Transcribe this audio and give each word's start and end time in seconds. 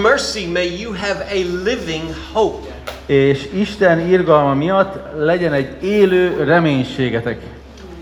mercy, 0.00 0.46
may 0.46 0.80
you 0.80 0.92
have 0.94 1.26
a 1.30 1.44
living 1.64 2.14
hope. 2.32 2.68
És 3.06 3.48
Isten 3.52 3.98
irgalma 4.00 4.54
miatt 4.54 5.16
legyen 5.16 5.52
egy 5.52 5.82
élő 5.82 6.44
reménységetek. 6.44 7.40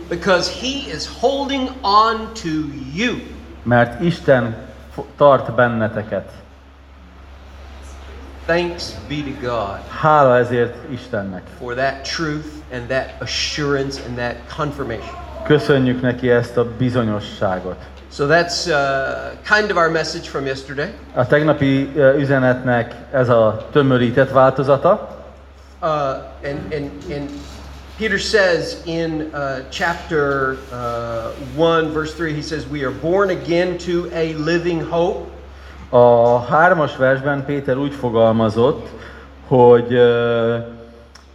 Because 0.09 0.51
He 0.61 0.95
is 0.97 1.05
holding 1.21 1.69
on 1.83 2.29
to 2.43 2.49
you. 2.95 3.15
Mert 3.63 4.01
Isten 4.03 4.57
tart 5.17 5.55
benneteket. 5.55 6.31
Thanks 8.47 8.85
be 9.09 9.15
to 9.15 9.41
God 9.41 9.79
Hála 9.89 10.37
ezért 10.37 10.75
Istennek. 10.93 11.43
for 11.59 11.75
that 11.75 12.03
truth 12.03 12.47
and 12.73 12.83
that 12.89 13.15
assurance 13.21 14.01
and 14.07 14.17
that 14.17 14.35
confirmation. 14.57 15.17
Köszönjük 15.45 16.01
neki 16.01 16.31
ezt 16.31 16.57
a 16.57 16.67
bizonyosságot. 16.79 17.77
So 18.11 18.27
that's 18.27 18.67
uh, 18.67 19.37
kind 19.45 19.71
of 19.71 19.77
our 19.77 19.91
message 19.91 20.29
from 20.29 20.47
yesterday. 20.47 20.91
A 21.15 21.27
tegnapi 21.27 21.91
ö, 21.97 22.19
üzenetnek 22.19 22.95
ez 23.13 23.29
a 23.29 23.67
tömörített 23.73 24.31
változata. 24.31 25.17
Uh, 25.83 25.89
and, 26.45 26.73
and, 26.73 26.91
and 27.13 27.31
Peter 27.99 28.19
says 28.19 28.77
in 28.85 29.31
uh, 29.33 29.69
chapter 29.71 30.57
uh, 30.73 31.33
1, 31.57 31.93
verse 31.93 32.15
3, 32.15 32.33
he 32.35 32.43
says, 32.43 32.67
We 32.67 32.85
are 32.85 32.95
born 33.01 33.31
again 33.31 33.79
to 33.79 34.09
a 34.13 34.35
living 34.35 34.83
hope. 34.83 35.31
A 35.91 36.39
hármas 36.45 36.97
versben 36.97 37.45
Péter 37.45 37.77
úgy 37.77 37.95
fogalmazott, 37.95 38.87
hogy 39.47 39.93
ö, 39.93 40.57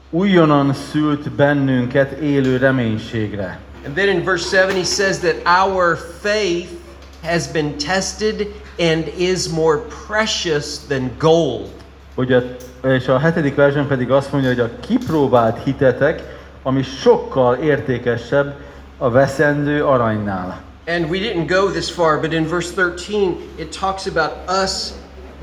újonnan 0.09 0.73
szült 0.73 1.31
bennünket 1.31 2.11
élő 2.11 2.57
reménységre. 2.57 3.59
And 3.85 3.95
then 3.95 4.09
in 4.09 4.23
verse 4.23 4.49
7, 4.49 4.75
he 4.75 4.85
says 4.85 5.19
that 5.21 5.35
our 5.45 5.95
faith 5.95 6.81
has 7.21 7.47
been 7.47 7.77
tested 7.77 8.47
and 8.79 9.07
is 9.17 9.49
more 9.49 9.77
precious 10.07 10.77
than 10.87 11.11
gold. 11.17 11.69
A, 12.15 12.87
és 12.87 13.07
a 13.07 13.19
hetedik 13.19 13.55
versben 13.55 13.87
pedig 13.87 14.11
azt 14.11 14.31
mondja, 14.31 14.49
hogy 14.49 14.59
a 14.59 14.69
kipróbált 14.79 15.63
hitetek, 15.63 16.21
ami 16.63 16.83
sokkal 16.83 17.55
értékesebb 17.55 18.55
a 18.97 19.09
veszendő 19.09 19.85
aranynál. 19.85 20.61
And 20.87 21.09
we 21.09 21.19
didn't 21.19 21.47
go 21.47 21.71
this 21.71 21.91
far, 21.91 22.19
but 22.19 22.33
in 22.33 22.45
verse 22.45 22.73
13, 22.73 23.37
it 23.57 23.71
talks 23.79 24.07
about 24.07 24.31
us 24.63 24.91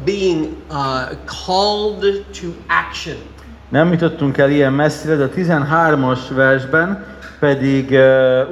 being 0.05 0.57
uh, 0.71 1.15
called 1.25 2.25
to 2.41 2.55
action. 2.67 3.17
Nem 3.69 3.93
jutottunk 3.93 4.39
el 4.39 4.51
ilyen 4.51 4.73
messzire, 4.73 5.17
de 5.17 5.25
a 5.25 5.29
13-as 5.29 6.19
versben 6.35 7.05
pedig 7.41 7.99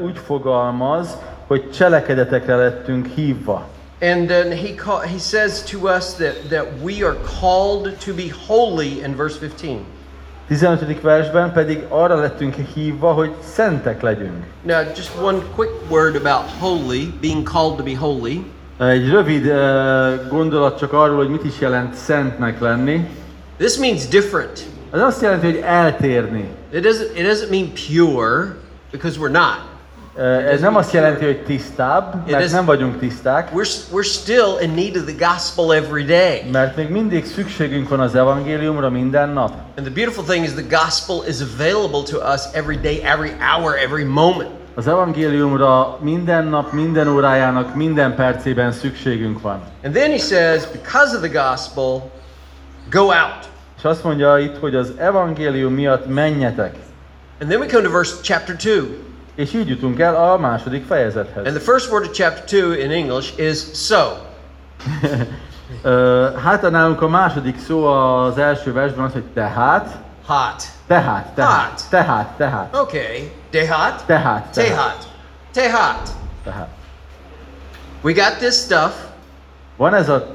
úgy 0.03 0.19
fogalmaz, 0.25 1.17
hogy 1.47 1.71
cselekedetekre 1.71 2.57
lettünk 2.57 3.07
hívva. 3.15 3.67
And 4.01 4.29
then 4.29 4.53
he 4.53 4.75
call, 4.75 5.01
he 5.01 5.19
says 5.19 5.63
to 5.63 5.89
us 5.89 6.15
that, 6.15 6.49
that 6.51 6.67
we 6.83 7.05
are 7.05 7.17
called 7.41 7.97
to 8.05 8.15
be 8.15 8.29
holy 8.47 9.03
in 9.03 9.17
verse 9.17 9.39
15. 9.39 9.81
15. 10.49 11.01
versben 11.01 11.53
pedig 11.53 11.85
arra 11.89 12.15
lettünk 12.15 12.55
hívva, 12.75 13.13
hogy 13.13 13.31
szentek 13.53 14.03
legyünk. 14.03 14.45
Now, 14.63 14.83
just 14.97 15.11
one 15.23 15.39
quick 15.55 15.73
word 15.91 16.17
about 16.17 16.51
holy, 16.59 17.13
being 17.21 17.49
called 17.49 17.77
to 17.77 17.83
be 17.83 17.97
holy. 17.97 18.45
Egy 18.79 19.11
rövid 19.11 19.47
ö, 19.47 20.15
gondolat 20.29 20.79
csak 20.79 20.93
arról, 20.93 21.17
hogy 21.17 21.29
mit 21.29 21.45
is 21.45 21.61
jelent 21.61 21.95
szentnek 21.95 22.61
lenni. 22.61 23.09
This 23.57 23.79
means 23.79 24.09
different. 24.09 24.61
Az 24.91 25.01
azt 25.01 25.23
jelenti, 25.23 25.47
hogy 25.47 25.63
eltérni. 25.65 26.49
It 26.73 26.85
doesn't, 26.85 27.19
it 27.19 27.27
doesn't 27.27 27.51
mean 27.51 27.73
pure, 27.73 28.57
because 28.91 29.19
we're 29.19 29.31
not. 29.31 29.77
Ez 30.51 30.61
nem 30.61 30.77
azt 30.77 30.93
jelenti, 30.93 31.25
hogy 31.25 31.43
tisztább, 31.43 32.31
mert 32.31 32.53
nem 32.53 32.65
vagyunk 32.65 32.99
tiszták, 32.99 33.51
We're, 33.55 33.69
we're 33.93 34.07
still 34.07 34.61
in 34.61 34.71
need 34.71 34.97
of 34.97 35.05
the 35.05 35.27
gospel 35.29 35.75
every 35.75 36.05
day. 36.05 36.51
mert 36.53 36.77
még 36.77 36.89
mindig 36.89 37.27
szükségünk 37.27 37.89
van 37.89 38.01
az 38.01 38.15
evangéliumra 38.15 38.91
minden 38.91 39.29
nap. 39.29 39.53
And 39.77 39.87
the 39.87 39.95
beautiful 39.95 40.25
thing 40.25 40.45
is 40.45 40.53
the 40.53 40.77
gospel 40.83 41.17
is 41.29 41.37
available 41.41 42.03
to 42.03 42.33
us 42.35 42.41
every 42.53 42.77
day, 42.77 43.03
every 43.05 43.33
hour, 43.39 43.75
every 43.85 44.05
moment. 44.05 44.49
Az 44.75 44.89
evangéliumra 44.89 45.99
minden 46.01 46.45
nap, 46.45 46.73
minden 46.73 47.09
órájának, 47.09 47.75
minden 47.75 48.15
percében 48.15 48.73
szükségünk 48.73 49.41
van. 49.41 49.63
And 49.85 49.95
then 49.95 50.11
he 50.11 50.19
says, 50.19 50.63
because 50.73 51.17
of 51.17 51.21
the 51.31 51.51
gospel, 51.51 52.11
go 52.91 53.03
out. 53.03 53.49
És 53.79 53.85
azt 53.85 54.05
mondja 54.05 54.39
itt, 54.39 54.59
hogy 54.59 54.75
az 54.75 54.93
evangélium 54.97 55.73
miatt 55.73 56.07
menjetek. 56.07 56.75
And 57.41 57.51
then 57.51 57.61
we 57.61 57.67
come 57.67 57.83
to 57.83 57.91
verse 57.91 58.21
chapter 58.23 58.57
2. 58.57 58.99
És 59.35 59.55
így 59.55 59.69
jutunk 59.69 59.99
el 60.01 60.15
a 60.31 60.37
második 60.39 60.87
fejezethez. 60.87 61.47
And 61.47 61.55
the 61.57 61.73
first 61.73 61.91
word 61.93 62.05
of 62.07 62.13
chapter 62.13 62.45
2 62.45 62.75
in 62.75 62.91
English 62.91 63.39
is 63.41 63.59
so. 63.75 63.99
Hát 66.45 66.71
nálunk 66.71 67.03
a 67.03 67.09
második 67.09 67.59
szó 67.67 67.85
az 67.87 68.39
első 68.39 68.73
versben 68.73 69.05
az, 69.05 69.13
hogy 69.13 69.25
tehát, 69.35 69.97
Hot. 70.27 70.63
tehát, 70.87 71.27
tehát, 71.35 71.51
Hát. 71.51 71.83
tehát, 71.91 72.29
tehát, 72.37 72.77
Okay. 72.77 73.33
Dehat. 73.51 74.03
tehát, 74.07 74.45
tehát, 74.53 74.53
Tehat. 74.53 75.07
Tehat. 75.53 76.09
tehát. 76.45 76.69
We 78.03 78.13
got 78.13 78.37
this 78.39 78.55
stuff. 78.55 78.93
Van 79.77 79.95
ez 79.95 80.09
a 80.09 80.27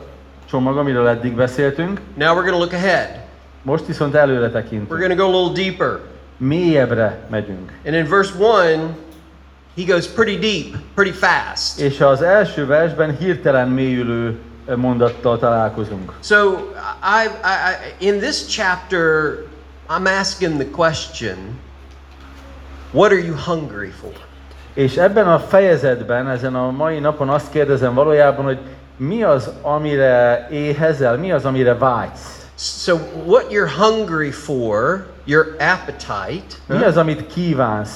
csomag, 0.49 0.77
amiről 0.77 1.07
eddig 1.07 1.35
beszéltünk, 1.35 2.01
Now 2.15 2.27
we're 2.37 2.41
going 2.41 2.49
to 2.51 2.57
look 2.57 2.73
ahead. 2.73 3.19
most 3.61 3.85
viszont 3.85 4.15
előre 4.15 4.47
We're 4.47 4.51
tekintünk. 4.51 4.99
going 4.99 5.17
to 5.19 5.25
go 5.25 5.37
a 5.37 5.41
little 5.41 5.63
deeper. 5.63 5.99
Mélyebbre 6.37 7.19
megyünk. 7.29 7.71
And 7.85 7.95
in 7.95 8.07
verse 8.09 8.33
1, 8.73 8.79
he 9.75 9.83
goes 9.93 10.07
pretty 10.07 10.37
deep, 10.37 10.81
pretty 10.95 11.11
fast. 11.11 11.79
És 11.79 12.01
az 12.01 12.21
első 12.21 12.65
versben 12.65 13.17
hirtelen 13.17 13.69
mélyülő 13.69 14.39
mondattal 14.75 15.39
találkozunk. 15.39 16.13
So 16.23 16.51
I, 17.01 17.27
I, 17.27 18.05
in 18.07 18.19
this 18.19 18.45
chapter, 18.45 19.37
I'm 19.89 20.19
asking 20.19 20.57
the 20.57 20.69
question, 20.69 21.59
what 22.91 23.11
are 23.11 23.21
you 23.21 23.35
hungry 23.35 23.89
for? 23.89 24.11
És 24.73 24.97
ebben 24.97 25.27
a 25.27 25.39
fejezetben, 25.39 26.29
ezen 26.29 26.55
a 26.55 26.71
mai 26.71 26.99
napon 26.99 27.29
azt 27.29 27.51
kérdezem 27.51 27.93
valójában, 27.93 28.45
hogy 28.45 28.59
mi 28.97 29.23
az, 29.23 29.49
amire 29.61 30.47
éhezel, 30.51 31.17
mi 31.17 31.31
az, 31.31 31.45
amire 31.45 31.75
vágysz? 31.75 32.42
So 32.63 32.95
what 33.25 33.51
you're 33.51 33.67
hungry 33.67 34.31
for, 34.31 35.05
your 35.25 35.55
appetite, 35.59 36.55
Mi 36.65 36.83
az, 36.83 36.97
amit 36.97 37.27
kívánsz? 37.27 37.89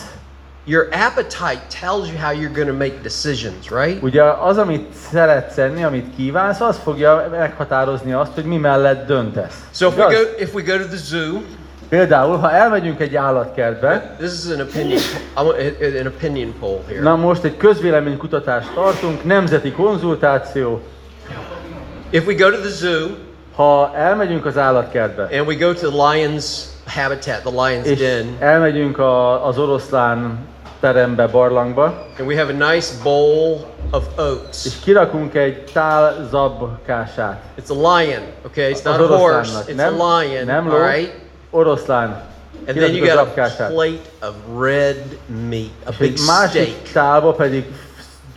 your 0.66 0.90
appetite 0.92 1.62
tells 1.80 2.10
you 2.10 2.18
how 2.18 2.32
you're 2.32 2.54
going 2.54 2.68
to 2.68 2.74
make 2.74 3.02
decisions, 3.02 3.72
right? 3.72 4.04
Ugye 4.04 4.24
az, 4.24 4.58
amit 4.58 4.94
szeretsz 5.12 5.58
enni, 5.58 5.84
amit 5.84 6.16
kívánsz, 6.16 6.60
az 6.62 6.80
fogja 6.84 7.28
meghatározni 7.32 8.14
azt, 8.14 8.34
hogy 8.34 8.44
mi 8.44 8.58
mellett 8.58 9.08
döntesz. 9.08 9.56
So 9.74 9.88
if 9.88 9.98
we 9.98 10.06
go 10.06 10.22
if 10.40 10.54
we 10.54 10.62
go 10.62 10.78
to 10.78 10.88
the 10.88 10.98
zoo, 10.98 11.42
Például, 11.90 12.38
ha 12.38 12.52
elmegyünk 12.52 13.00
egy 13.00 13.16
állatkertbe, 13.16 14.16
this 14.18 14.32
is 14.32 14.52
an 14.54 14.62
opinion 14.62 15.02
an 16.02 16.08
opinion 16.08 16.54
poll 16.60 16.80
here. 16.88 17.02
na 17.02 17.16
most 17.16 17.44
egy 17.44 17.58
közvéleménykutatást 17.58 18.74
tartunk, 18.74 19.24
nemzeti 19.24 19.72
konzultáció, 19.72 20.82
If 22.10 22.28
we 22.28 22.34
go 22.34 22.50
to 22.50 22.58
the 22.58 22.70
zoo 22.70 23.08
ha 23.58 23.92
elmegyünk 23.96 24.46
az 24.46 24.58
állatkertbe, 24.58 25.30
and 25.32 25.48
we 25.48 25.56
go 25.56 25.74
to 25.74 25.90
the 25.90 26.12
lion's 26.12 26.46
habitat, 26.86 27.42
the 27.44 27.52
lion's 27.66 27.84
és 27.84 28.00
den, 28.00 28.36
elmegyünk 28.40 29.00
a, 29.00 29.46
az 29.48 29.58
oroszlán 29.58 30.40
terembe, 30.80 31.28
barlangba, 31.28 31.84
and 32.20 32.28
we 32.28 32.38
have 32.38 32.54
a 32.54 32.72
nice 32.72 32.94
bowl 33.04 33.66
of 33.92 34.04
és 34.16 34.22
oats. 34.24 34.80
kirakunk 34.84 35.36
egy 35.36 35.64
tál 35.74 36.28
zabkását. 36.30 37.42
It's 37.62 37.70
a 37.70 37.98
lion, 37.98 38.24
okay? 38.46 38.74
It's 38.74 38.84
not 38.84 39.00
az 39.00 39.10
a 39.10 39.18
horse, 39.18 39.64
it's 39.68 39.76
nem, 39.76 40.02
a 40.02 40.20
lion, 40.20 40.46
nem 40.46 40.70
all 40.70 40.80
ló, 40.80 40.86
right? 40.86 41.14
oroszlán. 41.50 42.26
And 42.68 42.78
then 42.78 42.96
you 42.96 43.06
got 43.06 43.18
a 43.18 43.44
plate 43.68 44.10
of 44.22 44.34
red 44.60 45.18
meat, 45.50 45.72
a 45.86 45.90
És 45.90 45.98
big 45.98 46.12
egy 46.12 46.26
másik 46.28 46.62
steak. 46.62 46.92
tálba 46.94 47.32
pedig 47.32 47.66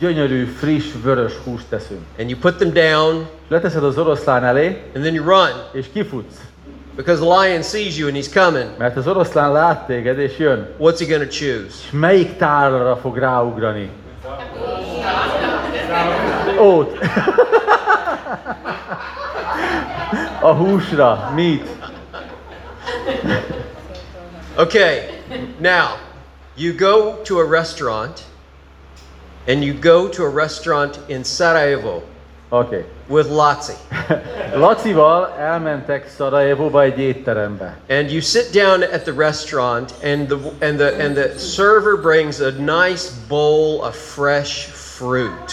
gyönyörű, 0.01 0.45
friss, 0.45 0.85
vörös 1.03 1.33
húst 1.43 1.65
teszünk. 1.69 2.01
And 2.19 2.29
you 2.29 2.39
put 2.39 2.55
them 2.55 2.73
down, 2.73 3.27
leteszed 3.47 3.83
az 3.83 3.97
oroszlán 3.97 4.43
elé, 4.43 4.81
and 4.95 5.03
then 5.03 5.13
you 5.13 5.25
run 5.25 5.63
és 5.73 5.85
kifutsz. 5.93 6.35
because 6.95 7.19
the 7.19 7.25
lion 7.25 7.63
sees 7.63 7.97
you 7.97 8.07
and 8.07 8.17
he's 8.17 8.33
coming. 8.33 8.69
Mert 8.77 8.97
az 8.97 9.07
oroszlán 9.07 9.51
lát 9.51 9.85
téged, 9.85 10.19
és 10.19 10.37
jön. 10.37 10.69
What's 10.79 10.99
he 10.99 11.17
to 11.17 11.25
choose? 11.25 11.65
És 11.65 11.91
melyik 11.91 12.37
tálra 12.37 12.97
fog 12.97 13.17
ráugrani? 13.17 13.89
Ót. 16.59 16.97
A 20.41 20.53
húsra, 20.53 21.31
meat. 21.35 21.67
Okay, 24.57 25.21
now 25.59 25.97
you 26.55 26.75
go 26.75 27.21
to 27.23 27.39
a 27.39 27.49
restaurant, 27.49 28.19
and 29.47 29.63
you 29.63 29.73
go 29.79 30.07
to 30.09 30.23
a 30.23 30.29
restaurant 30.29 30.99
in 31.07 31.23
Sarajevo 31.23 32.03
Okay. 32.53 32.83
with 33.07 33.29
Latsi. 33.29 33.75
Lacival 34.55 35.33
elmentek 35.39 36.09
Szarajevóba 36.09 36.81
egy 36.81 36.99
étterembe. 36.99 37.77
And 37.89 38.11
you 38.11 38.21
sit 38.21 38.51
down 38.51 38.83
at 38.83 39.03
the 39.03 39.13
restaurant, 39.13 39.93
and 40.03 40.27
the 40.27 40.67
and 40.67 40.77
the 40.77 41.03
and 41.03 41.15
the 41.15 41.37
server 41.37 41.95
brings 42.01 42.39
a 42.39 42.51
nice 42.51 43.09
bowl 43.27 43.79
of 43.79 43.95
fresh 43.95 44.67
fruit. 44.69 45.51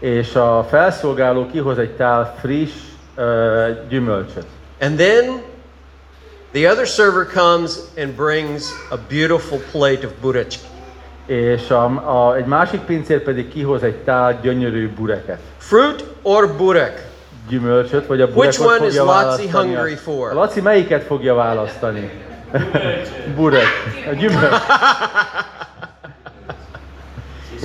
És 0.00 0.34
a 0.34 0.66
felszolgáló 0.68 1.46
kihoz 1.46 1.78
egy 1.78 1.96
tál 1.96 2.36
friss 2.40 2.72
ö, 3.16 3.70
gyümölcsöt. 3.88 4.46
And 4.80 4.96
then 4.96 5.42
the 6.52 6.70
other 6.70 6.86
server 6.86 7.26
comes 7.26 7.72
and 7.98 8.12
brings 8.12 8.64
a 8.90 8.96
beautiful 9.08 9.58
plate 9.72 10.06
of 10.06 10.12
burechki. 10.20 10.66
És 11.26 11.70
a, 11.70 11.84
a, 11.84 12.36
egy 12.36 12.44
másik 12.44 12.80
pincér 12.80 13.22
pedig 13.22 13.48
kihoz 13.48 13.82
egy 13.82 13.96
tál 13.96 14.38
gyönyörű 14.42 14.94
bureket. 14.94 15.38
Fruit 15.58 16.04
or 16.22 16.56
burek? 16.56 17.06
Gyümölcsöt, 17.48 18.06
vagy 18.06 18.20
a 18.20 18.26
Which 18.26 18.58
burekot 18.58 18.80
one 18.80 18.88
is 18.88 18.96
Laci 18.96 19.48
hungry 19.48 19.94
for? 19.94 20.30
A 20.30 20.34
Laci 20.34 20.60
melyiket 20.60 21.02
fogja 21.02 21.34
választani? 21.34 22.10
Burek. 23.36 23.66
A 24.10 24.14
gyümölcs. 24.14 24.62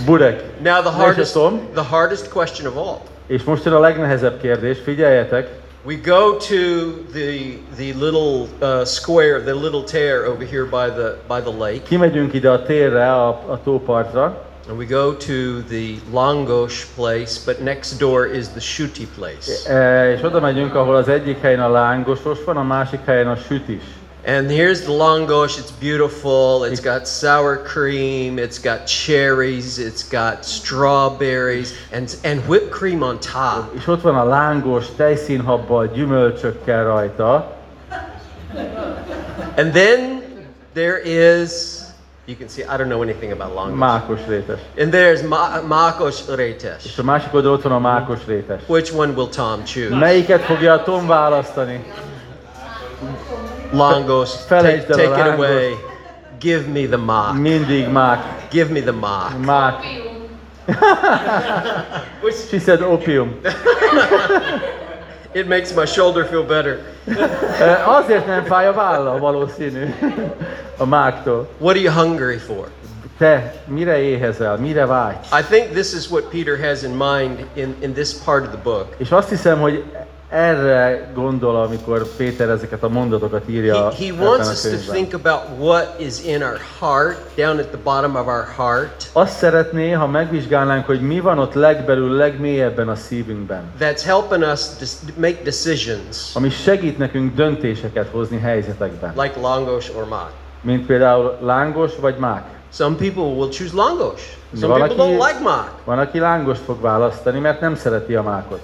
Burek. 0.06 0.44
Now 0.64 0.82
the 0.82 0.92
hardest, 0.92 1.38
the 1.74 1.84
hardest 1.90 2.30
question 2.30 2.68
of 2.68 2.88
all. 2.88 2.98
És 3.28 3.44
most 3.44 3.66
jön 3.66 3.74
a 3.74 3.80
legnehezebb 3.80 4.42
kérdés, 4.42 4.78
figyeljetek. 4.84 5.50
We 5.86 5.96
go 5.96 6.38
to 6.40 7.06
the 7.14 7.58
the 7.78 7.94
little 7.94 8.50
uh, 8.62 8.84
square, 8.84 9.40
the 9.42 9.56
little 9.56 9.84
tear 9.84 10.26
over 10.26 10.44
here 10.44 10.66
by 10.66 10.90
the 10.90 11.18
by 11.28 11.42
the 11.42 11.50
lake, 11.52 11.86
Kimegyünk 11.86 12.34
ide 12.34 12.46
a 12.46 12.58
térre, 12.68 13.02
a, 13.02 13.52
a 13.54 13.58
tópartra, 13.64 14.34
and 14.68 14.78
we 14.78 14.86
go 14.86 15.14
to 15.16 15.62
the 15.70 15.98
Langos 16.12 16.86
place, 16.96 17.46
but 17.46 17.62
next 17.62 17.98
door 17.98 18.26
is 18.28 18.50
the 18.50 18.60
Shuti 18.60 19.06
place. 19.06 19.70
e, 19.70 20.12
és 20.12 20.24
oda 20.24 20.40
megyünk, 20.40 20.76
ahol 20.76 20.96
az 20.96 21.08
egyik 21.08 21.42
helyen 21.42 21.62
a 21.62 21.70
lángosos 21.70 22.44
van, 22.46 22.58
a 22.58 22.64
másik 22.64 23.00
helyen 23.06 23.28
a 23.28 23.36
sütis. 23.36 23.84
And 24.30 24.52
here's 24.52 24.82
the 24.82 24.92
Langos. 24.92 25.58
It's 25.58 25.72
beautiful. 25.72 26.64
It's 26.64 26.80
got 26.82 27.08
sour 27.08 27.58
cream. 27.58 28.38
It's 28.38 28.60
got 28.60 28.86
cherries. 28.86 29.80
It's 29.80 30.04
got 30.04 30.46
strawberries 30.46 31.74
and 31.92 32.16
and 32.24 32.40
whipped 32.48 32.70
cream 32.70 33.02
on 33.04 33.18
top. 33.20 33.74
És 33.76 33.88
ott 33.88 34.02
van 34.02 34.16
a 34.16 34.24
lángos 34.24 34.86
tejszínhabbal, 34.98 35.86
gyümölcsökkel 35.88 36.84
rajta, 36.84 37.58
And 39.58 39.74
then 39.74 40.22
there 40.74 40.98
is. 41.00 41.78
You 42.26 42.38
can 42.38 42.48
see. 42.48 42.64
I 42.64 42.78
don't 42.78 42.90
know 42.90 43.02
anything 43.02 43.32
about 43.32 43.54
Langos. 43.56 43.78
mákos 43.78 44.20
rétes. 44.28 44.60
And 44.78 44.92
there's 44.92 45.22
Ma- 45.24 45.62
Makos 45.68 46.20
És 46.28 46.36
Retes. 46.36 46.98
a 46.98 47.04
másik 47.04 47.34
oldalon 47.34 47.56
ott 47.58 47.64
van 47.64 47.72
a 47.72 47.80
mákos 47.80 48.20
rétes. 48.28 48.62
Which 48.68 48.92
one 48.94 49.14
will 49.16 49.28
Tom 49.30 49.64
choose? 49.66 49.96
Melyiket 49.96 50.42
fogja 50.42 50.74
a 50.74 50.84
Tom 50.84 51.08
választani? 51.08 51.84
Longos. 53.72 54.48
Take, 54.48 54.88
take 54.88 55.20
it 55.20 55.28
away. 55.34 55.78
Give 56.40 56.68
me 56.68 56.86
the 56.88 56.98
mock. 56.98 57.36
Mindig 57.36 57.92
mák. 57.92 58.50
Give 58.50 58.72
me 58.72 58.82
the 58.82 58.94
mock. 58.94 59.38
Mák. 59.38 59.84
She 62.50 62.60
said 62.60 62.82
opium. 62.82 63.42
It 65.34 65.48
makes 65.48 65.76
my 65.76 65.86
shoulder 65.86 66.26
feel 66.26 66.44
better. 66.44 66.80
E, 67.60 67.64
eh, 67.64 67.90
Azért 67.90 68.26
nem 68.26 68.44
fáj 68.44 68.68
a 68.68 68.74
válla 68.74 69.18
valószínű. 69.18 69.96
A 70.78 70.86
máktól. 70.86 71.48
What 71.58 71.76
are 71.76 71.84
you 71.84 71.94
hungry 71.94 72.38
for? 72.38 72.68
Te 73.18 73.54
mire 73.68 73.98
éhezel, 73.98 74.58
mire 74.58 74.86
vágysz? 74.86 75.28
I 75.40 75.44
think 75.50 75.70
this 75.72 75.94
is 75.94 76.10
what 76.10 76.24
Peter 76.24 76.60
has 76.60 76.84
in 76.84 76.92
mind 76.92 77.46
in, 77.54 77.76
in 77.80 77.94
this 77.94 78.14
part 78.14 78.46
of 78.46 78.50
the 78.50 78.60
book. 78.64 78.88
És 78.98 79.12
azt 79.12 79.30
hiszem, 79.30 79.60
hogy 79.60 79.84
erre 80.30 81.12
gondol, 81.14 81.56
amikor 81.56 82.08
Péter 82.18 82.50
ezeket 82.50 82.84
a 82.84 82.90
mondatokat 82.90 83.50
írja 83.50 83.90
He, 83.90 84.06
he 84.06 84.12
wants 84.12 84.50
us 84.50 84.62
to 84.62 84.92
think 84.94 85.14
about 85.14 85.42
what 85.60 85.96
is 85.98 86.24
in 86.26 86.42
our 86.42 86.60
heart, 86.80 87.18
down 87.36 87.58
at 87.60 87.66
the 87.68 87.78
bottom 87.84 88.16
of 88.16 88.28
our 88.28 88.46
heart, 88.58 89.10
Azt 89.14 89.38
szeretné, 89.38 89.92
ha 89.92 90.08
megvizsgálnánk, 90.08 90.86
hogy 90.86 91.02
mi 91.02 91.20
van 91.20 91.40
ott 91.40 91.54
legbelül, 91.54 92.12
legmélyebben 92.16 92.90
a 92.90 92.96
szívünkben, 92.96 93.64
that's 93.80 94.02
helping 94.06 94.44
us 94.44 94.62
make 95.18 95.38
decisions, 95.44 96.32
ami 96.34 96.50
segít 96.50 96.98
nekünk 96.98 97.36
döntéseket 97.36 98.08
hozni 98.12 98.40
helyzetekben. 98.40 99.14
like 99.16 99.40
Longos 99.40 99.90
or 99.96 100.08
Mak. 100.08 100.32
Mint 100.62 100.86
például 100.86 101.38
lángos 101.42 101.92
vagy 102.02 102.16
mák. 102.18 102.44
Some 102.74 102.96
people 102.96 103.24
will 103.24 103.50
choose 103.50 103.74
Longos. 103.76 104.38
Some 104.60 104.74
Valaki- 104.74 104.96
people 104.96 105.18
don't 105.18 105.28
like 105.28 105.40
Mak. 105.44 105.72
Van, 105.84 106.00
aki 106.00 106.20
lángost 106.20 106.62
fog 106.62 106.82
választani, 106.82 107.40
mert 107.40 107.62
nem 107.62 107.76
szereti 107.76 108.16
a 108.16 108.22
mákot. 108.24 108.62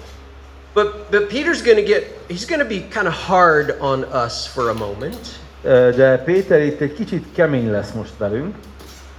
But, 0.76 1.10
but 1.10 1.30
Peter's 1.30 1.62
going 1.62 1.78
to 1.78 1.84
get, 1.94 2.04
he's 2.28 2.46
going 2.46 2.60
to 2.60 2.66
be 2.66 2.82
kind 2.82 3.08
of 3.08 3.14
hard 3.14 3.80
on 3.80 4.04
us 4.04 4.46
for 4.46 4.70
a 4.70 4.74
moment. 4.74 5.40
De 5.96 6.18
Péter 6.26 6.62
itt 6.62 6.82
egy 6.82 6.94
kicsit 6.94 7.26
kemény 7.36 7.72
lesz 7.72 7.92
most 7.92 8.12
velünk, 8.18 8.56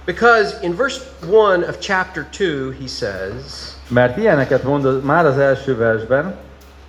Because 0.05 0.55
in 0.61 0.75
verse 0.75 1.01
1 1.21 1.63
of 1.63 1.79
chapter 1.79 2.27
2, 2.31 2.71
he 2.79 2.87
says, 2.87 3.43
mert 3.87 4.17
ilyeneket 4.17 4.63
mond 4.63 5.03
már 5.03 5.25
az 5.25 5.37
első 5.37 5.75
versben, 5.75 6.35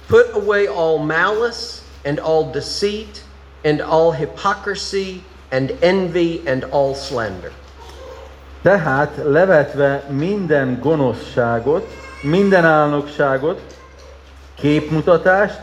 Put 0.06 0.30
away 0.32 0.66
all 0.66 0.98
malice 0.98 1.80
and 2.04 2.18
all 2.18 2.50
deceit 2.50 3.24
and 3.64 3.80
all 3.80 4.12
hypocrisy 4.12 5.22
and 5.50 5.72
envy 5.80 6.42
and 6.46 6.66
all 6.70 6.94
slander. 6.94 7.50
Tehát 8.62 9.20
levetve 9.24 10.04
minden 10.08 10.78
gonoszságot, 10.80 11.86
minden 12.22 12.64
álnokságot, 12.64 13.60
képmutatást, 14.60 15.60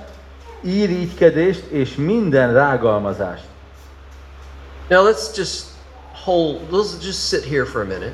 irigykedést 0.61 1.63
és 1.69 1.95
minden 1.95 2.53
rágalmazást. 2.53 3.43
Now 4.89 5.07
let's 5.09 5.35
just 5.37 5.63
hold, 6.23 6.59
let's 6.71 7.03
just 7.03 7.27
sit 7.27 7.43
here 7.43 7.65
for 7.65 7.81
a 7.81 7.85
minute. 7.85 8.13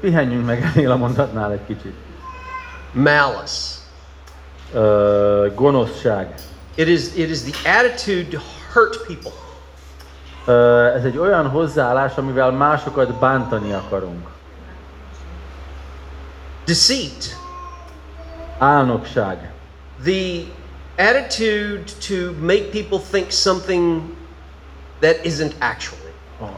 Pihenjünk 0.00 0.46
meg 0.46 0.70
ennél 0.74 0.90
a 0.90 0.96
mondatnál 0.96 1.52
egy 1.52 1.64
kicsit. 1.66 1.94
Malice. 2.92 3.74
Ö, 4.72 5.48
gonoszság. 5.54 6.34
It 6.74 6.88
is, 6.88 7.14
it 7.14 7.30
is 7.30 7.40
the 7.40 7.78
attitude 7.78 8.36
to 8.36 8.38
hurt 8.72 9.06
people. 9.06 9.32
Ö, 10.44 10.84
Ez 10.94 11.04
egy 11.04 11.18
olyan 11.18 11.48
hozzáállás, 11.48 12.16
amivel 12.16 12.50
másokat 12.50 13.14
bántani 13.18 13.72
akarunk. 13.72 14.28
Deceit. 16.64 17.36
Álnokság. 18.58 19.50
The 20.04 20.44
attitude 20.96 21.84
to 22.08 22.32
make 22.40 22.70
people 22.72 22.98
think 23.10 23.30
something 23.30 24.02
that 25.00 25.24
isn't 25.24 25.54
actually. 25.58 26.04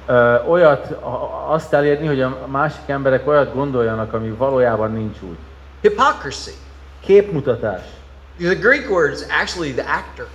Ö, 0.07 0.45
Olyat, 0.47 0.97
azt 1.49 1.73
elérni, 1.73 2.07
hogy 2.07 2.21
a 2.21 2.47
másik 2.47 2.81
emberek 2.87 3.29
olyat 3.29 3.55
gondoljanak, 3.55 4.13
ami 4.13 4.31
valójában 4.31 4.93
nincs 4.93 5.17
úgy. 5.23 5.37
Hypocrisy. 5.81 6.51
Képmutatás. 7.01 7.81
The 8.39 8.55
Greek 8.55 8.91
word 8.91 9.13
is 9.13 9.21
actually 9.43 9.73
the 9.73 9.85
actor. 9.93 10.27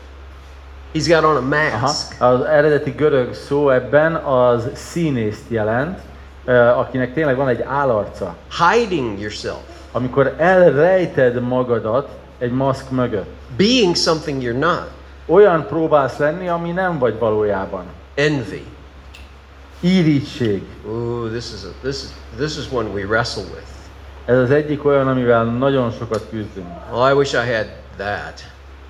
He's 0.94 1.08
got 1.08 1.24
on 1.24 1.36
a 1.36 1.56
Aha. 1.56 1.80
mask. 1.80 2.22
Az 2.22 2.42
eredeti 2.42 2.92
görög 2.92 3.34
szó 3.34 3.70
ebben 3.70 4.16
az 4.16 4.70
színészt 4.74 5.44
jelent, 5.50 6.00
akinek 6.76 7.14
tényleg 7.14 7.36
van 7.36 7.48
egy 7.48 7.62
állarca. 7.62 8.36
Hiding 8.70 9.20
yourself. 9.20 9.62
Amikor 9.92 10.34
elrejted 10.38 11.42
magadat 11.42 12.10
egy 12.44 12.52
maszk 12.52 12.90
mögött. 12.90 13.30
Being 13.58 13.96
something 13.96 14.42
you're 14.44 14.60
not. 14.60 14.90
Olyan 15.26 15.66
próbálsz 15.68 16.18
lenni, 16.18 16.48
ami 16.48 16.72
nem 16.72 17.00
vagy 17.00 17.20
valójában. 17.20 17.84
Envy. 18.16 18.66
Írigység. 19.80 20.64
Ooh, 20.88 21.30
this 21.32 21.46
is 21.54 21.64
a, 21.64 21.72
this 21.82 21.96
is 22.04 22.10
this 22.38 22.58
is 22.58 22.72
one 22.72 22.90
we 22.90 23.06
wrestle 23.06 23.44
with. 23.44 23.68
Ez 24.26 24.38
az 24.38 24.52
egyik 24.52 24.86
olyan, 24.86 25.08
amivel 25.08 25.44
nagyon 25.44 25.92
sokat 25.92 26.26
küzdünk. 26.30 26.68
Well, 26.92 27.12
I 27.12 27.14
wish 27.14 27.34
I 27.34 27.54
had 27.56 27.68
that. 27.98 28.44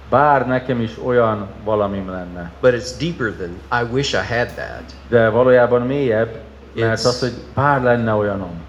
Bár 0.09 0.47
nekem 0.47 0.81
is 0.81 0.91
olyan 1.05 1.47
valamim 1.63 2.09
lenne. 2.09 2.51
But 2.61 2.73
it's 2.73 2.89
deeper 2.99 3.31
than 3.31 3.81
I 3.81 3.91
wish 3.91 4.13
I 4.13 4.35
had 4.35 4.47
that. 4.47 4.83
De 5.09 5.29
valójában 5.29 5.81
mélyebb, 5.81 6.39
mert 6.75 6.99
It's- 6.99 7.05
az, 7.05 7.19
hogy 7.19 7.33
bár 7.53 7.81
lenne 7.81 8.13
olyanom. 8.13 8.61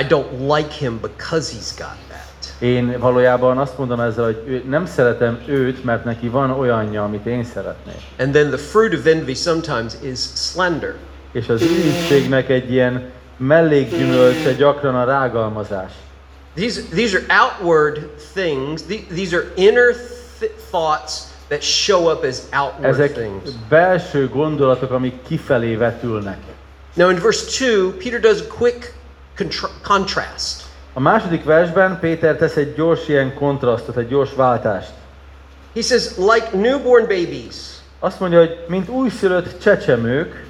I 0.00 0.04
don't 0.08 0.56
like 0.56 0.70
him 0.78 0.98
because 1.00 1.52
he's 1.56 1.78
got. 1.78 2.07
Én 2.58 2.98
valójában 2.98 3.58
azt 3.58 3.78
mondom 3.78 4.00
ezzel, 4.00 4.24
hogy 4.24 4.42
ő, 4.46 4.62
nem 4.68 4.86
szeretem 4.86 5.38
őt, 5.46 5.84
mert 5.84 6.04
neki 6.04 6.28
van 6.28 6.50
olyanja, 6.50 7.04
amit 7.04 7.26
én 7.26 7.44
szeretnék. 7.44 8.00
And 8.18 8.32
then 8.32 8.48
the 8.48 8.56
fruit 8.56 8.94
of 8.94 9.06
envy 9.06 9.34
sometimes 9.34 9.92
is 10.02 10.18
slander. 10.34 10.94
És 11.32 11.48
az 11.48 11.62
irigységnek 11.62 12.48
egy 12.48 12.70
ilyen 12.72 13.10
mellékgyümölcse 13.36 14.52
gyakran 14.52 14.94
a 14.94 15.04
rágalmazás. 15.04 15.92
These 16.54 16.80
these 16.90 17.16
are 17.16 17.42
outward 17.42 18.08
things. 18.34 18.82
The- 18.82 19.14
These 19.14 19.36
are 19.36 19.46
inner 19.54 19.94
th- 20.38 20.52
thoughts 20.70 21.12
that 21.48 21.62
show 21.62 22.10
up 22.10 22.24
as 22.24 22.38
outward 22.52 22.84
Ezek 22.84 23.12
things. 23.12 23.50
belső 23.68 24.28
gondolatok, 24.28 24.90
amik 24.90 25.14
kifelé 25.26 25.74
vetülnek. 25.74 26.38
Now 26.94 27.10
in 27.10 27.18
verse 27.22 27.64
2, 27.64 27.92
Peter 27.98 28.20
does 28.20 28.40
a 28.40 28.54
quick 28.58 28.92
contra- 29.36 29.70
contrast. 29.82 30.62
A 30.98 31.00
második 31.00 31.44
versben 31.44 31.98
Péter 32.00 32.36
tesz 32.36 32.56
egy 32.56 32.74
gyors 32.74 33.08
ilyen 33.08 33.34
kontrasztot, 33.34 33.96
egy 33.96 34.08
gyors 34.08 34.34
váltást. 34.34 34.90
He 35.74 35.82
says, 35.82 36.16
like 36.16 36.48
newborn 36.52 37.02
babies, 37.02 37.54
Azt 37.98 38.20
mondja, 38.20 38.38
hogy 38.38 38.64
mint 38.68 38.88
újszülött 38.88 39.60
csecsemők, 39.60 40.46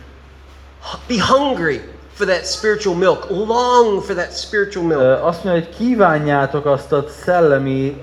be 1.09 1.15
hungry 1.27 1.81
for 2.13 2.27
that 2.27 2.47
spiritual 2.47 2.97
milk. 2.97 3.27
Long 3.31 4.03
for 4.03 4.15
that 4.15 4.39
spiritual 4.39 4.87
milk. 4.87 5.25
Azt 5.25 5.45
mondja, 5.45 5.63
hogy 5.63 5.77
kívánjátok 5.77 6.67
azt 6.67 6.93
a 6.93 7.05
szellemi 7.25 8.01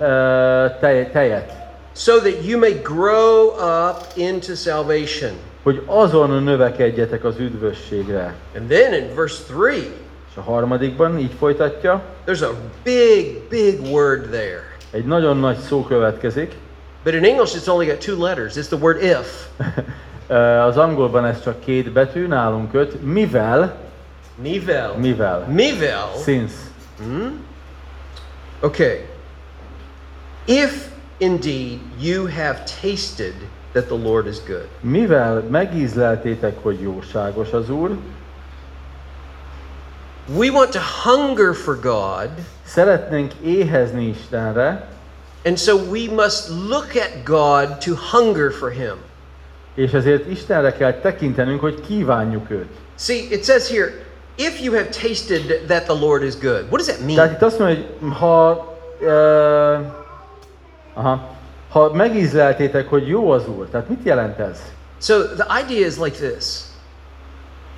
tej, 0.79 1.09
tejet, 1.11 1.51
so 1.95 2.19
that 2.19 2.45
you 2.45 2.59
may 2.59 2.79
grow 2.83 3.47
up 3.89 3.97
into 4.15 4.55
salvation. 4.55 5.31
hogy 5.63 5.81
azon 5.85 6.43
növekedjetek 6.43 7.23
az 7.23 7.35
üdvösségre. 7.39 8.33
And 8.57 8.67
then 8.67 8.93
in 8.93 9.15
verse 9.15 9.43
3, 9.53 10.03
És 10.35 10.41
a 10.41 10.43
harmadikban 10.51 11.19
így 11.19 11.33
folytatja, 11.39 12.01
there's 12.27 12.41
a 12.41 12.53
big, 12.83 13.41
big 13.49 13.81
word 13.91 14.21
there. 14.29 14.63
egy 14.91 15.05
nagyon 15.05 15.37
nagy 15.37 15.57
szó 15.57 15.83
következik. 15.83 16.55
But 17.03 17.13
in 17.13 17.23
English, 17.23 17.55
it's 17.55 17.67
only 17.69 17.85
got 17.85 17.99
two 18.05 18.23
letters. 18.23 18.55
It's 18.55 18.67
the 18.67 18.77
word 18.77 19.03
if. 19.03 19.45
Az 20.67 20.77
angolban 20.77 21.25
ez 21.25 21.43
csak 21.43 21.59
két 21.59 21.91
betű, 21.91 22.27
nálunk 22.27 22.73
öt. 22.73 23.01
Mivel, 23.03 23.77
Mivel. 24.35 24.93
mivel, 24.97 25.45
Mivel. 25.47 26.09
since. 26.23 26.53
Okay. 28.59 29.05
If 30.45 30.87
indeed 31.17 31.79
you 31.99 32.27
have 32.27 32.63
tasted 32.81 33.33
that 33.71 33.85
the 33.85 33.97
Lord 34.03 34.27
is 34.27 34.37
good. 34.47 34.67
Mivel 34.81 35.43
megízleltétek, 35.49 36.55
hogy 36.61 36.81
jóságos 36.81 37.51
az 37.51 37.69
Úr, 37.69 37.97
We 40.27 40.49
want 40.49 40.71
to 40.71 40.79
hunger 41.03 41.53
for 41.53 41.79
God, 41.81 42.29
szeretnénk 42.65 43.33
éhezni 43.43 44.07
Istenre, 44.07 44.87
and 45.45 45.57
so 45.57 45.75
we 45.75 46.09
must 46.11 46.49
look 46.49 46.95
at 46.95 47.23
God 47.23 47.77
to 47.77 47.91
hunger 48.11 48.51
for 48.51 48.69
Him. 48.69 48.95
és 49.75 49.91
ezért 49.91 50.29
Istenre 50.29 50.73
kell 50.73 50.93
tekintenünk, 50.93 51.59
hogy 51.59 51.81
kívánjuk 51.87 52.49
őt. 52.49 52.69
See, 52.97 53.17
it 53.29 53.45
says 53.45 53.69
here, 53.69 53.91
if 54.35 54.61
you 54.61 54.73
have 54.73 54.89
tasted 54.89 55.61
that 55.67 55.83
the 55.83 55.93
Lord 55.93 56.23
is 56.23 56.33
good. 56.39 56.65
What 56.69 56.77
does 56.77 56.85
that 56.85 56.97
Tehát 56.97 57.15
mean? 57.15 57.31
itt 57.31 57.41
azt 57.41 57.59
mondja, 57.59 57.83
hogy 57.99 58.13
ha, 58.13 58.51
uh, 59.01 59.79
aha, 60.93 61.29
ha 61.69 61.93
megízleltétek, 61.93 62.89
hogy 62.89 63.07
jó 63.07 63.31
az 63.31 63.47
Úr, 63.47 63.65
tehát 63.65 63.89
mit 63.89 63.99
jelent 64.03 64.39
ez? 64.39 64.57
So 65.01 65.19
the 65.23 65.59
idea 65.61 65.87
is 65.87 65.97
like 65.97 66.17
this 66.29 66.45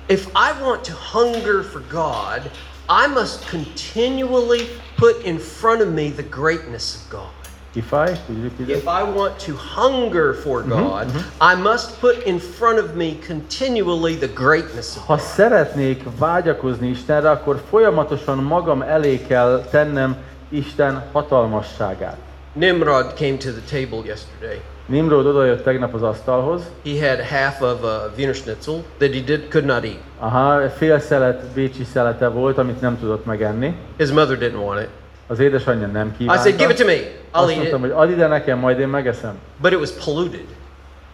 if 0.08 0.26
I 0.34 0.52
want 0.62 0.84
to 0.84 0.92
hunger 0.92 1.62
for 1.62 1.80
God, 1.80 2.50
I 2.88 3.06
must 3.06 3.46
continually 3.48 4.66
put 4.96 5.24
in 5.24 5.38
front 5.38 5.82
of 5.82 5.88
me 5.88 6.10
the 6.10 6.22
greatness 6.22 6.96
of 6.96 7.10
God. 7.10 7.30
If 7.74 7.92
I, 7.92 8.18
If? 8.66 8.86
I 8.86 9.02
want 9.02 9.38
to 9.40 9.52
hunger 9.54 10.32
for 10.34 10.62
God, 10.62 11.06
I 11.40 11.54
must 11.54 12.00
put 12.00 12.26
in 12.26 12.40
front 12.40 12.78
of 12.78 12.94
me 12.96 13.18
continually 13.26 14.16
the 14.16 14.28
greatness 14.28 14.96
of 14.96 15.02
Ha 15.06 15.14
God. 15.14 15.24
szeretnék 15.24 16.02
vágyakozni 16.18 16.88
Istenre, 16.88 17.30
akkor 17.30 17.62
folyamatosan 17.68 18.38
magam 18.38 18.82
elé 18.82 19.26
kell 19.26 19.64
tennem 19.70 20.16
Isten 20.48 21.08
hatalmasságát. 21.12 22.16
Nimrod 22.52 23.12
came 23.14 23.36
to 23.36 23.50
the 23.50 23.62
table 23.70 24.02
yesterday. 24.06 24.60
Nimrod 24.88 25.26
odajött 25.26 25.62
tegnap 25.64 25.94
az 25.94 26.02
asztalhoz, 26.02 26.62
He 26.84 27.08
had 27.08 27.20
half 27.20 27.60
of 27.60 27.82
a 27.82 28.10
Wiener 28.16 28.34
Schnitzel 28.34 28.74
that 28.98 29.12
he 29.14 29.20
did 29.20 29.48
could 29.50 29.66
not 29.66 29.84
eat. 29.84 29.98
aha, 30.18 30.68
fél 30.70 30.98
szelet 31.00 31.46
bécsi 31.54 31.84
szelete 31.92 32.28
volt, 32.28 32.58
amit 32.58 32.80
nem 32.80 32.98
tudott 32.98 33.24
megenni. 33.24 33.74
His 33.96 34.10
mother 34.10 34.38
didn't 34.38 34.64
want 34.64 34.80
it. 34.80 34.88
Az 35.26 35.38
édesanyja 35.38 35.86
nem 35.86 36.08
I 36.08 36.16
kívánta. 36.16 36.42
said, 36.42 36.56
"Give 36.56 36.70
it 36.70 36.78
to 36.78 36.84
me. 36.84 36.92
I'll 36.94 37.06
Azt 37.30 37.54
mondtam, 37.56 37.84
it." 37.84 37.90
hogy 37.92 38.00
add 38.02 38.10
ide 38.10 38.26
nekem, 38.26 38.58
majd 38.58 38.78
én 38.78 38.88
megeszem. 38.88 39.38
But 39.60 39.72
it 39.72 39.78
was 39.78 39.90
polluted. 40.04 40.44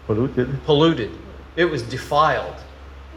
Polluted? 0.07 0.47
Polluted. 0.65 1.09
It 1.55 1.71
was 1.71 1.83
defiled. 1.83 2.55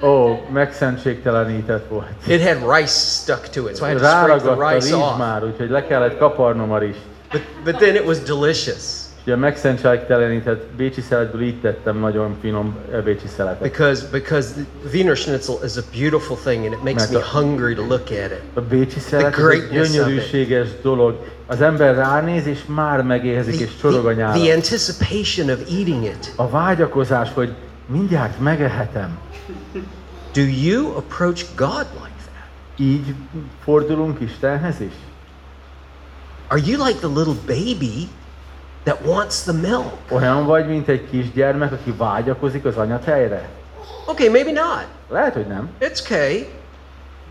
Ó, 0.01 0.39
megszentségtelenített 0.53 1.87
volt. 1.89 2.07
It 2.27 2.41
had 2.47 2.75
rice 2.77 2.99
stuck 3.21 3.47
to 3.49 3.67
it, 3.69 3.77
so 3.77 3.85
I 3.85 3.89
had 3.89 3.99
to 3.99 4.07
scrape 4.07 4.55
the 4.55 4.73
rice 4.73 4.95
off. 4.95 5.17
már, 5.17 5.43
úgyhogy 5.43 5.69
le 5.69 5.87
kellett 5.87 6.17
kaparnom 6.17 6.71
a 6.71 6.77
rizst. 6.77 6.99
But, 7.31 7.41
but 7.63 7.75
then 7.75 7.95
it 7.95 8.05
was 8.05 8.19
delicious 8.19 9.05
Ugye 9.27 9.35
a 9.35 9.39
megszentségtelenített 9.39 10.65
bécsi 10.77 11.01
szeletből 11.01 11.41
így 11.41 11.61
tettem 11.61 11.97
nagyon 11.97 12.35
finom 12.41 12.75
eh, 12.91 13.01
bécsi 13.01 13.27
szeletet. 13.27 13.61
because 13.61 14.07
because 14.11 14.53
the 14.53 14.89
Wiener 14.93 15.15
Schnitzel 15.17 15.55
is 15.65 15.75
a 15.75 15.81
beautiful 15.97 16.37
thing 16.43 16.65
and 16.65 16.73
it 16.73 16.83
makes 16.83 17.07
me 17.07 17.13
Mert 17.17 17.25
a- 17.33 17.39
hungry 17.39 17.75
to 17.75 17.81
look 17.81 18.09
at 18.09 18.31
it. 18.31 18.41
A 18.53 18.61
bécsi 18.61 18.99
szelet 18.99 19.25
egy 19.25 19.33
greatness 19.43 19.91
gyönyörűséges 19.91 20.67
dolog. 20.81 21.25
Az 21.45 21.61
ember 21.61 21.95
ránéz 21.95 22.45
és 22.45 22.59
már 22.65 23.01
megéhezik 23.03 23.59
és 23.59 23.69
csorog 23.81 24.05
a 24.05 24.09
The, 24.11 24.13
nyála. 24.13 24.33
the 24.43 24.53
anticipation 24.53 25.49
of 25.49 25.59
eating 25.59 26.03
it. 26.03 26.33
A 26.35 26.49
vágyakozás, 26.49 27.29
hogy 27.33 27.53
mindjárt 27.85 28.39
megehetem. 28.39 29.17
Do 30.33 30.41
you 30.41 30.95
approach 30.97 31.43
God 31.55 31.85
like 31.93 32.21
that? 32.33 32.49
Így 32.77 33.13
fordulunk 33.63 34.19
Istenhez 34.21 34.79
is. 34.79 34.93
Are 36.47 36.61
you 36.65 36.85
like 36.85 36.99
the 36.99 37.07
little 37.07 37.35
baby 37.47 38.07
that 38.87 39.05
wants 39.05 39.41
the 39.43 39.53
milk? 39.53 39.91
Olyan 40.09 40.45
vagy, 40.45 40.67
mint 40.67 40.87
egy 40.87 41.09
kisgyermek, 41.09 41.71
aki 41.71 41.91
vágyakozik 41.97 42.65
az 42.65 42.77
anyatejre? 42.77 43.47
Okay, 44.05 44.29
maybe 44.29 44.51
not. 44.51 44.85
Lehet, 45.09 45.33
hogy 45.33 45.47
nem. 45.47 45.69
It's 45.79 46.01
okay. 46.05 46.47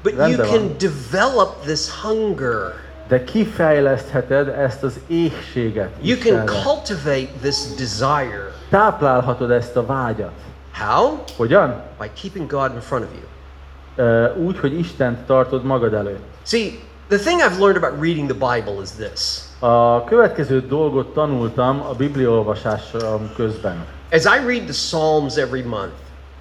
But 0.02 0.12
you 0.12 0.20
Rendben 0.20 0.46
can 0.46 0.62
van. 0.62 0.76
develop 0.78 1.60
this 1.64 1.88
hunger. 2.02 2.72
De 3.08 3.25
kifejlesztheted 3.25 4.48
ezt 4.48 4.82
az 4.82 4.92
éhséget 5.06 5.90
You 6.00 6.18
can 6.18 6.32
Istenre. 6.32 6.52
cultivate 6.62 7.28
this 7.42 7.56
desire. 7.78 8.52
Táplálhatod 8.70 9.50
ezt 9.50 9.76
a 9.76 9.86
vágyat. 9.86 10.32
How? 10.78 11.18
Hogyan? 11.36 11.82
By 12.00 12.10
keeping 12.20 12.50
God 12.50 12.70
in 12.75 12.80
front 12.80 13.04
of 13.04 13.10
you. 13.14 13.25
Ö, 14.06 14.34
Úgy, 14.34 14.58
hogy 14.58 14.78
Istent 14.78 15.18
tartod 15.18 15.64
magad 15.64 15.94
előtt. 15.94 16.25
See, 16.46 16.70
the 17.08 17.18
thing 17.18 17.40
I've 17.40 17.58
learned 17.58 17.76
about 17.76 18.00
reading 18.00 18.26
the 18.26 18.34
Bible 18.34 18.82
is 18.82 18.90
this. 18.90 19.44
A 19.58 20.04
következő 20.04 20.60
dolgot 20.60 21.14
tanultam 21.14 21.80
a 21.80 21.92
bibliaolvasásom 21.92 23.32
közben. 23.36 23.86
As 24.12 24.25
I 24.25 24.46
read 24.46 24.62
the 24.62 24.72
Psalms 24.72 25.36
every 25.36 25.62
month, 25.62 25.94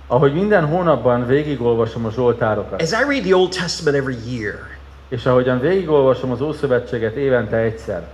Ahogy 0.07 0.33
minden 0.33 0.65
hónapban 0.65 1.25
végigolvasom 1.25 2.05
a 2.05 2.11
Zsoltárokat, 2.11 2.81
as 2.81 2.91
I 2.91 3.03
read 3.07 3.23
the 3.23 3.35
Old 3.35 3.49
Testament 3.49 3.97
every 3.97 4.17
year, 4.35 4.55
és 5.09 5.25
ahogyan 5.25 5.59
végigolvasom 5.59 6.31
az 6.31 6.41
Ószövetséget 6.41 7.15
évente 7.15 7.55
egyszer, 7.57 8.07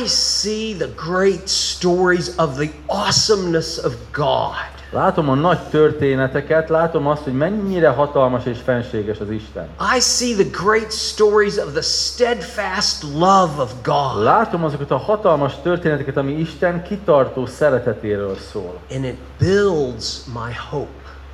I 0.00 0.06
see 0.06 0.74
the 0.74 0.88
great 1.08 1.48
stories 1.48 2.26
of 2.36 2.56
the 2.56 2.70
awesomeness 2.86 3.78
of 3.84 3.94
God. 4.12 4.77
Látom 4.90 5.28
a 5.28 5.34
nagy 5.34 5.58
történeteket, 5.58 6.68
látom 6.68 7.06
azt, 7.06 7.22
hogy 7.22 7.32
mennyire 7.32 7.88
hatalmas 7.88 8.44
és 8.44 8.58
fenséges 8.64 9.18
az 9.20 9.30
Isten. 9.30 9.68
I 9.96 10.00
see 10.00 10.34
the 10.34 10.58
great 10.62 10.92
stories 10.92 11.56
of 11.56 11.72
the 11.72 11.82
steadfast 11.82 13.02
love 13.14 13.62
of 13.62 13.72
God. 13.82 14.22
Látom 14.22 14.64
azokat 14.64 14.90
a 14.90 14.96
hatalmas 14.96 15.52
történeteket, 15.62 16.16
ami 16.16 16.32
Isten 16.32 16.82
kitartó 16.82 17.46
szeretetéről 17.46 18.36
szól, 18.52 18.78
And 18.94 19.04
it 19.04 19.16
builds 19.38 20.20
my 20.26 20.52
hope. 20.70 20.88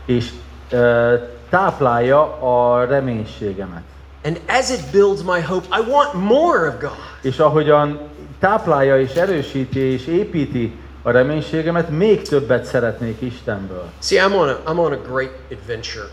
és 0.07 0.31
ö, 0.71 1.15
táplálja 1.51 2.23
a 2.41 2.85
reménységemet. 2.85 3.83
And 4.25 4.41
as 4.49 4.71
it 4.71 4.91
builds 4.93 5.23
my 5.23 5.41
hope, 5.41 5.67
I 5.79 5.91
want 5.91 6.13
more 6.13 6.69
of 6.69 6.81
God. 6.81 6.97
És 7.23 7.39
ahogyan 7.39 8.01
táplálja 8.39 9.01
és 9.01 9.15
erősíti 9.15 9.79
és 9.79 10.07
építi 10.07 10.79
a 11.07 11.11
reménységemet, 11.11 11.89
még 11.89 12.29
többet 12.29 12.65
szeretnék 12.65 13.21
Istenből. 13.21 13.85
See, 14.03 14.27
I'm 14.27 14.35
on 14.35 14.49
a, 14.49 14.71
I'm 14.71 14.79
on 14.79 14.93
a 14.93 14.99
great 15.09 15.33
adventure. 15.51 16.07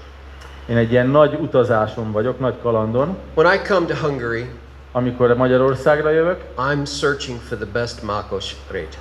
Én 0.69 0.77
egy 0.77 0.91
ilyen 0.91 1.07
nagy 1.07 1.33
utazáson 1.33 2.11
vagyok, 2.11 2.39
nagy 2.39 2.55
kalandon. 2.61 3.17
When 3.33 3.53
I 3.53 3.57
come 3.67 3.85
to 3.85 3.93
Hungary, 4.07 4.49
Amikor 4.91 5.35
Magyarországra 5.35 6.09
jövök, 6.09 6.39
I'm 6.57 6.85
searching 6.85 7.39
for 7.39 7.57
the 7.57 7.67
best 7.73 8.03
Makos 8.03 8.55
rate. 8.71 8.97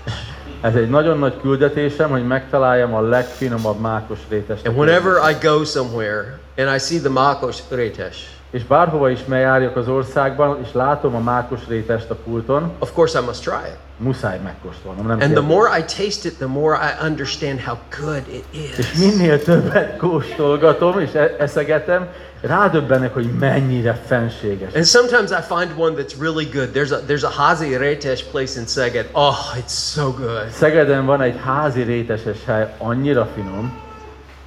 ez 0.61 0.75
egy 0.75 0.90
nagyon 0.90 1.18
nagy 1.18 1.40
küldetésem, 1.40 2.11
hogy 2.11 2.26
megtaláljam 2.26 2.94
a 2.94 3.00
legfinomabb 3.00 3.80
mákos 3.80 4.18
rétest. 4.28 4.66
And 4.66 4.76
whenever 4.76 5.30
I 5.30 5.47
go 5.47 5.64
somewhere 5.64 6.38
and 6.56 6.75
I 6.75 6.78
see 6.78 6.99
the 6.99 7.09
Makos 7.09 7.59
rétes, 7.70 8.39
És 8.50 8.64
bárhova 8.64 9.11
is 9.11 9.19
járjak 9.28 9.76
az 9.76 9.88
országban, 9.88 10.59
és 10.62 10.69
látom 10.73 11.14
a 11.14 11.19
mákos 11.19 11.61
rétest 11.69 12.11
a 12.11 12.14
pulton, 12.14 12.73
of 12.78 12.92
course 12.92 13.21
I 13.21 13.25
must 13.25 13.42
try 13.42 13.69
it. 13.69 13.76
muszáj 13.97 14.38
megkóstolnom, 14.45 15.07
nem 15.07 15.11
And 15.11 15.21
the 15.21 15.28
kérdés. 15.28 15.49
more 15.57 15.78
I 15.78 15.83
taste 15.83 16.28
it, 16.28 16.35
the 16.37 16.47
more 16.47 16.78
I 16.83 17.07
understand 17.07 17.61
how 17.61 17.76
good 18.00 18.23
it 18.30 18.45
És 18.78 18.78
is. 18.78 18.92
minél 18.99 19.42
többet 19.42 19.97
kóstolgatom 19.97 20.99
és 20.99 21.14
e- 21.14 21.37
eszegetem, 21.38 22.09
rádöbbenek, 22.40 23.14
hogy 23.14 23.30
mennyire 23.38 24.00
fenséges. 24.07 24.75
And 24.75 24.85
sometimes 24.85 25.30
I 25.30 25.42
find 25.54 25.73
one 25.76 25.95
that's 26.02 26.14
really 26.21 26.49
good. 26.52 26.69
There's 26.75 26.92
a 26.92 27.00
there's 27.09 27.25
a 27.25 27.42
Hazi 27.42 27.76
Retes 27.76 28.23
place 28.25 28.61
in 28.61 28.66
Szeged. 28.66 29.09
Oh, 29.12 29.37
it's 29.57 29.92
so 29.95 30.12
good. 30.12 30.49
Szegeden 30.52 31.07
van 31.07 31.21
egy 31.23 31.40
házi 31.45 31.83
réteses 31.83 32.37
hely, 32.47 32.75
annyira 32.78 33.28
finom. 33.35 33.73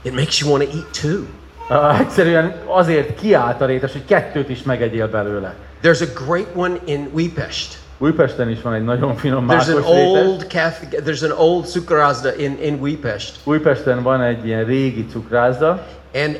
It 0.02 0.14
makes 0.14 0.40
you 0.42 0.52
want 0.52 0.64
to 0.72 0.78
eat 0.78 0.86
two. 1.02 1.24
Uh, 1.70 2.00
egyszerűen 2.00 2.56
azért 2.66 3.20
kiállt 3.20 3.62
a 3.62 3.66
rétes, 3.66 3.92
hogy 3.92 4.06
kettőt 4.06 4.50
is 4.50 4.64
megegyél 4.64 5.08
belőle. 5.08 5.54
There's 5.84 6.02
a 6.02 6.24
great 6.26 6.48
one 6.56 6.76
in 6.86 7.10
Újpest. 7.14 7.78
Újpesten 7.98 8.50
is 8.50 8.62
van 8.62 8.74
egy 8.74 8.84
nagyon 8.84 9.16
finom 9.16 9.48
There's 9.50 9.76
an 9.76 9.84
old 9.84 10.46
cafe. 10.48 10.88
There's 11.06 11.24
an 11.24 11.32
old 11.38 11.66
cukrazda 11.66 12.36
in 12.36 12.58
in 12.62 12.80
Újpest, 12.82 13.36
Újpesten 13.44 14.04
van 14.04 14.22
egy 14.22 14.46
ilyen 14.46 14.66
régi 14.66 15.06
cukrászda, 15.06 15.86
and 16.14 16.40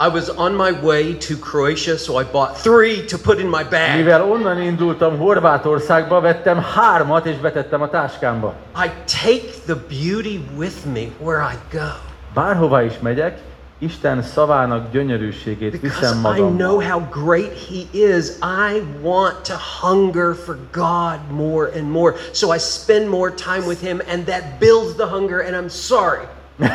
I 0.00 0.08
was 0.12 0.28
on 0.36 0.52
my 0.52 0.70
way 0.82 1.16
to 1.16 1.34
Croatia, 1.40 1.96
so 1.96 2.20
I 2.20 2.24
bought 2.32 2.62
three 2.62 3.04
to 3.04 3.18
put 3.18 3.38
in 3.38 3.46
my 3.46 3.64
bag. 3.70 3.96
Mivel 3.96 4.22
onnan 4.22 4.62
indultam 4.62 5.18
Horvátországba, 5.18 6.20
vettem 6.20 6.62
hármat 6.74 7.26
és 7.26 7.36
betettem 7.36 7.82
a 7.82 7.88
táskámba. 7.88 8.54
I 8.84 8.90
take 9.22 9.50
the 9.66 9.76
beauty 9.88 10.44
with 10.56 10.86
me 10.92 11.06
where 11.18 11.42
I 11.52 11.76
go. 11.78 11.88
Bárhova 12.34 12.82
is 12.82 12.92
megyek, 13.00 13.38
Isten 13.78 14.22
szavának 14.22 14.90
gyönyörűségét 14.90 15.80
viszem 15.80 16.18
I 16.18 16.20
know 16.20 16.76
magammal. 16.76 16.82
how 16.82 17.24
great 17.24 17.52
He 17.68 17.98
is, 17.98 18.26
I 18.42 18.82
want 19.02 19.44
to 19.44 19.54
hunger 19.80 20.34
for 20.34 20.56
God 20.72 21.18
more 21.30 21.70
and 21.74 21.90
more. 21.90 22.14
So 22.32 22.54
I 22.54 22.58
spend 22.58 23.08
more 23.08 23.34
time 23.34 23.66
with 23.66 23.80
Him, 23.80 24.00
and 24.08 24.24
that 24.26 24.42
builds 24.58 24.94
the 24.94 25.06
hunger, 25.06 25.40
and 25.40 25.54
I'm 25.54 25.68
sorry. 25.68 26.26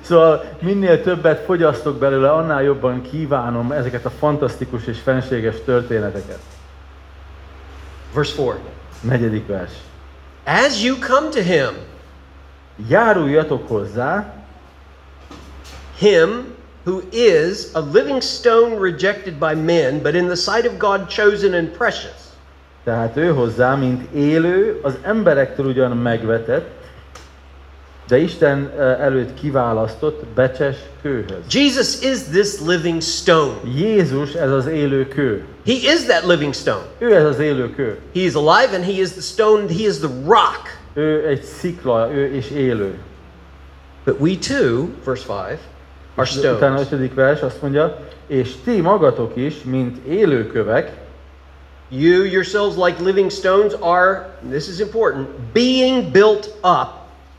Szóval 0.00 0.44
minél 0.60 1.02
többet 1.02 1.44
fogyasztok 1.44 1.98
belőle, 1.98 2.32
annál 2.32 2.62
jobban 2.62 3.02
kívánom 3.02 3.72
ezeket 3.72 4.04
a 4.04 4.10
fantasztikus 4.10 4.86
és 4.86 4.98
fenséges 4.98 5.54
történeteket. 5.64 6.38
Verse 8.14 8.42
4 8.42 8.54
Negyedik 9.00 9.46
vers. 9.46 9.70
As 10.44 10.82
you 10.82 10.96
come 10.98 11.28
to 11.28 11.40
Him, 11.40 11.70
Járuljatok 12.88 13.68
hozzá, 13.68 14.39
Him 16.00 16.54
who 16.84 17.02
is 17.12 17.68
a 17.74 17.80
living 17.80 18.22
stone 18.22 18.80
rejected 18.80 19.38
by 19.38 19.54
men, 19.54 20.02
but 20.02 20.14
in 20.14 20.26
the 20.26 20.36
sight 20.36 20.66
of 20.66 20.78
God 20.78 21.08
chosen 21.08 21.54
and 21.54 21.68
precious. 21.68 22.28
tehát 22.84 23.16
ő 23.16 23.28
hozzá, 23.28 23.74
mint 23.74 24.14
élő, 24.14 24.78
az 24.82 24.92
emberektől 25.02 25.66
ugyan 25.66 25.96
megvetett, 25.96 26.68
de 28.08 28.18
Isten 28.18 28.70
előtt 28.78 29.34
kiválasztott 29.34 30.24
becses 30.34 30.76
kőhöz. 31.02 31.44
Jesus 31.48 32.00
is 32.02 32.22
this 32.22 32.60
living 32.66 33.02
stone. 33.02 33.52
Jézus 33.74 34.32
ez 34.32 34.50
az 34.50 34.66
élő 34.66 35.08
kő. 35.08 35.44
He 35.66 35.72
is 35.72 36.04
that 36.04 36.26
living 36.26 36.54
stone. 36.54 36.84
Ő 36.98 37.14
ez 37.14 37.24
az 37.24 37.38
élő 37.38 37.74
kő. 37.74 37.98
He 38.14 38.20
is 38.20 38.34
alive 38.34 38.74
and 38.74 38.84
He 38.84 38.92
is 38.92 39.10
the 39.10 39.20
stone, 39.20 39.62
He 39.68 39.88
is 39.88 39.98
the 39.98 40.10
rock. 40.26 40.78
Ő 40.94 41.26
egy 41.26 41.42
szikla, 41.42 42.12
ő 42.12 42.34
és 42.34 42.50
élő. 42.50 42.94
But 44.04 44.20
we 44.20 44.36
too, 44.48 44.88
verse 45.04 45.24
5, 45.50 45.58
are 46.20 46.50
Utána 46.54 46.56
stones. 46.76 46.80
ötödik 46.80 47.14
vers 47.14 47.40
azt 47.40 47.62
mondja, 47.62 47.98
és 48.26 48.54
ti 48.64 48.80
magatok 48.80 49.36
is, 49.36 49.62
mint 49.64 50.06
élőkövek, 50.06 50.92
You 51.92 52.24
yourselves, 52.24 52.76
like 52.76 53.02
living 53.02 53.30
stones, 53.30 53.72
are, 53.80 54.28
this 54.50 54.68
is 54.68 54.78
important, 54.78 55.28
being 55.52 56.10
built 56.12 56.46
up 56.62 56.88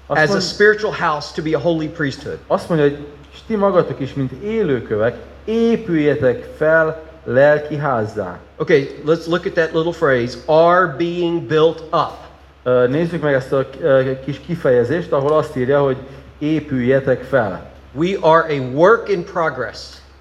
as 0.07 0.29
a 0.29 0.39
spiritual 0.39 0.91
house 0.91 1.31
to 1.35 1.41
be 1.41 1.55
a 1.55 1.59
holy 1.59 1.87
priesthood. 1.87 2.37
azt 2.47 2.69
mondja, 2.69 2.87
hogy 2.87 2.97
és 3.33 3.39
ti 3.47 3.55
magatok 3.55 3.99
is, 3.99 4.13
mint 4.13 4.31
élőkövek, 4.43 5.15
épüljetek 5.45 6.47
fel 6.57 7.01
lelki 7.23 7.75
házzá. 7.75 8.37
Okay, 8.57 9.01
let's 9.05 9.27
look 9.27 9.45
at 9.45 9.53
that 9.53 9.73
little 9.73 9.91
phrase 9.93 10.37
are 10.45 10.95
being 10.97 11.41
built 11.41 11.79
up. 11.79 12.11
Ö, 12.63 12.87
Nézzük 12.87 13.21
meg 13.21 13.33
ezt 13.33 13.51
a 13.53 13.65
ö, 13.81 14.11
kis 14.25 14.39
kifejezést, 14.45 15.11
ahol 15.11 15.33
azt 15.33 15.55
írja, 15.55 15.83
hogy 15.83 15.97
épüljetek 16.39 17.23
fel. 17.23 17.69
We 17.93 18.17
are 18.21 18.45
a 18.49 18.59
work 18.73 19.09
in 19.09 19.23
progress. 19.23 19.77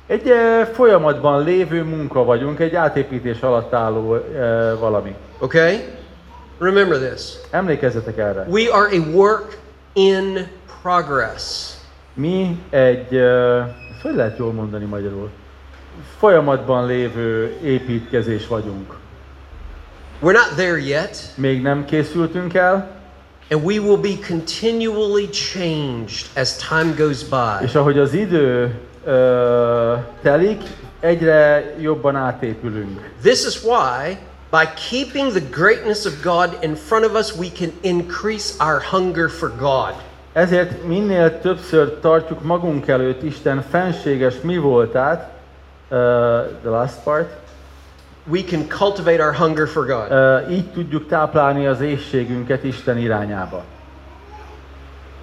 Egy 0.06 0.28
ö, 0.28 0.62
folyamatban 0.72 1.44
lévő 1.44 1.82
munka 1.82 2.24
vagyunk, 2.24 2.58
egy 2.58 2.74
átépítés 2.74 3.40
alatt 3.40 3.72
álló 3.72 4.14
ö, 4.14 4.74
valami. 4.78 5.14
Okay? 5.38 5.84
Remember 6.58 6.98
this. 6.98 7.22
Emlékezzetek 7.50 8.18
erre. 8.18 8.46
We 8.48 8.72
are 8.72 8.88
a 8.96 9.10
work 9.12 9.58
in 9.92 10.48
progress. 10.82 11.70
Mi 12.14 12.62
egy, 12.70 13.14
ezt 13.14 14.02
hogy 14.02 14.14
lehet 14.14 14.38
jól 14.38 14.52
mondani 14.52 14.84
magyarul? 14.84 15.30
Folyamatban 16.18 16.86
lévő 16.86 17.56
építkezés 17.62 18.46
vagyunk. 18.46 18.96
We're 20.22 20.32
not 20.32 20.52
there 20.56 20.78
yet, 20.78 21.16
Még 21.36 21.62
nem 21.62 21.84
készültünk 21.84 22.54
el, 22.54 22.99
and 23.50 23.64
we 23.64 23.78
will 23.80 23.96
be 23.96 24.16
continually 24.16 25.26
changed 25.26 26.28
as 26.36 26.56
time 26.58 26.94
goes 26.94 27.22
by. 27.24 27.64
és 27.64 27.74
ahogy 27.74 27.98
az 27.98 28.12
idő 28.12 28.74
ö, 29.04 29.94
telik, 30.22 30.62
egyre 31.00 31.74
jobban 31.80 32.16
átépülünk. 32.16 33.10
This 33.22 33.44
is 33.46 33.62
why, 33.62 34.18
by 34.50 34.64
keeping 34.90 35.32
the 35.32 35.42
greatness 35.50 36.04
of 36.04 36.22
God 36.22 36.58
in 36.62 36.74
front 36.74 37.04
of 37.04 37.14
us, 37.14 37.36
we 37.36 37.48
can 37.58 37.72
increase 37.80 38.54
our 38.60 38.82
hunger 38.90 39.28
for 39.28 39.52
God. 39.58 39.94
Ezért 40.32 40.86
minél 40.86 41.40
többször 41.40 41.98
tartjuk 42.00 42.42
magunk 42.42 42.88
előtt 42.88 43.22
Isten 43.22 43.64
fenséges 43.70 44.34
mi 44.42 44.56
voltát, 44.56 45.30
uh, 45.88 45.98
the 46.62 46.70
last 46.70 47.02
part, 47.04 47.28
We 48.28 48.42
can 48.42 48.68
cultivate 48.68 49.22
our 49.22 49.32
hunger 49.34 49.66
for 49.66 49.86
God. 49.86 50.10
uh, 50.10 50.52
így 50.52 50.66
tudjuk 50.72 51.06
táplálni 51.06 51.66
az 51.66 51.80
éhségünket 51.80 52.64
Isten 52.64 52.98
irányába. 52.98 53.62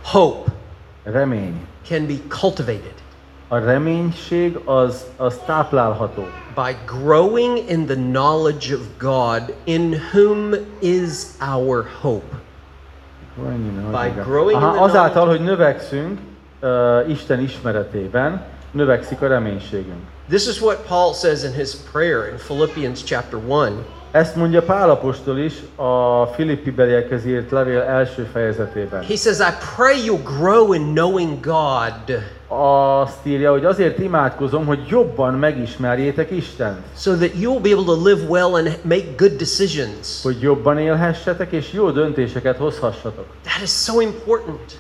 Hope 0.04 0.52
Remény. 1.04 1.66
can 1.88 2.06
be 2.06 2.14
cultivated 2.28 2.94
A 3.48 3.58
reménység 3.58 4.56
az, 4.66 5.06
az 5.18 5.40
táplálható. 5.46 6.26
by 6.56 6.76
growing 6.86 7.58
in 7.70 7.86
the 7.86 7.96
knowledge 7.96 8.74
of 8.76 8.82
God, 9.00 9.54
in 9.64 9.96
whom 10.14 10.54
is 10.80 11.12
our 11.56 11.86
hope. 12.02 12.36
By 13.92 14.22
growing 14.24 14.52
in 14.52 14.64
Aha, 14.64 14.84
azáltal, 14.84 15.28
hogy 15.28 15.42
növekszünk 15.42 16.20
uh, 16.62 17.10
Isten 17.10 17.40
ismeretében, 17.40 18.42
növekszik 18.72 19.22
a 19.22 19.28
reménységünk. 19.28 20.04
This 20.30 20.46
is 20.48 20.62
what 20.62 20.86
Paul 20.88 21.14
says 21.14 21.46
in 21.46 21.54
his 21.54 21.74
prayer 21.74 22.28
in 22.28 22.38
Philippians 22.38 23.02
chapter 23.04 23.40
1. 23.40 23.86
Ezt 24.12 24.36
mondja 24.36 24.62
Pál 24.62 24.90
apostol 24.90 25.38
is 25.38 25.54
a 25.76 26.26
Filippi 26.26 26.72
beliekhez 26.72 27.26
írt 27.26 27.52
levél 27.52 27.82
első 27.82 28.24
fejezetében. 28.34 29.04
He 29.04 29.16
says, 29.16 29.40
I 29.40 29.54
pray 29.76 30.06
you'll 30.06 30.24
grow 30.24 30.74
in 30.74 30.94
knowing 30.94 31.40
God 31.40 32.22
Azt 32.48 33.26
írja, 33.26 33.52
hogy 33.52 33.66
azért 33.66 34.00
imádkozom, 34.00 34.66
hogy 34.66 34.88
jobban 34.88 35.34
megismerjétek 35.34 36.32
Istent, 36.32 36.80
so 36.98 37.16
that 37.16 37.32
you'll 37.34 37.62
be 37.62 37.72
able 37.72 37.86
to 37.86 38.04
live 38.04 38.22
well 38.28 38.56
and 38.56 38.80
make 38.84 39.06
good 39.18 39.36
decisions. 39.36 40.22
hogy 40.24 40.42
jobban 40.42 40.80
élhessetek 40.80 41.52
és 41.52 41.74
jó 41.74 41.92
döntéseket 41.92 42.58
hozhassatok. 42.58 43.26
That 43.44 43.64
is 43.64 43.70
so 43.70 44.00
important. 44.02 44.80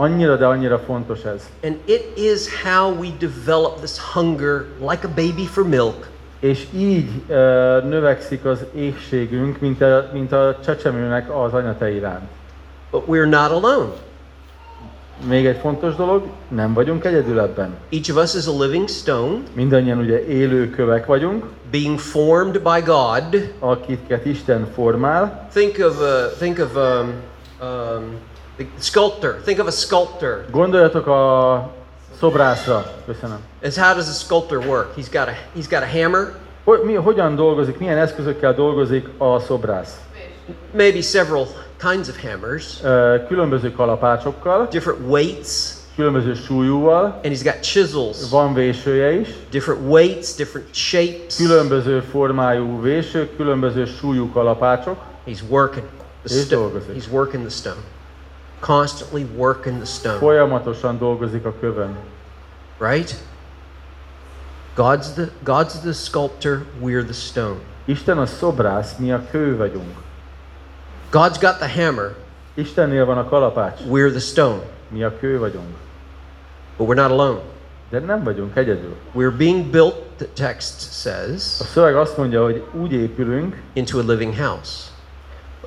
Annyira, 0.00 0.36
de 0.36 0.46
annyira 0.46 0.78
fontos 0.78 1.24
ez. 1.24 1.48
And 1.64 1.76
it 1.84 2.02
is 2.16 2.62
how 2.62 2.94
we 3.00 3.08
develop 3.18 3.76
this 3.76 3.98
hunger 4.14 4.64
like 4.80 5.06
a 5.06 5.08
baby 5.08 5.46
for 5.46 5.64
milk. 5.64 6.06
És 6.40 6.66
így 6.74 7.08
uh, 7.26 7.36
növekszik 7.88 8.44
az 8.44 8.58
éhségünk, 8.74 9.60
mint 9.60 9.82
a, 9.82 10.08
mint 10.12 10.32
a 10.32 10.58
csecsemőnek 10.64 11.36
az 11.36 11.52
anyate 11.52 11.90
iránt. 11.90 12.28
But 12.90 13.02
we're 13.08 13.28
not 13.28 13.64
alone. 13.64 13.92
Még 15.26 15.46
egy 15.46 15.56
fontos 15.56 15.94
dolog, 15.94 16.22
nem 16.48 16.74
vagyunk 16.74 17.04
egyedül 17.04 17.40
ebben. 17.40 17.74
Each 17.90 18.10
of 18.10 18.22
us 18.22 18.34
is 18.34 18.46
a 18.46 18.62
living 18.62 18.88
stone 18.88 19.38
Mindannyian 19.54 19.98
ugye 19.98 20.26
élő 20.26 20.70
kövek 20.70 21.06
vagyunk, 21.06 21.44
being 21.70 21.98
formed 21.98 22.62
by 22.62 22.80
God. 22.84 23.52
akiket 23.58 24.24
Isten 24.24 24.66
formál. 24.74 25.48
Think 25.52 25.76
of 25.78 26.00
a, 26.00 26.28
think 26.38 26.58
of 26.58 26.74
um, 26.76 27.12
um, 27.60 28.02
the 28.58 28.80
sculptor. 28.80 29.40
Think 29.44 29.58
of 29.60 29.66
a 29.66 29.70
sculptor. 29.70 30.44
Gondoljatok 30.50 31.06
a 31.06 31.70
szobrászra. 32.18 32.92
Köszönöm. 33.06 33.38
As 33.62 33.76
how 33.76 33.94
does 33.94 34.08
a 34.08 34.12
sculptor 34.12 34.58
work? 34.66 34.94
He's 34.96 35.08
got 35.12 35.28
a 35.28 35.32
he's 35.56 35.68
got 35.70 35.82
a 35.82 35.86
hammer, 36.02 36.32
Hogy, 36.64 36.80
mi, 36.84 36.94
hogyan 36.94 37.34
dolgozik, 37.36 37.78
milyen 37.78 37.98
eszközökkel 37.98 38.54
dolgozik 38.54 39.08
a 39.18 39.38
szobrász? 39.38 39.96
maybe 40.72 41.00
several 41.02 41.46
kinds 41.90 42.08
of 42.08 42.22
hammers, 42.22 42.64
Különböző 43.28 43.72
kalapácsokkal, 43.72 44.66
different 44.70 45.00
weights, 45.08 45.48
különböző 45.96 46.34
súlyúval, 46.34 47.02
and 47.24 47.36
he's 47.36 47.42
got 47.44 47.60
chisels, 47.60 48.16
van 48.30 48.54
vésője 48.54 49.12
is, 49.12 49.28
different 49.50 49.80
weights, 49.90 50.34
different 50.34 50.74
shapes. 50.74 51.36
különböző 51.36 52.00
formájú 52.00 52.80
vésők, 52.82 53.36
különböző 53.36 53.84
súlyú 53.84 54.32
kalapácsok, 54.32 54.96
He's 55.26 55.40
working 55.48 55.84
the 56.24 56.34
stone. 56.38 56.70
He's 56.94 57.08
working 57.10 57.42
the 57.46 57.54
stone. 57.56 57.82
Constantly 58.60 59.26
working 59.36 59.76
the 59.76 59.86
stone. 59.86 60.18
folyamatosan 60.18 60.98
dolgozik 60.98 61.44
a 61.44 61.54
kövön. 61.60 61.96
Right? 62.78 63.14
God's 64.74 65.12
the 65.14 65.30
God's 65.44 65.80
the 65.80 65.92
sculptor, 65.92 66.64
we're 66.80 67.02
the 67.04 67.12
stone. 67.12 67.56
Isten 67.84 68.18
a 68.18 68.26
szobrász, 68.26 68.96
mi 68.96 69.12
a 69.12 69.22
kő 69.30 69.56
vagyunk. 69.56 69.96
God's 71.10 71.38
got 71.40 71.58
the 71.58 71.84
hammer, 71.84 72.14
Istennél 72.54 73.04
van 73.04 73.18
a 73.18 73.28
kalapács, 73.28 73.80
we're 73.90 74.10
the 74.10 74.20
stone. 74.20 74.60
mi 74.88 75.02
a 75.02 75.18
kő 75.18 75.38
vagyunk. 75.38 75.76
But 76.76 76.88
we're 76.88 76.94
not 76.94 77.10
alone. 77.10 77.40
De 77.90 77.98
nem 77.98 78.24
vagyunk 78.24 78.56
egyedül. 78.56 78.94
We're 79.14 79.36
being 79.36 79.70
built, 79.70 79.94
the 80.16 80.26
text 80.34 80.74
A 80.80 80.92
says, 80.92 81.42
szöveg 81.42 81.96
azt 81.96 82.16
mondja, 82.16 82.42
hogy 82.44 82.64
úgy 82.72 82.92
épülünk, 82.92 83.62
into 83.72 83.98
a 83.98 84.02
living 84.06 84.36
house. 84.36 84.90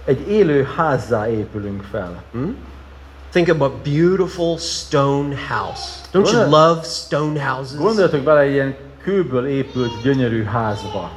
egy 0.05 0.27
élő 0.27 0.63
házzá 0.75 1.29
épülünk 1.29 1.83
fel. 1.83 2.23
Hmm? 2.31 2.55
Think 3.31 3.47
of 3.47 3.61
a 3.61 3.69
beautiful 3.69 4.57
stone 4.57 5.31
house. 5.31 6.01
Don't 6.11 6.29
you 6.31 6.49
love 6.49 6.85
stone 6.85 7.39
houses? 7.39 7.77
Gondoljatok 7.77 8.21
bele 8.21 8.39
egy 8.39 8.51
ilyen 8.51 8.75
kőből 9.03 9.47
épült 9.47 10.01
gyönyörű 10.03 10.43
házba. 10.43 11.11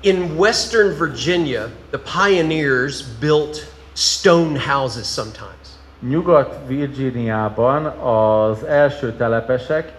In 0.00 0.34
Western 0.36 0.98
Virginia, 0.98 1.68
the 1.90 2.00
pioneers 2.24 3.02
built 3.20 3.66
stone 3.92 4.58
houses 4.58 5.06
sometimes. 5.06 5.66
Nyugat-Virginiában 6.00 7.86
az 7.86 8.64
első 8.64 9.12
telepesek 9.12 9.92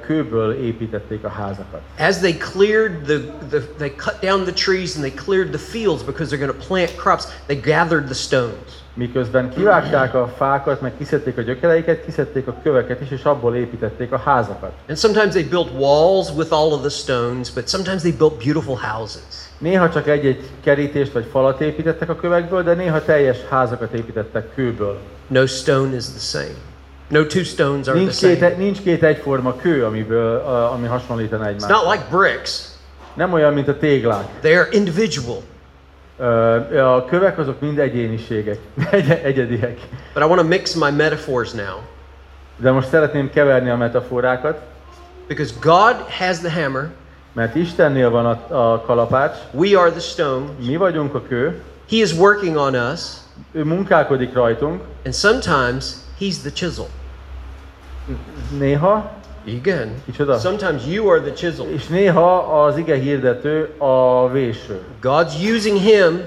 kőből 0.00 0.52
építették 0.52 1.24
a 1.24 1.28
házakat. 1.28 1.80
As 1.98 2.18
they 2.18 2.36
cleared 2.36 2.92
the, 3.06 3.18
the 3.50 3.60
they 3.76 3.94
cut 3.96 4.20
down 4.20 4.44
the 4.44 4.52
trees 4.52 4.94
and 4.94 5.04
they 5.04 5.24
cleared 5.24 5.48
the 5.48 5.58
fields 5.58 6.02
because 6.02 6.30
they're 6.30 6.46
going 6.46 6.60
to 6.60 6.66
plant 6.66 6.96
crops, 6.96 7.26
they 7.46 7.56
gathered 7.56 8.04
the 8.04 8.14
stones. 8.14 8.80
Miközben 8.94 9.50
kivágták 9.50 10.14
a 10.14 10.32
fákat, 10.36 10.80
meg 10.80 10.92
kiszedték 10.98 11.38
a 11.38 11.40
gyökereiket, 11.40 12.04
kiszedték 12.04 12.46
a 12.46 12.56
köveket 12.62 13.00
is, 13.00 13.10
és 13.10 13.22
abból 13.22 13.56
építették 13.56 14.12
a 14.12 14.18
házakat. 14.18 14.72
And 14.88 14.98
sometimes 14.98 15.32
they 15.32 15.44
built 15.44 15.70
walls 15.78 16.30
with 16.36 16.52
all 16.52 16.72
of 16.72 16.80
the 16.80 16.90
stones, 16.90 17.50
but 17.50 17.68
sometimes 17.68 18.00
they 18.00 18.12
built 18.12 18.44
beautiful 18.44 18.76
houses. 18.76 19.22
Néha 19.58 19.90
csak 19.90 20.08
egy-egy 20.08 20.48
kerítést 20.64 21.12
vagy 21.12 21.26
falat 21.30 21.60
építettek 21.60 22.08
a 22.08 22.16
kövekből, 22.16 22.62
de 22.62 22.74
néha 22.74 23.04
teljes 23.04 23.38
házakat 23.48 23.92
építettek 23.92 24.54
kőből. 24.54 24.98
No 25.26 25.46
stone 25.46 25.96
is 25.96 26.04
the 26.04 26.18
same. 26.18 26.71
No 27.12 27.24
two 27.26 27.44
stones 27.44 27.88
are 27.88 27.94
the 27.96 28.04
Nincs 28.04 28.18
két, 28.18 28.38
same. 28.38 28.54
nincs 28.56 28.80
két 28.82 29.02
egyforma 29.02 29.56
kő, 29.56 29.84
amiből, 29.84 30.36
a- 30.36 30.72
ami 30.72 30.86
hasonlítana 30.86 31.44
It's 31.44 31.58
not 31.60 31.70
egymásra. 31.70 31.90
like 31.90 32.04
bricks. 32.10 32.64
Nem 33.14 33.32
olyan, 33.32 33.52
mint 33.52 33.68
a 33.68 33.78
téglák. 33.78 34.24
They 34.40 34.54
are 34.54 34.68
individual. 34.70 35.42
Ö, 36.18 36.78
A 36.84 37.04
kövek 37.04 37.38
azok 37.38 37.60
mind 37.60 37.78
egyéniségek, 37.78 38.58
egy- 38.90 39.10
egyediek. 39.10 39.78
But 40.14 40.22
I 40.22 40.26
want 40.26 40.40
to 40.40 40.46
mix 40.46 40.74
my 40.74 40.90
metaphors 40.90 41.52
now 41.52 41.76
De 42.56 42.70
most 42.70 42.88
szeretném 42.88 43.30
keverni 43.30 43.70
a 43.70 43.76
metaforákat, 43.76 44.58
because 45.28 45.52
God 45.60 45.94
has 46.18 46.38
the 46.38 46.62
hammer, 46.62 46.88
mert 47.32 47.54
Istennél 47.54 48.10
van 48.10 48.26
a, 48.26 48.70
a 48.72 48.80
kalapács, 48.80 49.36
we 49.52 49.78
are 49.78 49.90
the 49.90 50.00
stone. 50.00 50.44
mi 50.66 50.76
vagyunk 50.76 51.14
a 51.14 51.22
kő, 51.28 51.62
He 51.90 51.96
is 51.96 52.12
working 52.14 52.56
on 52.56 52.74
us, 52.74 53.00
ő 53.52 53.64
munkálkodik 53.64 54.32
rajtunk, 54.32 54.80
and 55.04 55.14
sometimes 55.14 55.84
he's 56.20 56.34
the 56.40 56.50
chisel. 56.50 56.86
Néha, 58.58 59.20
Again, 59.60 60.02
Kicsoda? 60.04 60.38
sometimes 60.38 60.86
you 60.86 61.08
are 61.10 61.20
the 61.20 61.32
chisel. 61.32 61.66
és 61.74 61.86
néha 61.86 62.36
az 62.64 62.76
ige 62.76 62.94
hirdető 62.94 63.68
a 63.78 64.28
véső. 64.30 64.78
God's 65.02 65.54
using 65.56 65.78
him 65.78 66.20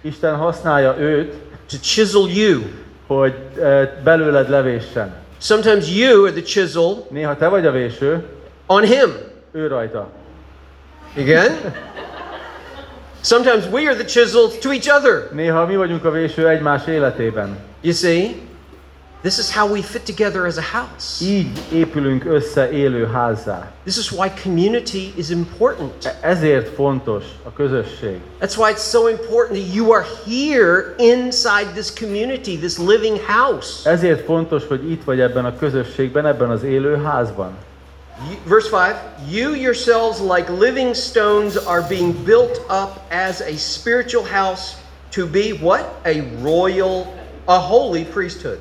Isten 0.00 0.36
használja 0.36 0.96
őt, 0.98 1.32
to 1.70 1.76
chisel 1.82 2.26
you. 2.28 2.60
hogy 3.06 3.34
ö, 3.56 3.82
belőled 4.04 4.48
levéssen. 4.48 5.14
Sometimes 5.40 5.90
you 5.96 6.22
are 6.22 6.32
the 6.32 6.42
chisel 6.42 6.96
Néha 7.10 7.36
te 7.36 7.48
vagy 7.48 7.66
a 7.66 7.70
véső, 7.70 8.24
on 8.66 8.82
him. 8.82 9.12
ő 9.52 9.66
rajta. 9.66 10.08
Again? 11.16 11.52
Sometimes 13.22 13.64
we 13.70 13.86
are 13.88 13.94
the 13.94 14.04
chisels 14.04 14.58
to 14.60 14.70
each 14.70 14.88
other. 14.96 15.28
Néha 15.32 15.66
mi 15.66 15.76
vagyunk 15.76 16.04
a 16.04 16.10
véső 16.10 16.48
egymás 16.48 16.86
életében. 16.86 17.56
You 17.80 17.94
see? 17.94 18.34
This 19.22 19.38
is 19.38 19.50
how 19.50 19.66
we 19.66 19.82
fit 19.82 20.04
together 20.04 20.46
as 20.46 20.58
a 20.58 20.62
house. 20.62 21.24
Így 21.24 21.60
épülünk 21.72 22.24
össze 22.24 22.70
élő 22.70 23.06
házzá. 23.06 23.72
This 23.82 23.96
is 23.96 24.12
why 24.12 24.32
community 24.42 25.12
is 25.16 25.30
important. 25.30 26.16
Ezért 26.20 26.74
fontos 26.74 27.24
a 27.44 27.52
közösség. 27.52 28.20
That's 28.40 28.56
why 28.56 28.72
it's 28.72 28.90
so 28.90 29.08
important 29.08 29.58
that 29.58 29.74
you 29.74 29.92
are 29.92 30.06
here 30.26 30.94
inside 30.98 31.66
this 31.74 31.92
community, 32.00 32.56
this 32.56 32.78
living 32.78 33.20
house. 33.26 33.90
Ezért 33.90 34.24
fontos, 34.24 34.66
hogy 34.66 34.90
itt 34.90 35.04
vagy 35.04 35.20
ebben 35.20 35.44
a 35.44 35.56
közösségben, 35.56 36.26
ebben 36.26 36.50
az 36.50 36.62
élő 36.62 36.96
házban. 36.96 37.52
Verse 38.44 38.68
5 38.72 38.94
You 39.30 39.54
yourselves, 39.54 40.18
like 40.36 40.52
living 40.52 40.94
stones, 40.94 41.56
are 41.56 41.86
being 41.88 42.14
built 42.24 42.60
up 42.68 42.90
as 43.10 43.40
a 43.40 43.56
spiritual 43.56 44.24
house 44.24 44.74
to 45.14 45.26
be 45.26 45.52
what? 45.60 45.84
A 46.04 46.42
royal, 46.42 47.06
a 47.44 47.58
holy 47.58 48.04
priesthood. 48.04 48.58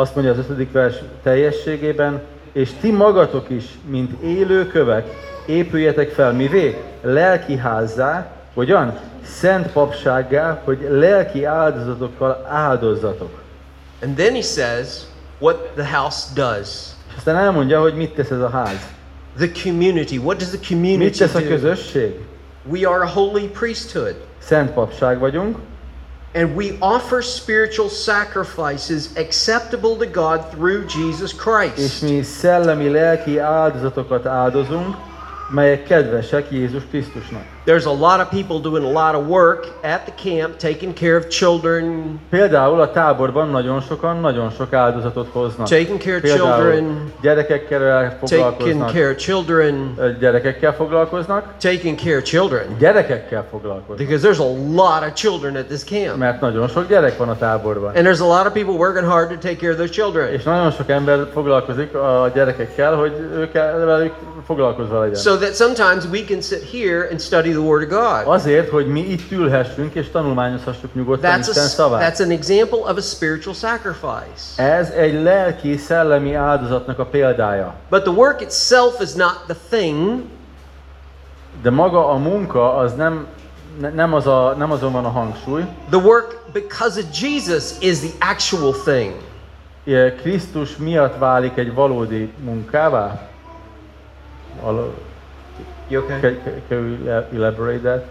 Azt 0.00 0.14
mondja 0.14 0.32
az 0.32 0.38
ötödik 0.38 0.72
vers 0.72 0.94
teljességében, 1.22 2.20
és 2.52 2.70
ti 2.80 2.90
magatok 2.90 3.48
is, 3.48 3.64
mint 3.88 4.22
élő 4.22 4.66
kövek, 4.66 5.06
épüljetek 5.46 6.10
fel 6.10 6.32
mivé? 6.32 6.82
Lelki 7.02 7.56
házzá, 7.56 8.30
hogyan? 8.54 8.98
Szent 9.24 9.72
papsággá, 9.72 10.60
hogy 10.64 10.86
lelki 10.90 11.44
áldozatokkal 11.44 12.46
áldozzatok. 12.48 13.40
And 14.02 14.14
then 14.14 14.34
he 14.34 14.42
says 14.42 15.00
what 15.38 15.56
the 15.74 15.96
house 15.98 16.26
does. 16.34 16.68
És 17.08 17.14
aztán 17.16 17.36
elmondja, 17.36 17.80
hogy 17.80 17.94
mit 17.94 18.14
tesz 18.14 18.30
ez 18.30 18.40
a 18.40 18.48
ház. 18.48 18.88
The 19.36 19.50
community. 19.62 20.16
What 20.16 20.36
does 20.36 20.48
the 20.48 20.58
Mit 20.58 20.68
community 20.68 21.18
tesz 21.18 21.34
a 21.34 21.40
do? 21.40 21.46
közösség? 21.48 22.14
We 22.64 22.88
are 22.88 23.02
a 23.02 23.08
holy 23.08 23.50
priesthood. 23.58 24.14
Szent 24.38 24.70
papság 24.70 25.18
vagyunk, 25.18 25.58
And 26.32 26.54
we 26.54 26.76
offer 26.78 27.22
spiritual 27.22 27.88
sacrifices 27.88 29.16
acceptable 29.16 29.96
to 29.96 30.06
God 30.06 30.50
through 30.50 30.86
Jesus 30.86 31.32
és 31.32 31.36
Christ. 31.36 32.02
mi 32.02 32.22
szellemi, 32.22 32.88
lelki 32.88 33.38
áldozatokat 33.38 34.26
áldozunk, 34.26 34.96
melyek 35.50 35.84
kedvesek 35.84 36.50
Jézus 36.50 36.82
Krisztusnak. 36.90 37.44
There's 37.70 37.86
a 37.86 37.98
lot 38.08 38.20
of 38.20 38.30
people 38.30 38.58
doing 38.58 38.82
a 38.84 38.90
lot 38.90 39.14
of 39.14 39.28
work 39.28 39.68
at 39.82 40.04
the 40.04 40.10
camp, 40.10 40.58
taking 40.58 40.92
care 40.92 41.16
of 41.16 41.28
children, 41.28 42.18
Például 42.30 42.80
a 42.80 42.90
táborban 42.90 43.48
nagyon 43.48 43.80
sokan 43.80 44.20
nagyon 44.20 44.50
sok 44.50 44.72
áldozatot 44.72 45.28
hoznak. 45.32 45.68
taking 45.68 45.98
care 45.98 46.16
of 46.16 46.22
children, 46.22 47.12
gyerekekkel 47.22 47.78
taking 47.78 48.18
foglalkoznak, 48.18 48.92
care 48.92 49.10
of 49.10 49.16
children, 49.16 49.94
gyerekekkel 50.20 50.72
foglalkoznak, 50.72 51.54
taking 51.58 51.98
care 51.98 52.16
of 52.16 52.22
children. 52.22 52.76
gyerekekkel 52.78 53.46
foglalkoznak. 53.50 53.96
Because 53.96 54.22
there's 54.22 54.40
a 54.40 54.52
lot 54.74 55.02
of 55.08 55.12
children 55.14 55.56
at 55.56 55.66
this 55.66 55.84
camp. 55.84 56.16
Mert 56.16 56.40
nagyon 56.40 56.68
sok 56.68 56.88
gyerek 56.88 57.16
van 57.16 57.28
a 57.28 57.36
táborban. 57.36 57.96
And 57.96 58.04
there's 58.06 58.20
a 58.20 58.38
lot 58.38 58.46
of 58.46 58.52
people 58.52 58.74
working 58.74 59.06
hard 59.06 59.28
to 59.28 59.36
take 59.48 59.56
care 59.56 59.70
of 59.70 59.76
those 59.76 59.92
children. 59.92 60.32
És 60.32 60.42
nagyon 60.42 60.70
sok 60.70 60.88
ember 60.88 61.26
foglalkozik 61.32 61.94
a 61.94 62.30
gyerekekkel, 62.34 62.94
hogy 62.94 63.12
ők 63.34 63.52
velük 63.84 64.12
foglalkozva 64.46 65.00
legyen. 65.00 65.20
So 65.20 65.36
that 65.36 65.54
sometimes 65.54 66.04
we 66.06 66.24
can 66.24 66.40
sit 66.40 66.62
here 66.72 67.08
and 67.10 67.20
study 67.20 67.50
the 67.50 67.59
Word 67.60 67.82
of 67.82 67.88
God. 67.88 68.22
Azért, 68.34 68.70
hogy 68.70 68.86
mi 68.86 69.00
itt 69.00 69.30
ülhessünk 69.32 69.94
és 69.94 70.10
tanulmányozhassuk 70.10 70.94
nyugodtan 70.94 71.30
That's, 71.30 71.38
Isten 71.48 71.64
a, 71.64 71.66
szavát. 71.66 72.16
that's 72.16 72.22
an 72.24 72.30
example 72.30 72.78
of 72.78 72.96
a 72.96 73.00
spiritual 73.00 73.54
sacrifice. 73.54 74.62
Ez 74.62 74.90
egy 74.90 75.22
lelki, 75.22 75.76
szellemi 75.76 76.34
áldozatnak 76.34 76.98
a 76.98 77.04
példája. 77.04 77.74
But 77.90 78.02
the 78.02 78.12
work 78.12 78.40
itself 78.40 79.00
is 79.00 79.12
not 79.12 79.36
the 79.46 79.56
thing, 79.78 80.20
De 81.62 81.70
maga 81.70 82.08
a 82.08 82.16
munka 82.16 82.76
az 82.76 82.94
nem, 82.94 83.26
ne- 83.80 83.90
nem, 83.90 84.14
az 84.14 84.26
a, 84.26 84.54
nem 84.58 84.70
azon 84.72 84.92
van 84.92 85.04
a 85.04 85.08
hangsúly. 85.10 85.62
the 85.90 85.98
work 86.00 86.38
because 86.52 87.00
of 87.00 87.06
Jesus 87.20 87.64
is 87.80 87.98
the 87.98 88.30
actual 88.30 88.72
thing. 88.84 89.12
Krisztus 90.20 90.76
miatt 90.76 91.18
válik 91.18 91.56
egy 91.56 91.74
valódi 91.74 92.32
munkává? 92.44 93.28
Val- 94.62 94.94
You 95.90 96.04
okay? 96.04 96.20
Can, 96.20 96.42
can, 96.42 96.62
can 96.68 97.02
we 97.02 97.10
uh, 97.10 97.24
elaborate 97.32 97.82
that? 97.82 98.04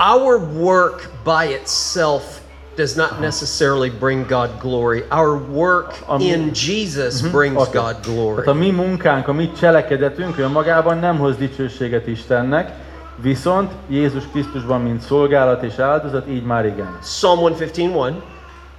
Our 0.00 0.38
work 0.38 1.10
by 1.24 1.44
itself 1.44 2.42
does 2.76 2.96
not 2.96 3.12
uh-huh. 3.12 3.20
necessarily 3.20 3.90
bring 3.90 4.24
God 4.24 4.60
glory. 4.60 5.02
Our 5.10 5.36
work 5.36 5.94
in 6.20 6.54
Jesus 6.54 7.22
mhm. 7.22 7.30
brings 7.30 7.56
Okay. 7.56 7.72
God 7.72 8.02
glory. 8.02 8.44
Tehát 8.44 8.48
a 8.48 8.54
mi 8.54 8.70
munkánk, 8.70 9.28
a 9.28 9.32
mi 9.32 9.52
cselekedetünk 9.52 10.38
önmagában 10.38 10.98
nem 10.98 11.18
hoz 11.18 11.36
dicsőséget 11.36 12.06
Istennek, 12.06 12.72
viszont 13.16 13.72
Jézus 13.88 14.24
Krisztusban, 14.32 14.80
mint 14.80 15.00
szolgálat 15.00 15.62
és 15.62 15.78
áldozat, 15.78 16.28
így 16.28 16.44
már 16.44 16.66
igen. 16.66 16.98
Psalm 17.00 17.54
115:1. 17.54 18.12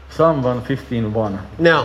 Psalm 0.10 0.42
115.1. 0.44 1.40
Now, 1.58 1.82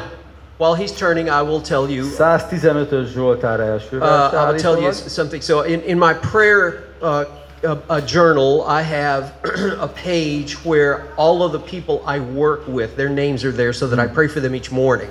while 0.58 0.74
he's 0.74 0.92
turning, 0.92 1.28
I 1.30 1.42
will 1.42 1.60
tell 1.60 1.88
you 1.88 2.04
115-ös 2.04 3.12
Zsoltár 3.14 3.60
Uh, 3.92 4.30
I'll 4.34 4.58
tell 4.58 4.80
you 4.80 4.92
something. 4.92 5.40
So, 5.42 5.62
in, 5.62 5.80
in 5.82 5.98
my 5.98 6.14
prayer 6.14 6.84
uh, 7.00 7.24
a, 7.62 7.78
a 7.88 8.00
journal, 8.02 8.64
I 8.66 8.82
have 8.82 9.32
a 9.80 9.88
page 9.88 10.56
where 10.64 11.06
all 11.16 11.42
of 11.42 11.52
the 11.52 11.60
people 11.60 12.02
I 12.06 12.18
work 12.20 12.66
with, 12.66 12.96
their 12.96 13.08
names 13.08 13.44
are 13.44 13.52
there, 13.52 13.72
so 13.72 13.86
that 13.86 13.98
I 13.98 14.06
pray 14.06 14.28
for 14.28 14.40
them 14.40 14.54
each 14.54 14.70
morning. 14.70 15.10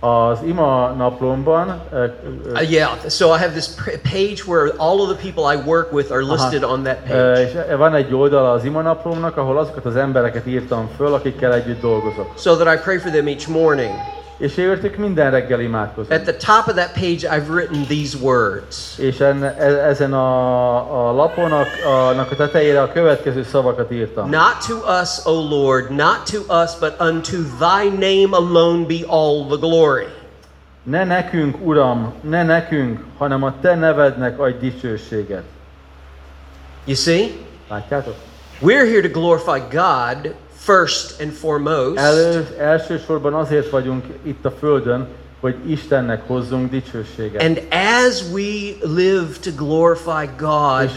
Az 0.00 0.42
ima 0.42 0.94
naplomban 0.96 1.80
Uh, 1.92 2.60
yeah. 2.60 3.08
So 3.08 3.32
I 3.32 3.38
have 3.38 3.52
this 3.54 3.76
page 4.04 4.46
where 4.46 4.72
all 4.78 5.02
of 5.02 5.08
the 5.08 5.16
people 5.16 5.44
I 5.44 5.56
work 5.56 5.92
with 5.92 6.12
are 6.12 6.22
listed 6.22 6.62
on 6.62 6.84
that 6.84 7.04
page, 7.04 7.76
van 7.76 7.94
egy 7.94 8.14
oldala 8.14 8.52
az 8.52 8.64
ima 8.64 8.82
naplomnak, 8.82 9.36
ahol 9.36 9.58
azokat 9.58 9.84
az 9.84 9.96
embereket 9.96 10.46
írtam 10.46 10.88
föl, 10.96 11.14
akikkel 11.14 11.54
együtt 11.54 11.80
dolgozok. 11.80 12.32
so 12.36 12.56
that 12.56 12.74
I 12.74 12.82
pray 12.82 12.98
for 12.98 13.10
them 13.10 13.26
each 13.26 13.48
morning. 13.48 13.90
És 14.38 14.56
értük 14.56 14.96
minden 14.96 15.30
reggel 15.30 15.60
imádkozunk. 15.60 16.12
At 16.12 16.22
the 16.22 16.54
top 16.54 16.66
of 16.66 16.74
that 16.74 16.92
page, 16.92 17.28
I've 17.30 17.48
written 17.48 17.84
these 17.86 18.16
words 18.20 18.98
És 18.98 19.20
enne, 19.20 19.56
e- 19.56 19.88
ezen 19.88 20.12
a, 20.12 21.08
a 21.08 21.12
lapon 21.12 21.52
a, 21.52 21.66
annak 21.86 22.30
a 22.30 22.36
tetejére 22.36 22.82
a 22.82 22.92
következő 22.92 23.42
szavakat 23.42 23.92
írtam. 23.92 24.30
Not 24.30 24.66
to 24.68 25.00
us, 25.00 25.24
O 25.24 25.48
Lord, 25.48 25.90
not 25.90 26.30
to 26.32 26.62
us, 26.62 26.70
but 26.80 26.94
unto 27.00 27.36
thy 27.58 27.88
name 27.88 28.28
alone 28.36 28.86
be 28.86 28.98
all 29.06 29.44
the 29.46 29.56
glory. 29.56 30.06
Ne 30.82 31.04
nekünk, 31.04 31.56
Uram, 31.66 32.14
ne 32.20 32.42
nekünk, 32.42 33.04
hanem 33.18 33.42
a 33.42 33.54
Te 33.60 33.74
nevednek 33.74 34.40
adj 34.40 34.58
dicsőséget. 34.60 35.42
You 36.84 36.96
see? 36.96 37.30
Látjátok? 37.68 38.14
We're 38.60 38.86
here 38.86 39.00
to 39.00 39.08
glorify 39.08 39.58
God 39.70 40.34
first 40.68 41.20
and 41.20 41.32
foremost. 41.32 41.98
Elő, 41.98 42.46
elsősorban 42.58 43.34
azért 43.34 43.70
vagyunk 43.70 44.04
itt 44.22 44.44
a 44.44 44.50
Földön, 44.50 45.06
hogy 45.40 45.54
Istennek 45.66 46.26
hozzunk 46.26 46.70
dicsőséget. 46.70 47.42
And 47.42 47.62
as 48.06 48.22
we 48.32 48.74
live 48.82 49.26
to 49.42 49.50
glorify 49.56 50.30
God, 50.38 50.90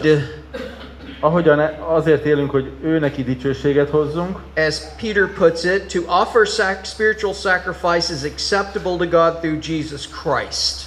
Ahogyan 1.24 1.60
e- 1.60 1.80
azért 1.88 2.26
élünk, 2.26 2.52
hogy 2.52 2.72
ő 2.84 3.00
neki 3.00 3.24
dicsőséget 3.24 3.90
hozzunk, 3.90 4.40
as 4.56 4.78
Peter 5.02 5.28
puts 5.38 5.64
it, 5.64 5.94
to 5.94 6.00
offer 6.22 6.46
sac- 6.46 6.86
spiritual 6.86 7.34
sacrifices 7.34 8.24
acceptable 8.24 8.98
to 8.98 9.06
God 9.18 9.40
through 9.40 9.60
Jesus 9.68 10.10
Christ. 10.24 10.82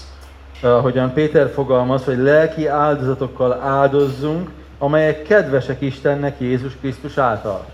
ahogyan 0.61 1.13
Péter 1.13 1.51
fogalmaz, 1.55 2.05
hogy 2.05 2.19
lelki 2.19 2.67
áldozatokkal 2.67 3.53
áldozzunk, 3.53 4.51
amelyek 4.79 5.23
kedvesek 5.23 5.81
Istennek 5.81 6.41
Jézus 6.41 6.73
Krisztus 6.81 7.19
által. 7.19 7.67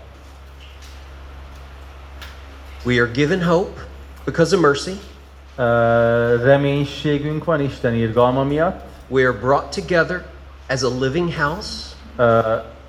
We 2.83 2.99
are 2.99 3.11
given 3.13 3.41
hope 3.41 3.79
because 4.25 4.55
of 4.55 4.61
mercy. 4.61 4.99
Ö, 5.57 5.63
reménységünk 6.43 7.43
van 7.43 7.61
Isten 7.61 7.93
irgalma 7.93 8.43
miatt, 8.43 8.81
We 9.07 9.21
are 9.27 9.37
brought 9.37 9.73
together 9.75 10.23
as 10.69 10.83
a 10.83 10.89
living 10.99 11.33
house. 11.33 11.69
Ö, 12.17 12.39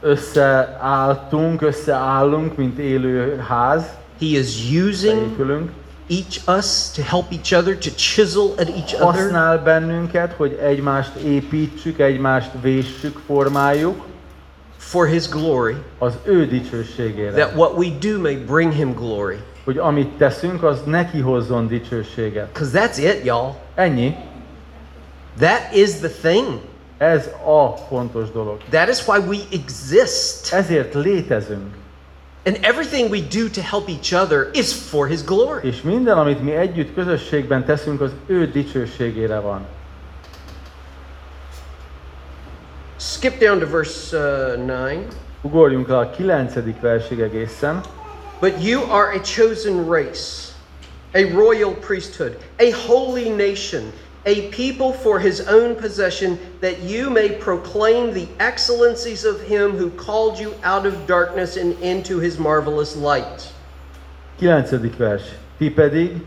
összeálltunk, 0.01 1.63
összeállunk, 1.63 2.57
mint 2.57 2.79
élő 2.79 3.37
ház, 3.49 3.83
He 4.21 4.27
is 4.27 4.71
using 4.87 5.23
épülünk, 5.23 5.71
each 6.11 6.49
us 6.59 6.91
to 6.95 7.03
help 7.03 7.33
each 7.33 7.53
other, 7.53 7.77
to 7.79 7.91
chisel 7.91 8.53
at 8.59 8.69
each 8.69 8.95
other. 8.95 9.07
használ 9.07 9.59
bennünket, 9.59 10.33
hogy 10.37 10.59
egymást 10.63 11.15
építsük, 11.17 11.99
egymást 11.99 12.51
véssük, 12.63 13.19
formáljuk 13.27 14.05
for 14.77 15.07
his 15.07 15.29
glory, 15.29 15.77
az 15.99 16.13
ő 16.25 16.47
dicsőségére. 16.47 17.31
that 17.33 17.55
what 17.57 17.77
we 17.77 17.87
do 18.01 18.21
may 18.21 18.37
bring 18.37 18.73
him 18.73 18.95
glory. 18.95 19.37
Hogy 19.64 19.79
amit 19.79 20.09
teszünk, 20.09 20.62
az 20.62 20.83
neki 20.85 21.20
hozzon 21.20 21.66
dicsőséget. 21.66 22.46
Because 22.46 22.79
that's 22.79 22.98
it, 22.98 23.25
y'all. 23.25 23.53
Ennyi. 23.75 24.16
That 25.38 25.75
is 25.75 25.90
the 25.90 26.09
thing. 26.09 26.61
Ez 26.98 27.27
a 27.44 27.77
fontos 27.88 28.31
dolog. 28.31 28.59
That 28.70 28.88
is 28.88 29.07
why 29.07 29.18
we 29.18 29.37
exist. 29.51 30.53
Ezért 30.53 30.94
létezünk. 30.94 31.75
And 32.44 32.59
everything 32.62 33.11
we 33.11 33.20
do 33.20 33.48
to 33.48 33.61
help 33.61 33.88
each 33.88 34.12
other 34.12 34.51
is 34.53 34.72
for 34.72 35.07
his 35.07 35.25
glory. 35.25 35.68
És 35.68 35.83
minden, 35.83 36.18
amit 36.18 36.42
mi 36.42 36.53
együtt 36.53 36.94
közösségben 36.94 37.64
teszünk, 37.64 38.01
az 38.01 38.11
ő 38.27 38.51
dicsőségére 38.51 39.38
van. 39.38 39.66
Skip 42.96 43.38
down 43.38 43.59
to 43.59 43.66
verse 43.70 44.16
uh, 44.16 44.66
9. 44.66 45.14
Ugorjunk 45.42 45.88
le 45.88 45.98
a 45.98 46.11
9. 46.11 46.55
versig 46.81 47.20
egészen. 47.20 47.81
But 48.43 48.61
you 48.61 48.83
are 48.91 49.13
a 49.13 49.21
chosen 49.21 49.87
race, 49.87 50.53
a 51.15 51.27
royal 51.27 51.75
priesthood, 51.75 52.41
a 52.59 52.73
holy 52.73 53.31
nation, 53.31 53.93
a 54.27 54.49
people 54.49 54.93
for 54.93 55.21
his 55.21 55.47
own 55.47 55.77
possession, 55.77 56.39
that 56.61 56.81
you 56.81 57.09
may 57.09 57.29
proclaim 57.39 58.13
the 58.13 58.27
excellencies 58.41 59.25
of 59.25 59.41
him 59.43 59.77
who 59.77 59.91
called 59.91 60.41
you 60.41 60.55
out 60.65 60.87
of 60.87 61.07
darkness 61.07 61.57
and 61.57 61.81
into 61.81 62.19
his 62.19 62.37
marvelous 62.37 62.97
light. 62.97 63.53
9. 64.41 64.91
vers. 64.99 65.23
Ti 65.59 65.71
pedig 65.71 66.23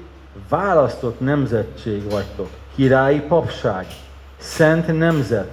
választott 0.49 1.19
nemzetség 1.19 2.09
vagytok, 2.09 2.49
királyi 2.75 3.19
papság, 3.19 3.87
szent 4.37 4.97
nemzet, 4.97 5.51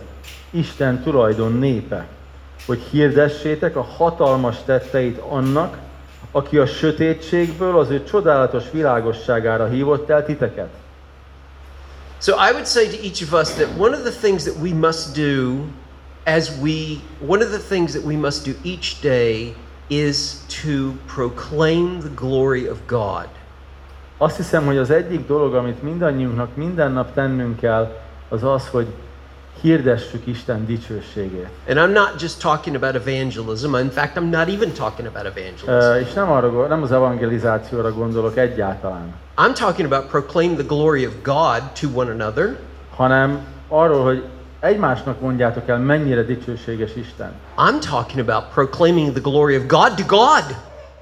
Isten 0.51 1.03
tulajdon 1.03 1.53
népe, 1.53 2.07
hogy 2.67 2.81
hirdessétek 2.91 3.77
a 3.77 3.83
hatalmas 3.83 4.57
tetteit 4.65 5.19
annak, 5.19 5.79
aki 6.33 6.59
a 6.59 6.67
sötétségből 6.67 7.79
az 7.79 7.91
ő 7.91 8.05
csodálatos 8.05 8.65
világosságára 8.73 9.67
hívott 9.67 10.11
el 10.11 10.25
titeket. 10.25 10.69
So 12.21 12.33
I 12.33 12.53
would 12.53 12.67
say 12.67 12.87
to 12.87 12.97
each 13.03 13.23
of 13.23 13.33
us 13.33 13.49
that 13.55 13.69
one 13.79 13.97
of 13.97 14.03
the 14.03 14.21
things 14.21 14.45
that 14.45 14.55
we 14.63 14.75
must 14.75 15.17
do 15.17 15.67
as 16.25 16.53
we, 16.61 17.01
one 17.27 17.43
of 17.43 17.51
the 17.51 17.59
things 17.59 17.93
that 17.93 18.05
we 18.05 18.17
must 18.17 18.45
do 18.45 18.53
each 18.63 19.01
day 19.01 19.55
is 19.89 20.37
to 20.63 20.93
proclaim 21.15 22.01
the 22.01 22.11
glory 22.15 22.69
of 22.69 22.79
God. 22.87 23.29
Azt 24.19 24.37
hiszem, 24.37 24.65
hogy 24.65 24.77
az 24.77 24.91
egyik 24.91 25.27
dolog, 25.27 25.55
amit 25.55 25.83
mindannyiunknak 25.83 26.57
minden 26.57 26.93
nap 26.93 27.15
tennünk 27.15 27.61
kell, 27.61 28.01
az 28.29 28.45
az, 28.45 28.69
hogy 28.69 28.87
hirdessük 29.63 30.27
Isten 30.27 30.67
dicsőségét. 30.67 31.49
And 31.69 31.79
I'm 31.79 31.93
not 31.93 32.21
just 32.21 32.41
talking 32.41 32.77
about 32.77 32.95
evangelism. 33.07 33.75
In 33.75 33.91
fact, 33.91 34.17
I'm 34.17 34.31
not 34.31 34.49
even 34.49 34.73
talking 34.73 35.09
about 35.09 35.27
evangelism. 35.37 35.69
Ö, 35.71 35.99
és 35.99 36.13
nem, 36.13 36.31
arra, 36.31 36.67
nem 36.67 36.83
az 36.83 36.93
evangelizációra 36.93 37.93
gondolok 37.93 38.37
egyáltalán, 38.37 39.15
I'm 39.37 39.53
talking 39.53 39.93
about 39.93 40.11
proclaim 40.11 40.55
the 40.55 40.67
glory 40.67 41.07
of 41.07 41.13
God 41.23 41.63
to 41.81 41.89
one 41.95 42.11
another. 42.11 42.57
hanem 42.97 43.39
arról, 43.69 44.05
hogy 44.05 44.25
egymásnak 44.61 45.21
mondjátok 45.21 45.69
el, 45.69 45.79
mennyire 45.79 46.23
dicsőséges 46.23 46.91
Isten. 46.95 47.33
I'm 47.57 47.79
talking 47.91 48.29
about 48.29 48.45
proclaiming 48.53 49.13
the 49.13 49.21
glory 49.21 49.57
of 49.57 49.67
God 49.67 49.95
to 49.95 50.05
God. 50.07 50.57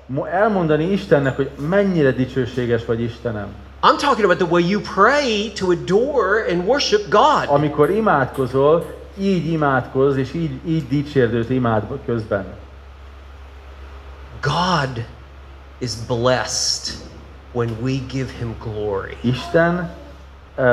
Mo- 0.07 0.27
Elmondani 0.27 0.85
Istennek, 0.93 1.37
hogy 1.37 1.51
mennyire 1.69 2.11
dicsőséges 2.11 2.85
vagy 2.85 3.01
Istenem. 3.01 3.47
I'm 3.83 3.97
talking 3.97 4.25
about 4.25 4.39
the 4.39 4.47
way 4.47 4.61
you 4.61 4.81
pray 4.81 5.53
to 5.55 5.71
adore 5.71 6.45
and 6.51 6.67
worship 6.67 7.09
God. 7.09 7.49
Amikor 7.49 7.91
imádkozol, 7.91 8.85
így 9.19 9.47
imádkoz, 9.47 10.17
és 10.17 10.35
így, 10.35 10.61
így 10.67 10.89
dicsérd 10.89 11.35
őt 11.35 11.51
imád 11.51 11.83
közben. 12.07 12.45
God 14.41 15.05
is 15.79 15.91
blessed 16.07 16.95
when 17.53 17.77
we 17.83 17.93
give 18.09 18.31
him 18.39 18.55
glory. 18.63 19.17
Isten 19.21 19.91
uh, 20.57 20.65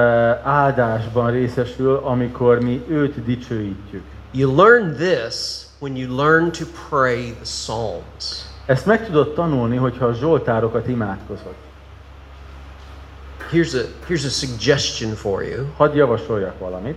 áldásban 0.43 1.31
részesül, 1.31 1.95
amikor 1.95 2.59
mi 2.59 2.83
őt 2.87 3.23
dicsőítjük. 3.23 4.03
You 4.31 4.55
learn 4.55 4.93
this 4.95 5.35
when 5.79 5.95
you 5.95 6.15
learn 6.15 6.51
to 6.51 6.65
pray 6.89 7.31
the 7.31 7.43
Psalms. 7.43 8.45
Ezt 8.65 8.85
meg 8.85 9.05
tudod 9.05 9.33
tanulni, 9.33 9.75
hogyha 9.75 10.05
a 10.05 10.13
Zsoltárokat 10.13 10.87
imádkozod. 10.87 11.55
Here's 13.49 13.75
a, 13.75 13.87
here's 14.07 14.25
a 14.25 14.31
suggestion 14.31 15.15
for 15.15 15.43
you. 15.43 15.67
Hadd 15.77 15.95
javasoljak 15.95 16.59
valamit. 16.59 16.95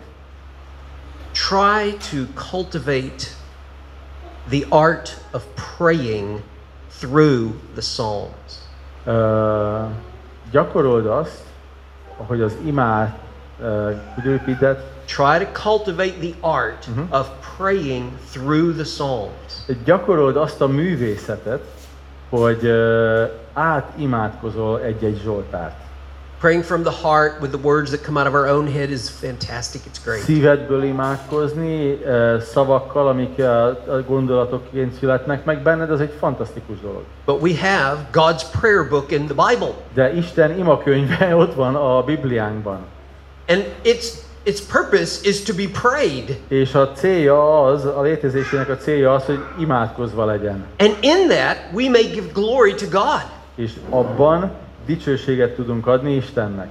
Try 1.33 1.93
to 2.11 2.27
cultivate 2.35 3.35
the 4.49 4.67
art 4.73 5.17
of 5.33 5.45
praying 5.55 6.43
through 6.91 7.53
the 7.75 7.83
Psalms. 7.83 8.59
Uh, 9.07 9.89
gyakorold 10.51 11.07
azt, 11.07 11.43
hogy 12.17 12.41
az 12.41 12.57
imád, 12.65 13.15
uh, 13.61 13.95
hogy 14.15 14.25
röpíted, 14.25 14.85
Try 15.07 15.45
to 15.45 15.53
cultivate 15.53 16.19
the 16.21 16.35
art 16.41 16.89
of 17.11 17.29
praying 17.57 18.13
through 18.33 18.75
the 18.75 18.85
Psalms. 18.85 19.83
gyakorold 19.85 20.37
azt 20.37 20.61
a 20.61 20.67
művészetet, 20.67 21.65
hogy 22.29 22.65
uh, 22.65 23.31
átimádkozol 23.53 24.81
egy-egy 24.81 25.21
Zsoltárt. 25.23 25.90
Praying 26.41 26.63
from 26.63 26.85
the 26.85 26.91
heart 26.91 27.43
with 27.43 27.51
the 27.51 27.59
words 27.59 27.91
that 27.91 28.03
come 28.03 28.17
out 28.17 28.27
of 28.27 28.35
our 28.35 28.47
own 28.47 28.67
head 28.67 28.91
is 28.91 29.11
fantastic. 29.11 29.83
It's 29.87 29.99
great. 30.05 30.23
Szívedből 30.23 30.83
imádkozni, 30.83 31.93
uh, 31.93 32.41
szavakkal, 32.41 33.09
amik 33.09 33.39
a 33.39 34.03
gondolatokként 34.07 34.95
születnek 34.95 35.45
meg 35.45 35.63
benned, 35.63 35.91
az 35.91 36.01
egy 36.01 36.15
fantasztikus 36.19 36.81
dolog. 36.81 37.03
But 37.25 37.43
we 37.43 37.59
have 37.59 38.09
God's 38.13 38.43
prayer 38.61 38.89
book 38.89 39.11
in 39.11 39.27
the 39.27 39.35
Bible. 39.49 39.75
De 39.95 40.13
Isten 40.13 40.59
imakönyve 40.59 41.35
ott 41.43 41.55
van 41.55 41.75
a 41.75 42.03
Bibliánkban. 42.03 42.79
And 43.49 43.65
its 43.83 44.07
its 44.43 44.61
purpose 44.61 45.29
is 45.29 45.43
to 45.43 45.55
be 45.55 45.69
prayed. 45.83 46.39
És 46.49 46.75
a 46.75 46.93
célja 46.93 47.65
az, 47.65 47.85
a 47.85 48.03
létezésének 48.03 48.69
a 48.69 48.77
célja 48.77 49.15
az, 49.15 49.25
hogy 49.25 49.41
imádkozva 49.59 50.25
legyen. 50.25 50.65
And 50.79 50.97
in 51.01 51.29
that 51.29 51.57
we 51.73 51.89
may 51.89 52.03
give 52.03 52.27
glory 52.33 52.75
to 52.75 52.87
God. 52.91 53.23
És 53.55 53.73
abban 53.91 54.51
dicsőséget 54.87 55.55
tudunk 55.55 55.87
adni 55.87 56.15
Istennek. 56.15 56.69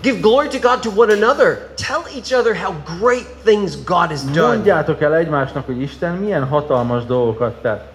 Give 0.00 0.20
glory 0.20 0.48
to 0.48 0.58
God 0.60 0.80
to 0.80 0.90
one 0.90 1.12
another. 1.12 1.74
Tell 1.74 2.02
each 2.14 2.32
other 2.32 2.54
how 2.54 2.74
great 3.00 3.26
things 3.44 3.76
God 3.84 4.10
has 4.10 4.24
done. 4.24 4.46
Mondjátok 4.46 5.00
el 5.00 5.14
egymásnak, 5.14 5.66
hogy 5.66 5.80
Isten 5.80 6.12
milyen 6.12 6.46
hatalmas 6.46 7.04
dolgokat 7.04 7.54
tett. 7.62 7.92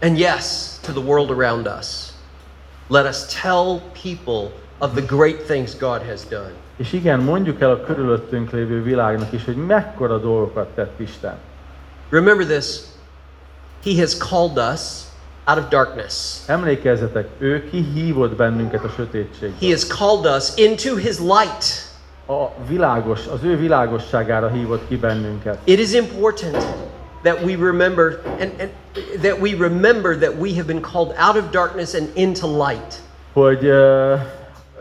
And 0.00 0.18
yes, 0.18 0.78
to 0.82 0.92
the 0.92 1.00
world 1.00 1.30
around 1.30 1.66
us. 1.80 2.12
Let 2.88 3.06
us 3.06 3.40
tell 3.42 3.80
people 4.02 4.52
of 4.78 4.94
the 4.94 5.02
great 5.02 5.46
things 5.46 5.76
God 5.76 6.02
has 6.02 6.26
done. 6.28 6.52
És 6.76 6.92
igen, 6.92 7.20
mondjuk 7.20 7.60
el 7.60 7.70
a 7.70 7.80
körülöttünk 7.80 8.50
lévő 8.50 8.82
világnak 8.82 9.32
is, 9.32 9.44
hogy 9.44 9.56
mekkora 9.56 10.18
dolgokat 10.18 10.68
tett 10.68 11.00
Isten. 11.00 11.34
Remember 12.10 12.46
this 12.46 12.80
He 13.82 14.00
has 14.00 14.16
called 14.16 14.58
us 14.58 15.05
out 15.46 15.58
of 15.58 15.68
darkness, 15.68 16.14
Emlékezzetek, 16.46 17.28
ő 17.38 17.68
kihívott 17.70 18.36
bennünket 18.36 18.84
a 18.84 18.88
sötétségből. 18.88 19.58
He 19.60 19.68
has 19.70 19.86
called 19.86 20.26
us 20.36 20.56
into 20.56 20.96
His 20.96 21.18
light. 21.18 21.84
A 22.28 22.64
világos, 22.68 23.26
az 23.26 23.38
ő 23.42 23.56
világosságára 23.56 24.48
hívott 24.48 24.88
ki 24.88 24.96
bennünket. 24.96 25.58
It 25.64 25.78
is 25.78 25.92
important 25.92 26.66
that 27.22 27.42
we 27.42 27.56
remember 27.56 28.20
and, 28.40 28.50
and 28.60 28.70
that 29.22 29.40
we 29.40 29.56
remember 29.58 30.16
that 30.16 30.34
we 30.38 30.54
have 30.54 30.66
been 30.66 30.80
called 30.80 31.14
out 31.18 31.36
of 31.36 31.50
darkness 31.50 31.94
and 31.94 32.08
into 32.14 32.66
light. 32.66 32.94
Hogy 33.32 33.64
ö, 33.64 34.14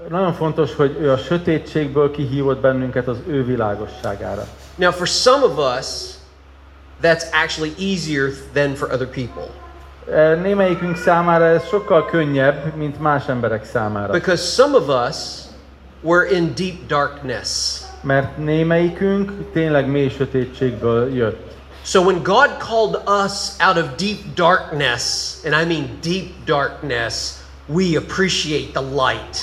nagyon 0.09 0.33
fontos, 0.33 0.75
hogy 0.75 0.97
ő 0.99 1.11
a 1.11 1.17
sötétségből 1.17 2.11
kihívott 2.11 2.59
bennünket 2.59 3.07
az 3.07 3.17
ő 3.27 3.43
világosságára. 3.43 4.47
Now, 4.75 4.91
for 4.91 5.07
some 5.07 5.43
of 5.45 5.57
us, 5.57 5.85
that's 7.01 7.23
actually 7.43 7.73
easier 7.77 8.29
than 8.53 8.73
for 8.73 8.91
other 8.91 9.07
people 9.07 9.63
Némelyikünk 10.41 10.97
számára 10.97 11.45
ez 11.45 11.67
sokkal 11.67 12.05
könnyebb, 12.05 12.75
mint 12.75 12.99
más 12.99 13.27
emberek 13.27 13.65
számára. 13.65 14.11
because 14.13 14.41
some 14.43 14.77
of 14.77 14.87
us 15.09 15.15
were 16.01 16.29
in 16.31 16.53
deep 16.55 16.75
darkness. 16.87 17.81
Mert 18.01 18.37
némelyikünk 18.37 19.31
tényleg 19.53 19.87
mély 19.87 20.09
sötétségből 20.09 21.15
jött. 21.15 21.53
So 21.83 22.01
when 22.01 22.23
God 22.23 22.49
called 22.57 23.01
us 23.25 23.31
out 23.67 23.77
of 23.77 23.95
deep 23.97 24.17
darkness, 24.35 25.33
and 25.45 25.53
I 25.61 25.73
mean 25.73 25.89
deep 26.01 26.25
darkness, 26.45 27.31
we 27.65 27.97
appreciate 27.97 28.71
the 28.71 28.81
light. 28.81 29.37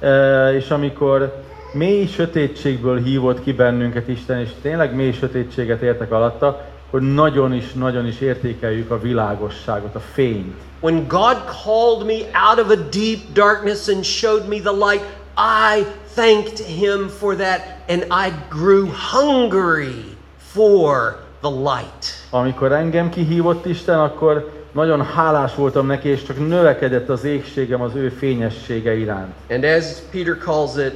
Ö, 0.00 0.52
És 0.52 0.70
amikor 0.70 1.42
mély 1.72 2.06
sötétségből 2.06 3.02
hívott 3.02 3.42
ki 3.42 3.52
bennünket 3.52 4.08
Isten, 4.08 4.38
és 4.38 4.48
tényleg 4.62 4.94
mély 4.94 5.12
sötétséget 5.12 5.82
értek 5.82 6.12
alatta, 6.12 6.60
hogy 6.94 7.14
nagyon 7.14 7.52
is, 7.52 7.72
nagyon 7.72 8.06
is 8.06 8.20
értékeljük 8.20 8.90
a 8.90 9.00
világosságot, 9.00 9.94
a 9.94 10.00
fényt. 10.00 10.54
When 10.80 11.06
God 11.08 11.36
called 11.64 12.06
me 12.06 12.14
out 12.48 12.58
of 12.58 12.70
a 12.70 12.76
deep 12.90 13.18
darkness 13.32 13.88
and 13.88 14.04
showed 14.04 14.48
me 14.48 14.56
the 14.56 14.72
light, 14.72 15.04
I 15.36 15.84
thanked 16.14 16.58
Him 16.58 17.08
for 17.08 17.36
that 17.36 17.60
and 17.88 18.02
I 18.02 18.32
grew 18.48 18.88
hungry 19.12 20.16
for 20.52 21.16
the 21.40 21.50
light. 21.50 22.26
Amikor 22.30 22.72
engem 22.72 23.08
kihívott 23.08 23.66
Isten, 23.66 23.98
akkor 23.98 24.50
nagyon 24.72 25.04
hálás 25.04 25.54
voltam 25.54 25.86
neki, 25.86 26.08
és 26.08 26.22
csak 26.22 26.48
növekedett 26.48 27.08
az 27.08 27.24
égségem 27.24 27.80
az 27.80 27.94
ő 27.94 28.08
fényessége 28.08 28.96
iránt. 28.96 29.34
And 29.50 29.64
as 29.64 29.84
Peter 30.10 30.36
calls 30.38 30.76
it, 30.76 30.94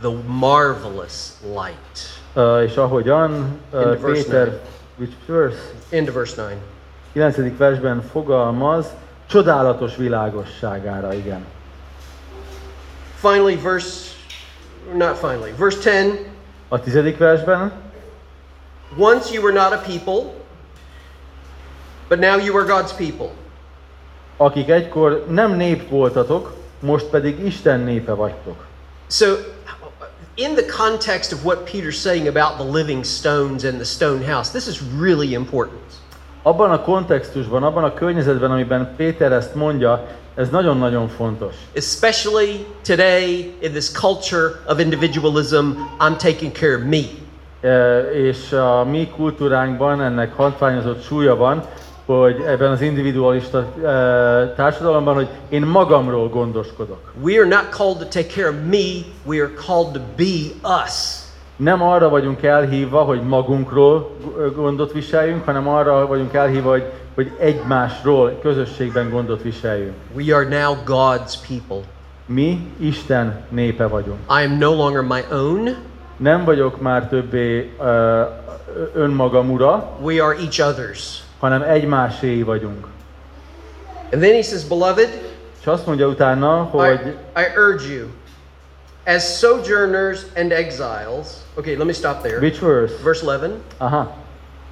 the 0.00 0.12
marvelous 0.26 1.28
light. 1.42 2.18
Uh, 2.34 2.62
és 2.64 2.76
ahogyan 2.76 3.58
uh, 3.72 3.94
Péter. 3.94 4.60
Which 5.00 5.14
verse? 5.26 5.56
Into 5.90 6.12
verse 6.12 6.36
9. 6.36 6.56
9. 7.12 7.56
versben 7.56 8.02
fogalmaz, 8.02 8.86
csodálatos 9.26 9.96
világosságára, 9.96 11.14
igen. 11.14 11.46
Finally, 13.16 13.56
verse, 13.56 14.14
not 14.94 15.16
finally, 15.18 15.52
verse 15.58 15.78
10 15.78 16.18
A 16.68 16.80
tizedik 16.80 17.16
versben, 17.16 17.72
Once 18.96 19.32
you 19.32 19.42
were 19.42 19.52
not 19.52 19.72
a 19.72 19.78
people, 19.78 20.34
but 22.08 22.18
now 22.18 22.36
you 22.36 22.56
are 22.56 22.66
God's 22.66 22.92
people. 22.92 23.30
akik 24.36 24.68
egykor 24.68 25.24
nem 25.28 25.52
nép 25.56 25.88
voltatok, 25.88 26.52
most 26.80 27.04
pedig 27.04 27.44
Isten 27.44 27.80
népe 27.80 28.12
vagytok. 28.12 28.66
So, 29.06 29.26
in 30.40 30.54
the 30.54 30.62
context 30.62 31.32
of 31.32 31.44
what 31.44 31.66
Peter's 31.66 31.98
saying 31.98 32.28
about 32.28 32.56
the 32.56 32.64
living 32.64 33.04
stones 33.04 33.64
and 33.64 33.78
the 33.78 33.84
stone 33.84 34.22
house, 34.22 34.50
this 34.50 34.66
is 34.66 34.82
really 34.82 35.34
important. 35.34 35.80
Abban 36.42 36.70
a 36.70 36.82
kontextusban, 36.82 37.62
abban 37.62 37.84
a 37.84 37.94
környezetben, 37.94 38.50
amiben 38.50 38.94
Péter 38.96 39.32
ezt 39.32 39.54
mondja, 39.54 40.06
ez 40.34 40.48
nagyon-nagyon 40.48 41.08
fontos. 41.08 41.54
Especially 41.74 42.66
today 42.82 43.54
in 43.60 43.72
this 43.72 43.92
culture 43.92 44.62
of 44.66 44.78
individualism, 44.78 45.72
I'm 45.98 46.16
taking 46.16 46.52
care 46.52 46.74
of 46.76 46.82
me. 46.82 47.02
E, 47.60 47.98
És 48.12 48.52
a 48.52 48.84
mi 48.84 49.08
kultúránkban 49.16 50.02
ennek 50.02 50.32
hatványozott 50.32 51.02
súlya 51.02 51.36
van, 51.36 51.64
hogy 52.18 52.40
ebben 52.46 52.70
az 52.70 52.80
individualista 52.80 53.58
e, 53.58 53.82
társadalomban, 54.56 55.14
hogy 55.14 55.28
én 55.48 55.62
magamról 55.62 56.28
gondoskodok. 56.28 57.12
We 57.22 57.38
are 57.38 57.48
not 57.48 57.68
called 57.70 57.98
to 57.98 58.04
take 58.04 58.26
care 58.34 58.48
of 58.48 58.54
me, 58.70 59.04
we 59.24 59.42
are 59.42 59.52
called 59.66 59.92
to 59.92 60.00
be 60.16 60.68
us. 60.84 61.18
Nem 61.56 61.82
arra 61.82 62.08
vagyunk 62.08 62.42
elhívva, 62.42 63.02
hogy 63.02 63.22
magunkról 63.22 64.10
gondot 64.54 64.92
viseljünk, 64.92 65.44
hanem 65.44 65.68
arra 65.68 66.06
vagyunk 66.06 66.34
elhívva, 66.34 66.70
hogy, 66.70 66.84
hogy 67.14 67.30
egymásról 67.38 68.38
közösségben 68.42 69.10
gondot 69.10 69.42
viseljünk. 69.42 69.94
We 70.14 70.36
are 70.36 70.64
now 70.64 70.76
God's 70.84 71.34
people. 71.48 71.88
Mi 72.26 72.72
Isten 72.78 73.40
népe 73.48 73.86
vagyunk. 73.86 74.18
I 74.28 74.44
am 74.44 74.58
no 74.58 74.74
longer 74.74 75.02
my 75.02 75.24
own, 75.32 75.76
Nem 76.16 76.44
vagyok 76.44 76.80
már 76.80 77.08
többé 77.08 77.72
ö, 77.80 78.22
önmagam 78.94 79.50
ura, 79.50 79.88
we 80.00 80.24
are 80.24 80.36
each 80.36 80.60
other's. 80.60 81.29
Hanem 81.40 81.62
egymáséi 81.62 82.42
vagyunk. 82.42 82.86
And 84.12 84.22
then 84.22 84.34
he 84.34 84.42
says, 84.42 84.64
Beloved, 84.64 85.08
És 85.60 85.66
azt 85.66 85.86
mondja 85.86 86.06
utána, 86.06 86.62
hogy 86.62 87.00
I, 87.36 87.40
I 87.40 87.44
urge 87.56 87.92
you, 87.92 88.06
as 89.06 89.38
sojourners 89.38 90.20
and 90.36 90.52
exiles. 90.52 91.26
Okay, 91.54 91.76
let 91.76 91.86
me 91.86 91.92
stop 91.92 92.22
there. 92.22 92.38
which 92.38 92.60
verse? 92.60 92.94
Verse 93.04 93.20
11. 93.20 93.50
Aha. 93.78 94.12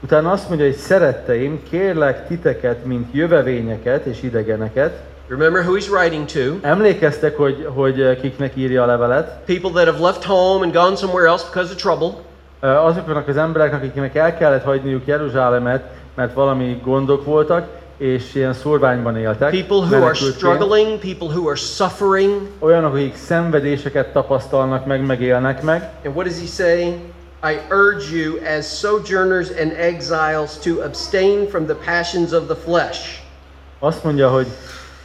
Utána 0.00 0.30
azt 0.30 0.48
mondja, 0.48 0.66
hogy 0.66 0.76
szeretteim, 0.76 1.62
kérlek 1.70 2.26
titeket, 2.26 2.84
mint 2.84 3.14
jövevényeket 3.14 4.06
és 4.06 4.22
idegeneket. 4.22 5.00
Remember 5.28 5.62
who 5.62 5.74
he's 5.76 5.88
writing 5.90 6.26
to. 6.26 6.68
Emlékeztek, 6.68 7.36
hogy, 7.36 7.68
hogy 7.74 8.20
kiknek 8.20 8.56
írja 8.56 8.82
a 8.82 8.86
levelet? 8.86 9.38
People 9.44 9.70
that 9.70 9.94
have 9.94 10.06
left 10.06 10.24
home 10.24 10.64
and 10.64 10.72
gone 10.72 10.96
somewhere 10.96 11.28
else 11.28 11.44
because 11.52 11.72
of 11.72 11.76
trouble. 11.76 12.12
Azoknak 12.60 13.28
az 13.28 13.36
embereknek, 13.36 13.82
akiknek 13.82 14.14
el 14.14 14.36
kellett 14.36 14.64
hagyniuk 14.64 15.06
Jeruzsálemet, 15.06 15.82
mert 16.18 16.34
valami 16.34 16.80
gondok 16.84 17.24
voltak, 17.24 17.68
és 17.96 18.34
ilyen 18.34 18.52
szorványban 18.52 19.16
éltek. 19.16 19.50
People 19.50 19.76
who 19.76 20.04
are 20.04 20.14
struggling, 20.14 20.98
people 20.98 21.28
who 21.28 21.46
are 21.46 21.56
suffering. 21.56 22.48
Olyanok, 22.58 22.94
akik 22.94 23.16
szenvedéseket 23.16 24.12
tapasztalnak 24.12 24.86
meg, 24.86 25.06
megélnek 25.06 25.62
meg. 25.62 25.90
And 26.04 26.14
what 26.14 26.26
does 26.26 26.40
he 26.40 26.46
say? 26.46 26.86
I 27.42 27.58
urge 27.70 28.16
you, 28.16 28.38
as 28.58 28.78
sojourners 28.78 29.48
and 29.60 29.72
exiles, 29.72 30.58
to 30.58 30.82
abstain 30.84 31.48
from 31.48 31.66
the 31.66 31.76
passions 31.84 32.32
of 32.32 32.44
the 32.44 32.56
flesh. 32.64 33.00
Azt 33.78 34.04
mondja, 34.04 34.28
hogy 34.30 34.46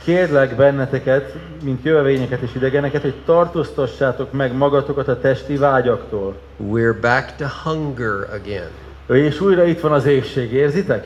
kérlek 0.04 0.56
benneteket, 0.56 1.34
mint 1.64 1.84
jövevényeket 1.84 2.42
és 2.42 2.56
idegeneket, 2.56 3.02
hogy 3.02 3.16
tartóztassátok 3.26 4.32
meg 4.32 4.54
magatokat 4.56 5.08
a 5.08 5.20
testi 5.20 5.58
vágyaktól. 5.58 6.36
We're 6.72 6.98
back 7.02 7.36
to 7.36 7.46
hunger 7.64 8.30
again. 8.42 8.70
És 9.08 9.42
újra 9.42 9.64
itt 9.64 9.80
van 9.80 9.92
az 9.92 10.06
égség, 10.06 10.52
érzitek? 10.54 11.06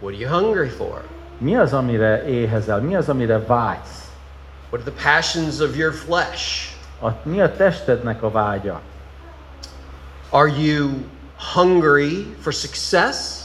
What 0.00 0.14
are 0.14 0.22
you 0.22 0.40
hungry 0.40 0.68
for? 0.68 1.02
Mi 1.38 1.56
az, 1.56 1.72
amire 1.72 2.26
éhezel? 2.26 2.80
Mi 2.80 2.96
az, 2.96 3.08
amire 3.08 3.38
vágysz? 3.38 4.10
What 4.70 4.86
are 4.86 4.92
the 4.92 5.10
passions 5.10 5.58
of 5.58 5.76
your 5.76 5.92
flesh? 5.92 6.74
A, 7.02 7.08
mi 7.22 7.40
a 7.40 7.56
testednek 7.56 8.22
a 8.22 8.30
vágya? 8.30 8.80
Are 10.30 10.52
you 10.58 10.90
hungry 11.54 12.34
for 12.40 12.52
success? 12.52 13.40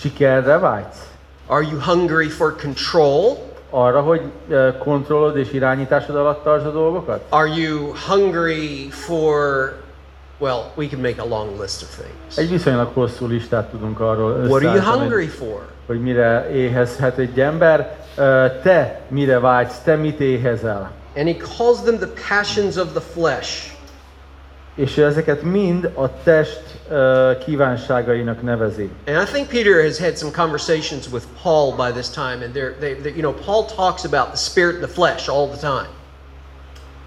Sikerre 0.00 0.58
vágysz? 0.58 1.10
Are 1.46 1.62
you 1.62 1.80
hungry 1.80 2.28
for 2.28 2.56
control? 2.56 3.36
Arra, 3.70 4.00
hogy 4.00 4.22
eh, 4.48 4.74
kontrollod 4.78 5.36
és 5.36 5.52
irányításod 5.52 6.16
alatt 6.16 6.42
tartsd 6.42 6.66
a 6.66 6.72
dolgokat? 6.72 7.24
Are 7.28 7.48
you 7.48 7.92
hungry 8.08 8.88
for, 8.90 9.72
well, 10.38 10.72
we 10.76 10.88
can 10.88 11.00
make 11.00 11.18
a 11.18 11.24
long 11.24 11.60
list 11.60 11.82
of 11.82 11.88
things. 11.88 12.36
Egy 12.36 12.50
viszonylag 12.50 12.92
hosszú 12.92 13.26
listát 13.26 13.70
tudunk 13.70 14.00
arról 14.00 14.32
What 14.32 14.64
are 14.64 14.76
you 14.76 14.84
hungry 14.84 15.26
for? 15.26 15.74
hogy 15.86 16.00
mire 16.00 16.50
éhezhet 16.50 17.18
egy 17.18 17.40
ember. 17.40 17.96
Te 18.62 19.00
mire 19.08 19.38
vágysz? 19.38 19.78
Te 19.84 19.96
mit 19.96 20.20
éhezel? 20.20 20.90
And 21.16 21.28
he 21.28 21.34
calls 21.56 21.80
them 21.80 21.98
the 21.98 22.10
passions 22.28 22.76
of 22.76 22.90
the 22.92 23.00
flesh. 23.00 23.74
És 24.74 24.96
ezeket 24.96 25.42
mind 25.42 25.90
a 25.94 26.22
test 26.22 26.62
eh, 26.90 27.36
kívánságainak 27.44 28.42
nevezi. 28.42 28.90
And 29.06 29.28
I 29.28 29.32
think 29.32 29.48
Peter 29.48 29.82
has 29.82 29.98
had 29.98 30.16
some 30.16 30.32
conversations 30.32 31.08
with 31.12 31.24
Paul 31.42 31.74
by 31.76 32.00
this 32.00 32.08
time, 32.10 32.44
and 32.44 32.52
they're, 32.52 32.74
they, 32.78 32.94
they, 32.94 33.12
you 33.12 33.20
know, 33.20 33.32
Paul 33.44 33.64
talks 33.76 34.04
about 34.04 34.26
the 34.26 34.36
spirit 34.36 34.74
and 34.74 34.84
the 34.84 34.92
flesh 34.92 35.28
all 35.28 35.48
the 35.48 35.60
time. 35.60 35.95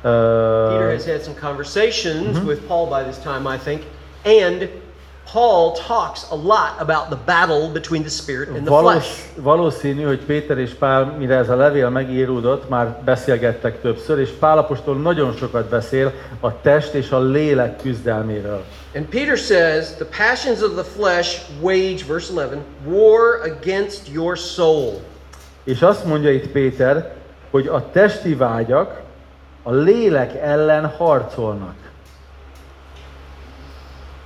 Eh, 0.04 0.70
Peter 0.70 0.92
has 0.92 1.06
had 1.06 1.22
some 1.22 1.36
conversations 1.36 2.40
with 2.46 2.68
Paul 2.68 2.88
by 2.88 3.04
this 3.04 3.18
time, 3.18 3.46
I 3.46 3.58
think, 3.58 3.82
and 4.24 4.70
Paul 5.34 5.74
talks 5.74 6.26
a 6.32 6.36
lot 6.36 6.82
about 6.82 7.10
the 7.10 7.16
battle 7.26 7.70
between 7.70 8.02
the 8.02 8.10
spirit 8.10 8.50
and 8.50 8.66
the 8.66 8.72
flesh. 8.72 8.84
Valósz, 8.84 9.32
valószínű, 9.36 10.04
hogy 10.04 10.20
Péter 10.20 10.58
és 10.58 10.72
Pál, 10.72 11.16
mire 11.18 11.36
ez 11.36 11.50
a 11.50 11.56
levél 11.56 11.90
megíródott, 11.90 12.70
már 12.70 13.02
beszélgettek 13.06 13.82
többször, 13.82 14.20
és 14.20 14.30
Pál 14.30 14.58
apostol 14.58 14.96
nagyon 14.96 15.34
sokat 15.36 15.70
beszél 15.70 16.14
a 16.40 16.62
test 16.62 16.94
és 16.94 17.12
a 17.12 17.20
lélek 17.20 17.82
küzdelméről. 17.82 18.64
And 18.96 19.06
Peter 19.06 19.38
says, 19.38 19.86
the 19.88 20.08
passions 20.18 20.62
of 20.62 20.72
the 20.74 20.84
flesh 20.84 21.42
wage, 21.62 22.04
verse 22.08 22.28
11, 22.28 22.58
war 22.86 23.42
against 23.44 24.02
your 24.12 24.38
soul. 24.38 25.00
És 25.64 25.82
azt 25.82 26.06
mondja 26.06 26.32
itt 26.32 26.48
Péter, 26.48 27.14
hogy 27.52 27.68
a 27.68 27.90
testi 27.92 28.36
vágyak 28.36 29.02
a 29.64 29.72
lélek 29.72 30.36
ellen 30.36 30.86
harcolnak. 30.86 31.76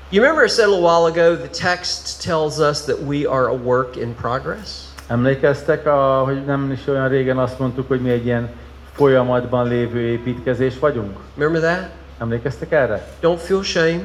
You 0.10 0.22
remember 0.22 0.46
I 0.46 0.50
said 0.50 0.68
a 0.68 0.70
little 0.70 0.86
while 0.86 1.06
ago, 1.06 1.36
the 1.36 1.48
text 1.48 2.22
tells 2.22 2.60
us 2.60 2.86
that 2.86 3.02
we 3.02 3.26
are 3.26 3.48
a 3.48 3.54
work 3.54 3.96
in 3.96 4.16
progress? 4.16 4.70
Emlékeztek, 5.08 5.86
a, 5.86 6.24
hogy 6.24 6.46
nem 6.46 6.72
is 6.72 6.88
olyan 6.88 7.10
régen 7.10 7.38
azt 7.38 7.60
mondtuk, 7.60 7.88
hogy 7.88 8.02
mi 8.02 8.10
egy 8.10 8.26
ilyen 8.26 8.50
folyamatban 8.94 9.68
lévő 9.68 10.00
építkezés 10.00 10.80
vagyunk? 10.80 11.18
Remember 11.38 11.72
that? 11.72 11.90
Emlékeztek 12.20 12.72
erre? 12.72 13.08
Don't 13.22 13.40
feel 13.40 13.64
shame. 13.64 14.02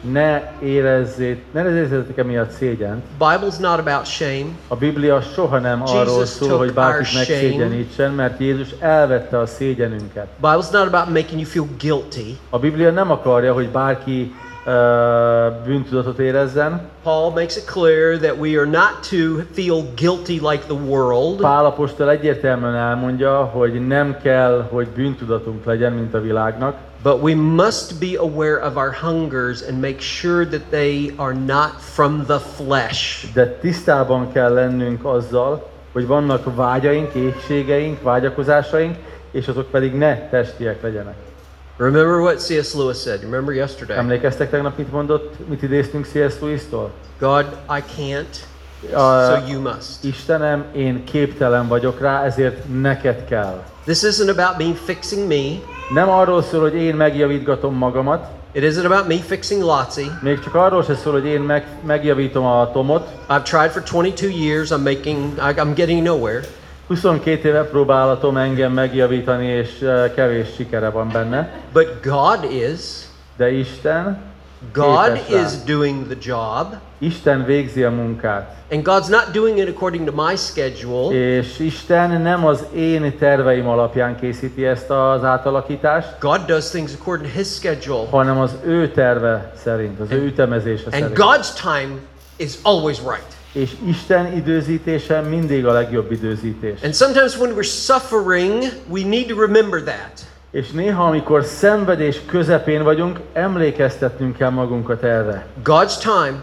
Ne 0.00 0.52
érezzét, 0.62 1.52
ne 1.52 1.60
érezzétek 1.60 2.18
emiatt 2.18 2.50
szégyent. 2.50 3.04
Bible's 3.18 3.58
not 3.58 3.78
about 3.78 4.06
shame. 4.06 4.46
A 4.68 4.76
Biblia 4.76 5.20
soha 5.20 5.58
nem 5.58 5.82
arról 5.82 5.98
Jesus 5.98 6.28
szól, 6.28 6.48
took 6.48 6.58
hogy 6.58 6.72
bárkit 6.72 7.14
megszégyenítsen, 7.14 8.12
mert 8.12 8.40
Jézus 8.40 8.68
elvette 8.78 9.38
a 9.38 9.46
szégyenünket. 9.46 10.26
Bible's 10.42 10.72
not 10.72 10.86
about 10.86 11.06
making 11.06 11.40
you 11.40 11.44
feel 11.44 11.66
guilty. 11.78 12.38
A 12.50 12.58
Biblia 12.58 12.90
nem 12.90 13.10
akarja, 13.10 13.52
hogy 13.52 13.68
bárki 13.68 14.34
uh, 14.66 14.72
bűntudatot 15.64 16.18
érezzen. 16.18 16.80
Paul 17.02 17.30
makes 17.30 17.56
it 17.56 17.64
clear 17.64 18.18
that 18.18 18.36
we 18.38 18.58
are 18.58 18.70
not 18.70 19.08
to 19.10 19.42
feel 19.52 19.82
guilty 19.96 20.40
like 20.50 20.64
the 20.66 20.78
world, 20.86 21.40
Pál 21.40 21.64
apostol 21.64 22.10
egyértelműen 22.10 22.74
elmondja, 22.74 23.44
hogy 23.44 23.86
nem 23.86 24.16
kell, 24.22 24.66
hogy 24.70 24.86
bűntudatunk 24.86 25.64
legyen, 25.64 25.92
mint 25.92 26.14
a 26.14 26.20
világnak, 26.20 26.74
but 27.02 27.22
we 27.22 27.34
must 27.34 27.98
be 28.00 28.16
aware 28.16 28.58
of 28.58 28.76
our 28.76 28.92
hungers 28.92 29.62
and 29.62 29.80
make 29.80 30.00
sure 30.00 30.44
that 30.46 30.70
they 30.70 31.12
are 31.16 31.34
not 31.34 31.80
from 31.80 32.24
the 32.26 32.38
flesh. 32.38 33.32
de 33.34 33.46
tisztában 33.46 34.32
kell 34.32 34.52
lennünk 34.52 35.04
azzal, 35.04 35.68
hogy 35.92 36.06
vannak 36.06 36.54
vágyaink, 36.56 37.14
éhségeink, 37.14 38.02
vágyakozásaink, 38.02 38.96
és 39.30 39.48
azok 39.48 39.70
pedig 39.70 39.94
ne 39.94 40.28
testiek 40.28 40.82
legyenek. 40.82 41.14
Remember 41.76 42.20
what 42.20 42.38
C.S. 42.40 42.74
Lewis 42.74 43.00
said. 43.00 43.20
Remember 43.20 43.54
yesterday. 43.54 43.96
Emlékeztek 43.96 44.50
tegnap, 44.50 44.76
mit 44.76 44.92
mondott, 44.92 45.48
mit 45.48 45.62
idéztünk 45.62 46.04
C.S. 46.06 46.40
Lewis-tól? 46.40 46.90
God, 47.18 47.46
I 47.78 47.82
can't, 47.96 48.36
A- 48.92 49.24
so 49.24 49.46
you 49.52 49.60
must. 49.60 50.04
Istenem, 50.04 50.64
én 50.74 51.04
képtelen 51.04 51.68
vagyok 51.68 52.00
rá, 52.00 52.24
ezért 52.24 52.80
neked 52.80 53.24
kell. 53.24 53.62
This 53.84 54.02
isn't 54.02 54.28
about 54.38 54.58
me 54.58 54.74
fixing 54.84 55.28
me. 55.28 55.78
Nem 55.94 56.08
arról 56.08 56.42
szól, 56.42 56.60
hogy 56.60 56.74
én 56.74 56.94
megjavítgatom 56.94 57.74
magamat, 57.74 58.26
It 58.52 58.62
isn't 58.64 58.84
about 58.84 59.08
me 59.08 59.14
fixing 59.16 59.62
Lotzi. 59.62 60.10
még 60.22 60.40
csak 60.40 60.54
arról 60.54 60.82
se 60.82 60.94
szól, 60.94 61.12
hogy 61.12 61.24
én 61.24 61.40
meg, 61.40 61.66
megjavítom 61.86 62.44
a 62.44 62.70
Tomot. 62.72 63.08
I've 63.28 63.42
tried 63.42 63.70
for 63.70 63.82
22 63.90 64.28
years. 64.28 64.70
I'm 64.70 64.82
making. 64.82 65.38
I'm 65.38 65.74
getting 65.74 66.02
nowhere. 66.02 66.40
22 66.86 67.48
éve 67.48 67.64
próbálatom 67.64 68.36
engem 68.36 68.72
megjavítani, 68.72 69.46
és 69.46 69.80
eh, 69.80 70.10
kevés 70.14 70.46
sikere 70.56 70.90
van 70.90 71.08
benne. 71.12 71.52
But 71.72 71.88
God 72.02 72.52
is. 72.52 72.80
De 73.36 73.50
Isten, 73.52 74.18
God 74.72 75.20
is 75.28 75.62
doing 75.64 76.06
the 76.06 76.16
job. 76.22 76.74
Isten 76.98 77.44
végzi 77.44 77.82
a 77.82 77.90
munkát. 77.90 78.56
And 78.70 78.82
God's 78.82 79.08
not 79.08 79.30
doing 79.32 79.58
it 79.58 79.68
according 79.68 80.08
to 80.08 80.24
my 80.26 80.36
schedule. 80.36 81.14
És 81.14 81.58
Isten 81.58 82.22
nem 82.22 82.46
az 82.46 82.64
én 82.74 83.18
terveim 83.18 83.68
alapján 83.68 84.16
készíti 84.16 84.66
ezt 84.66 84.90
az 84.90 85.24
átalakítást, 85.24 86.08
God 86.18 86.40
does 86.46 86.68
things 86.68 86.92
according 87.00 87.32
to 87.32 87.38
His 87.38 87.48
schedule. 87.48 88.06
hanem 88.10 88.38
az 88.38 88.50
ő 88.64 88.90
terve 88.90 89.52
szerint, 89.62 90.00
az 90.00 90.10
ő 90.10 90.24
ütemezése 90.24 90.84
And 90.84 90.92
szerint. 90.92 91.18
God's 91.18 91.52
time 91.62 91.98
is 92.36 92.52
always 92.62 92.98
right. 92.98 93.38
És 93.52 93.70
Isten 93.86 94.36
időzítése 94.36 95.20
mindig 95.20 95.66
a 95.66 95.72
legjobb 95.72 96.12
időzítés. 96.12 96.82
And 96.82 96.94
sometimes 96.94 97.38
when 97.38 97.52
we're 97.54 97.84
suffering, 97.84 98.62
we 98.88 99.02
need 99.04 99.26
to 99.26 99.40
remember 99.40 99.82
that. 99.82 100.28
És 100.50 100.70
néha, 100.70 101.06
amikor 101.06 101.44
szenvedés 101.44 102.20
közepén 102.26 102.82
vagyunk, 102.82 103.20
emlékeztetnünk 103.32 104.36
kell 104.36 104.50
magunkat 104.50 105.02
erre, 105.02 105.46
God's 105.64 105.96
time 105.98 106.42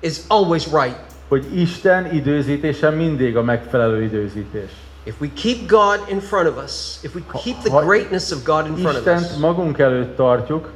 is 0.00 0.16
always 0.28 0.66
right. 0.66 0.98
hogy 1.28 1.60
Isten 1.60 2.14
időzítése 2.14 2.90
mindig 2.90 3.36
a 3.36 3.42
megfelelő 3.42 4.02
időzítés. 4.02 4.70
If 5.04 5.14
we 5.20 5.28
keep 5.42 5.68
God 5.68 6.00
in 6.08 6.20
front 6.20 6.48
of 6.48 6.64
us, 6.64 6.98
if 7.02 7.14
we 7.14 7.22
keep 7.42 7.56
the 7.62 7.80
greatness 7.84 8.30
of 8.30 8.44
God 8.44 8.66
in 8.66 8.76
front 8.76 8.98
of 8.98 9.06
us, 9.06 9.20
Istent 9.20 9.38
magunk 9.40 9.78
előtt 9.78 10.16
tartjuk, 10.16 10.70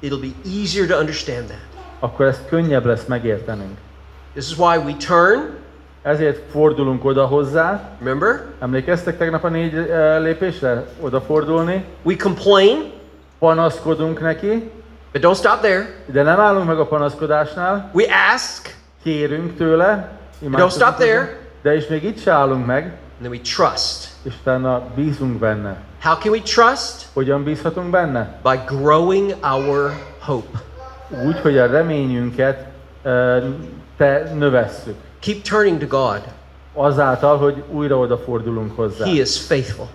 it'll 0.00 0.20
be 0.20 0.50
easier 0.60 0.86
to 0.86 0.98
understand 0.98 1.46
that. 1.46 1.60
akkor 2.00 2.26
ezt 2.26 2.48
könnyebb 2.48 2.84
lesz 2.84 3.04
megértenünk. 3.04 3.78
This 4.34 4.50
is 4.50 4.58
why 4.58 4.76
we 4.76 4.94
turn, 5.06 5.40
Ezért 6.06 6.50
fordulunk 6.50 7.04
oda 7.04 7.24
hozzá. 7.26 7.80
remember? 7.98 8.42
Emlékeztek 8.60 9.18
tegnap 9.18 9.44
a 9.44 9.48
négy 9.48 9.74
eh, 9.74 10.20
lépésre? 10.20 10.84
Odafordulni. 11.00 11.84
We 12.02 12.16
complain, 12.16 12.92
Panaszkodunk 13.38 14.20
neki, 14.20 14.70
but 15.12 15.22
don't 15.22 15.36
stop 15.36 15.60
there. 15.60 15.86
de 16.06 16.22
nem 16.22 16.40
állunk 16.40 16.66
meg 16.66 16.78
a 16.78 16.86
panaszkodásnál. 16.86 17.90
We 17.92 18.04
ask, 18.34 18.74
Kérünk 19.02 19.56
tőle. 19.56 20.08
imádkozunk 20.38 20.82
stop 20.82 20.94
hozzá, 20.96 21.06
there. 21.06 21.36
De 21.62 21.74
is 21.76 21.86
még 21.86 22.04
itt 22.04 22.20
se 22.20 22.32
állunk 22.32 22.66
meg, 22.66 22.82
and 22.84 22.92
then 23.20 23.30
we 23.30 23.38
trust. 23.38 24.08
és 24.22 24.32
utána 24.40 24.82
bízunk 24.94 25.38
benne. 25.38 25.76
How 26.02 26.18
can 26.18 26.30
we 26.30 26.40
trust? 26.40 27.06
Hogyan 27.12 27.44
bízhatunk 27.44 27.90
benne? 27.90 28.38
By 28.42 28.76
growing 28.76 29.34
our 29.42 29.92
hope. 30.20 30.58
Úgy, 31.26 31.40
hogy 31.40 31.58
a 31.58 31.66
reményünket 31.66 32.66
eh, 33.02 33.42
te 33.96 34.30
növesszük. 34.34 34.96
Keep 35.26 35.42
turning 35.42 35.78
to 35.80 35.86
God. 35.86 36.22
Azáltal, 36.72 37.36
hogy 37.38 37.62
újra 37.70 37.98
odafordulunk 37.98 38.76
hozzá. 38.76 39.04
He 39.04 39.10
is 39.10 39.40
faithful. 39.40 39.88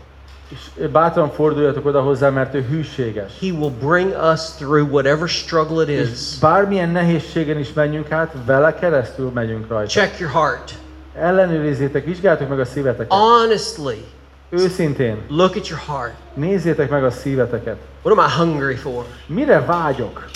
És 0.49 0.88
bátran 0.88 1.32
forduljatok 1.32 1.86
oda 1.86 2.01
hozzá, 2.01 2.29
mert 2.29 2.53
ő 2.53 2.61
hűséges. 2.61 3.32
He 3.39 3.47
will 3.51 3.71
bring 3.79 4.15
us 4.34 4.39
through 4.57 4.91
whatever 4.91 5.27
struggle 5.27 5.84
it 5.84 5.89
És 5.89 6.11
is. 6.11 6.38
bármilyen 6.39 6.89
nehézségen 6.89 7.59
is 7.59 7.73
menjünk 7.73 8.11
át, 8.11 8.34
vele 8.45 8.73
keresztül 8.73 9.29
megyünk 9.34 9.67
rajta. 9.67 9.89
Check 9.89 10.19
your 10.19 10.32
heart. 10.32 10.73
Ellenőrizzétek, 11.15 12.05
vizsgáljátok 12.05 12.49
meg 12.49 12.59
a 12.59 12.65
szíveteket. 12.65 13.11
Honestly, 13.13 14.05
Őszintén, 14.49 15.17
look 15.27 15.55
at 15.55 15.67
your 15.67 15.82
heart. 15.88 16.13
nézzétek 16.34 16.89
meg 16.89 17.03
a 17.03 17.11
szíveteket. 17.11 17.77
What 18.01 18.17
am 18.17 18.25
I 18.25 18.32
hungry 18.38 18.75
for? 18.75 19.05
Mire 19.25 19.59
vágyok? 19.65 20.29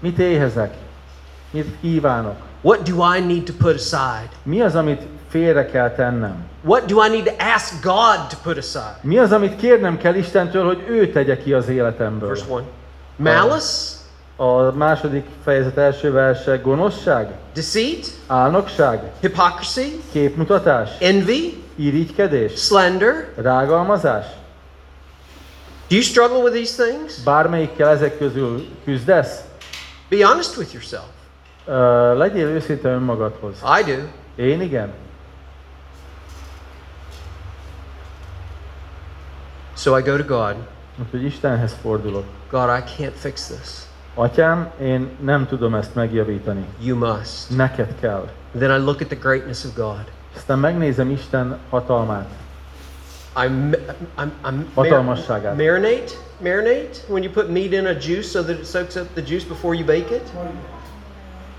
Mit 0.00 0.18
éhezek? 0.18 0.74
Mit 1.52 1.66
kívánok? 1.80 2.36
What 2.60 2.82
do 2.82 3.14
I 3.16 3.20
need 3.20 3.42
to 3.44 3.52
put 3.58 3.74
aside? 3.74 4.28
Mi 4.42 4.60
az, 4.60 4.74
amit 4.74 5.02
félre 5.28 5.66
kell 5.66 5.90
tennem? 5.90 6.34
What 6.64 6.84
do 6.84 7.04
I 7.04 7.08
need 7.08 7.24
to 7.24 7.44
ask 7.54 7.82
God 7.82 8.26
to 8.28 8.36
put 8.42 8.58
aside? 8.58 8.98
Mi 9.00 9.18
az, 9.18 9.32
amit 9.32 9.56
kérnem 9.56 9.96
kell 9.98 10.14
Istentől, 10.14 10.64
hogy 10.66 10.84
ő 10.88 11.10
tegye 11.10 11.36
ki 11.42 11.52
az 11.52 11.68
életemből? 11.68 12.28
Verse 12.28 12.44
1. 12.54 12.62
Malice, 13.16 14.00
A 14.36 14.70
második 14.72 15.26
fejezet 15.44 15.76
első 15.76 16.12
verse 16.12 16.56
gonoszság, 16.56 17.32
deceit, 17.54 18.06
álnokság, 18.26 19.02
hypocrisy, 19.20 20.00
képmutatás, 20.12 20.90
envy, 21.00 21.62
irigykedés, 21.76 22.52
slander. 22.64 23.28
rágalmazás. 23.36 24.26
Do 25.88 25.94
you 25.96 26.02
struggle 26.02 26.38
with 26.42 26.54
these 26.54 26.84
things? 26.84 27.22
Bármelyikkel 27.24 27.88
ezek 27.88 28.18
közül 28.18 28.66
küzdesz? 28.84 29.40
Be 30.08 30.26
honest 30.26 30.56
with 30.56 30.72
yourself. 30.72 31.04
Uh, 31.66 31.74
legyél 32.16 32.46
őszinte 32.46 32.88
önmagadhoz. 32.88 33.62
I 33.80 33.90
do. 33.92 33.98
Én 34.42 34.60
igen. 34.60 34.92
So 39.76 39.96
I 39.98 40.02
go 40.02 40.16
to 40.16 40.24
God. 40.24 40.56
Úgyhogy 41.00 41.24
Istenhez 41.24 41.76
fordulok. 41.82 42.24
God, 42.50 42.68
I 42.78 42.82
can't 42.96 43.14
fix 43.14 43.46
this. 43.46 43.68
Atyám, 44.14 44.70
én 44.80 45.08
nem 45.20 45.46
tudom 45.46 45.74
ezt 45.74 45.94
megjavítani. 45.94 46.64
You 46.80 46.96
must. 46.98 47.56
Neked 47.56 47.94
kell. 48.00 48.28
Then 48.58 48.80
I 48.80 48.84
look 48.84 49.00
at 49.00 49.06
the 49.06 49.16
greatness 49.16 49.64
of 49.64 49.74
God. 49.74 50.04
Aztán 50.36 50.58
megnézem 50.58 51.10
Isten 51.10 51.58
hatalmát. 51.70 52.26
I'm, 53.36 53.74
I'm, 54.18 54.30
I'm 54.44 54.64
Hatalmasságát. 54.74 55.56
marinate, 55.56 56.12
marinate 56.40 56.96
when 57.08 57.22
you 57.22 57.32
put 57.32 57.48
meat 57.48 57.72
in 57.72 57.86
a 57.86 57.92
juice 57.94 58.28
so 58.28 58.42
that 58.42 58.58
it 58.58 58.66
soaks 58.66 58.96
up 58.96 59.06
the 59.14 59.22
juice 59.22 59.44
before 59.46 59.74
you 59.74 59.84
bake 59.84 60.14
it. 60.14 60.22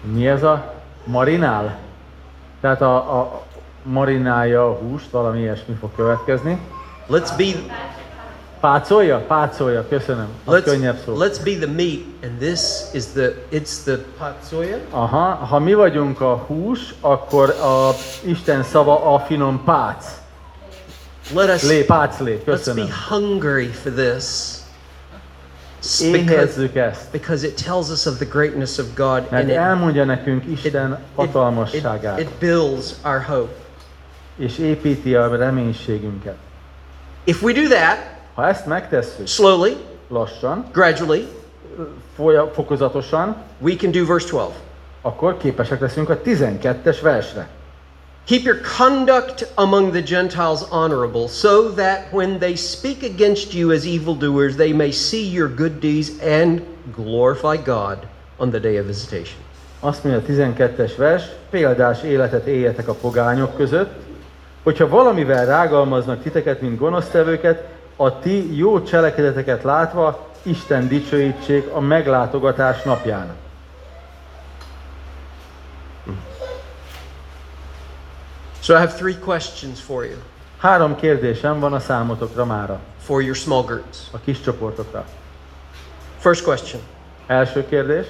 Mi 0.03 0.27
ez 0.27 0.43
a 0.43 0.73
marinál? 1.03 1.77
Tehát 2.61 2.81
a, 2.81 2.95
a 3.19 3.41
marinálja 3.83 4.69
a 4.69 4.73
húst, 4.73 5.09
valami 5.11 5.39
ilyesmi 5.39 5.75
fog 5.79 5.89
következni. 5.95 6.59
Let's 7.09 7.29
be 7.37 7.45
Pácolja? 8.59 9.17
Pácolja, 9.27 9.87
köszönöm. 9.87 10.27
Az 10.45 10.53
Let's, 10.53 10.63
könnyebb 10.63 10.97
szó. 11.05 11.15
let's 11.17 11.37
be 11.43 11.51
the 11.51 11.67
meat, 11.75 11.99
and 12.23 12.37
this 12.39 12.59
is 12.93 13.05
the, 13.05 13.33
it's 13.51 13.83
the 13.83 13.97
patsoya. 14.17 14.77
Aha, 14.89 15.33
ha 15.33 15.59
mi 15.59 15.73
vagyunk 15.73 16.21
a 16.21 16.35
hús, 16.47 16.93
akkor 17.01 17.49
a 17.49 17.89
Isten 18.25 18.63
szava 18.63 19.13
a 19.13 19.19
finom 19.19 19.63
pác. 19.63 20.05
Let 21.33 21.49
us, 21.55 21.63
Lé, 21.63 21.83
páclé, 21.83 22.33
let's 22.35 22.45
be 22.45 22.51
köszönöm. 22.51 22.87
hungry 23.09 23.67
for 23.67 23.91
this. 23.91 24.23
Éhezzük 26.01 26.75
ezt, 26.75 27.11
because 27.11 27.47
it 27.47 27.63
tells 27.63 27.89
us 27.89 28.05
of 28.05 28.15
the 28.15 28.25
greatness 28.25 28.77
of 28.77 28.85
God, 28.95 29.21
mert 29.29 29.31
and 29.31 29.49
it, 29.49 29.55
elmondja 29.55 30.03
nekünk 30.05 30.43
Isten 30.45 30.91
it, 30.91 30.97
hatalmasságát, 31.15 32.19
it, 32.19 32.29
it 32.29 32.33
builds 32.39 32.93
our 33.05 33.21
hope. 33.27 33.53
és 34.37 34.57
építi 34.57 35.15
a 35.15 35.35
reménységünket. 35.35 36.35
If 37.23 37.41
we 37.41 37.53
do 37.53 37.67
that 37.67 37.97
Ha 38.33 38.47
ezt 38.47 38.65
megtesszük 38.65 39.27
slowly, 39.27 39.75
lassan, 40.07 40.65
gradually, 40.71 41.27
folya- 42.15 42.53
fokozatosan, 42.53 43.35
we 43.59 43.75
can 43.75 43.91
do 43.91 44.05
verse 44.05 44.27
12. 44.27 44.53
akkor 45.01 45.37
képesek 45.37 45.79
leszünk 45.79 46.09
a 46.09 46.21
12-es 46.21 46.97
versre. 47.01 47.47
Keep 48.25 48.45
your 48.45 48.61
conduct 48.77 49.43
among 49.57 49.91
the 49.91 50.01
Gentiles 50.01 50.65
honorable, 50.71 51.27
so 51.27 51.69
that 51.71 52.13
when 52.13 52.39
they 52.39 52.55
speak 52.55 53.03
against 53.03 53.53
you 53.53 53.71
as 53.73 53.85
evildoers, 53.85 54.55
they 54.55 54.73
may 54.73 54.91
see 54.91 55.27
your 55.27 55.49
good 55.49 55.79
deeds 55.79 56.09
and 56.21 56.61
glorify 56.95 57.57
God 57.57 57.97
on 58.37 58.49
the 58.49 58.59
day 58.59 58.77
of 58.77 58.85
visitation. 58.85 59.37
Azt 59.79 60.03
mondja 60.03 60.21
a 60.21 60.53
12-es 60.55 60.91
vers, 60.97 61.23
példás 61.49 62.03
életet 62.03 62.47
éljetek 62.47 62.87
a 62.87 62.93
pogányok 62.93 63.55
között, 63.55 63.91
hogyha 64.63 64.87
valamivel 64.87 65.45
rágalmaznak 65.45 66.21
titeket, 66.21 66.61
mint 66.61 66.77
gonosztevőket, 66.77 67.63
a 67.95 68.19
ti 68.19 68.57
jó 68.57 68.83
cselekedeteket 68.83 69.63
látva 69.63 70.27
Isten 70.43 70.87
dicsőítsék 70.87 71.67
a 71.73 71.79
meglátogatás 71.79 72.83
napján. 72.83 73.27
So 78.63 78.75
I 78.75 78.79
have 78.79 78.95
three 78.95 79.15
questions 79.15 79.79
for 79.79 80.05
you 80.05 80.17
Három 80.57 80.95
kérdésem 80.95 81.59
van 81.59 81.73
a 81.73 81.79
számotokra 81.79 82.45
mára, 82.45 82.79
for 82.99 83.21
your 83.21 83.35
small 83.35 83.63
groups. 83.63 83.97
a 84.11 84.19
kis 84.19 84.41
csoportokra. 84.41 85.05
First 86.19 86.43
question 86.43 86.81
Első 87.27 87.65
kérdés, 87.65 88.05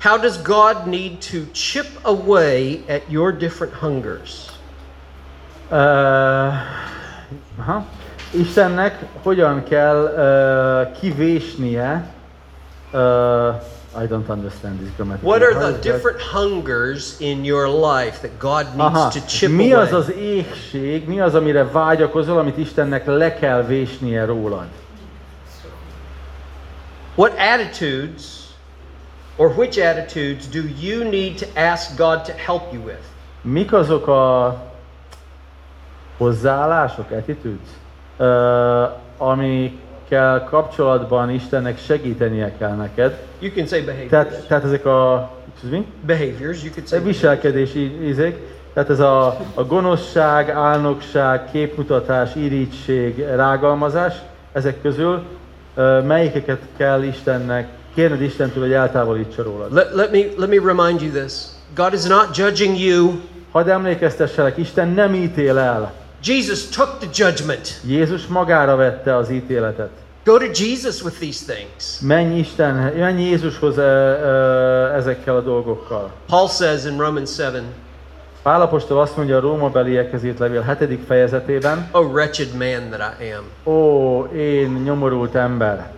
How 0.00 0.20
does 0.20 0.42
God 0.42 0.86
need 0.86 1.18
to 1.30 1.38
chip 1.52 1.86
away 2.02 2.84
at 2.88 3.02
your 3.08 3.32
different 3.36 3.72
hungers? 3.74 4.30
Uh, 5.70 5.76
aha. 7.58 7.84
Istennek 8.32 8.98
hogyan 9.22 9.64
kell 9.64 10.02
uh, 10.02 10.98
kivésnie 10.98 12.14
uh, 12.92 13.00
I 13.94 14.06
don't 14.06 14.30
understand 14.30 14.78
this 14.78 14.90
grammatical. 14.96 15.28
What 15.28 15.42
are 15.42 15.72
the 15.72 15.78
different 15.78 16.20
hungers 16.20 17.20
in 17.20 17.44
your 17.44 17.68
life 17.68 18.22
that 18.22 18.38
God 18.38 18.66
needs 18.76 18.96
Aha. 18.96 19.10
to 19.10 19.20
chip 19.26 19.50
Mi 19.50 19.72
az 19.72 19.92
az 19.92 20.12
éhség, 20.12 21.08
mi 21.08 21.20
az, 21.20 21.34
amire 21.34 21.64
vágyakozol, 21.64 22.38
amit 22.38 22.58
Istennek 22.58 23.06
le 23.06 23.34
kell 23.34 23.62
vésnie 23.62 24.24
rólad? 24.24 24.68
What 27.16 27.32
attitudes 27.38 28.54
or 29.36 29.48
which 29.48 29.78
attitudes 29.78 30.46
do 30.46 30.62
you 30.80 31.04
need 31.04 31.36
to 31.38 31.46
ask 31.54 31.96
God 31.96 32.24
to 32.24 32.32
help 32.32 32.72
you 32.72 32.82
with? 32.82 33.02
Mik 33.42 33.72
azok 33.72 34.06
a 34.06 34.56
hozzáállások, 36.16 37.10
attitudes, 37.10 37.68
uh, 38.16 38.26
amikkel 40.10 40.48
kapcsolatban 40.50 41.30
Istennek 41.30 41.78
segítenie 41.78 42.56
kell 42.58 42.74
neked? 42.74 43.18
You 43.38 43.52
can 43.52 43.66
say 43.66 43.80
behaviors. 43.80 44.10
Tehát, 44.10 44.46
tehát 44.46 44.64
ezek 44.64 44.86
a 44.86 45.30
excuse 45.52 45.76
me? 45.76 45.84
behaviors, 46.06 46.62
you 46.62 46.72
could 46.72 46.88
say 46.88 47.00
viselkedési 47.00 48.08
izék, 48.08 48.36
tehát 48.74 48.90
ez 48.90 49.00
a, 49.00 49.26
a 49.54 49.64
gonoszság, 49.64 50.50
álnokság, 50.50 51.50
képmutatás, 51.50 52.34
irigység, 52.34 53.18
rágalmazás, 53.18 54.14
ezek 54.52 54.82
közül 54.82 55.22
ö, 55.74 56.00
melyikeket 56.00 56.60
kell 56.76 57.02
Istennek, 57.02 57.68
kérned 57.94 58.22
Istentől, 58.22 58.62
hogy 58.62 58.72
eltávolítsa 58.72 59.42
rólad. 59.42 59.72
Let, 59.72 59.94
let, 59.94 60.10
me, 60.10 60.18
let 60.36 60.48
me 60.48 60.72
remind 60.72 61.00
you 61.00 61.10
this 61.10 61.32
God 61.74 61.92
is 61.92 62.04
not 62.04 62.36
judging 62.36 62.78
you. 62.78 63.12
Hadd 63.50 63.68
emlékeztesselek, 63.68 64.56
Isten 64.56 64.88
nem 64.88 65.14
ítél 65.14 65.58
el. 65.58 65.92
Jesus 66.22 66.68
took 66.68 66.98
the 66.98 67.08
judgment. 67.14 67.80
Jézus 67.86 68.26
magára 68.26 68.76
vette 68.76 69.16
az 69.16 69.30
ítéletet. 69.30 69.90
Go 70.24 70.38
to 70.38 70.46
Jesus 70.52 71.02
with 71.02 71.18
these 71.18 71.54
things. 71.54 72.00
Menj 72.00 72.38
Isten, 72.38 72.92
menj 72.98 73.20
Jézushoz 73.20 73.76
e, 73.76 73.82
e, 73.82 74.96
ezekkel 74.96 75.36
a 75.36 75.40
dolgokkal. 75.40 76.10
Paul 76.26 76.48
says 76.48 76.84
in 76.84 76.98
Romans 76.98 77.30
7, 77.34 77.62
Pálapostól 78.42 79.00
azt 79.00 79.16
mondja 79.16 79.36
a 79.36 79.40
Róma 79.40 79.68
beliekhez 79.68 80.24
írt 80.24 80.38
levél 80.38 80.76
7. 80.78 80.98
fejezetében, 81.06 81.88
Oh, 81.92 82.12
wretched 82.12 82.48
man 82.58 82.90
that 82.90 83.16
I 83.20 83.32
am. 83.32 83.74
Ó, 83.74 84.24
én 84.24 84.70
nyomorult 84.70 85.34
ember, 85.34 85.90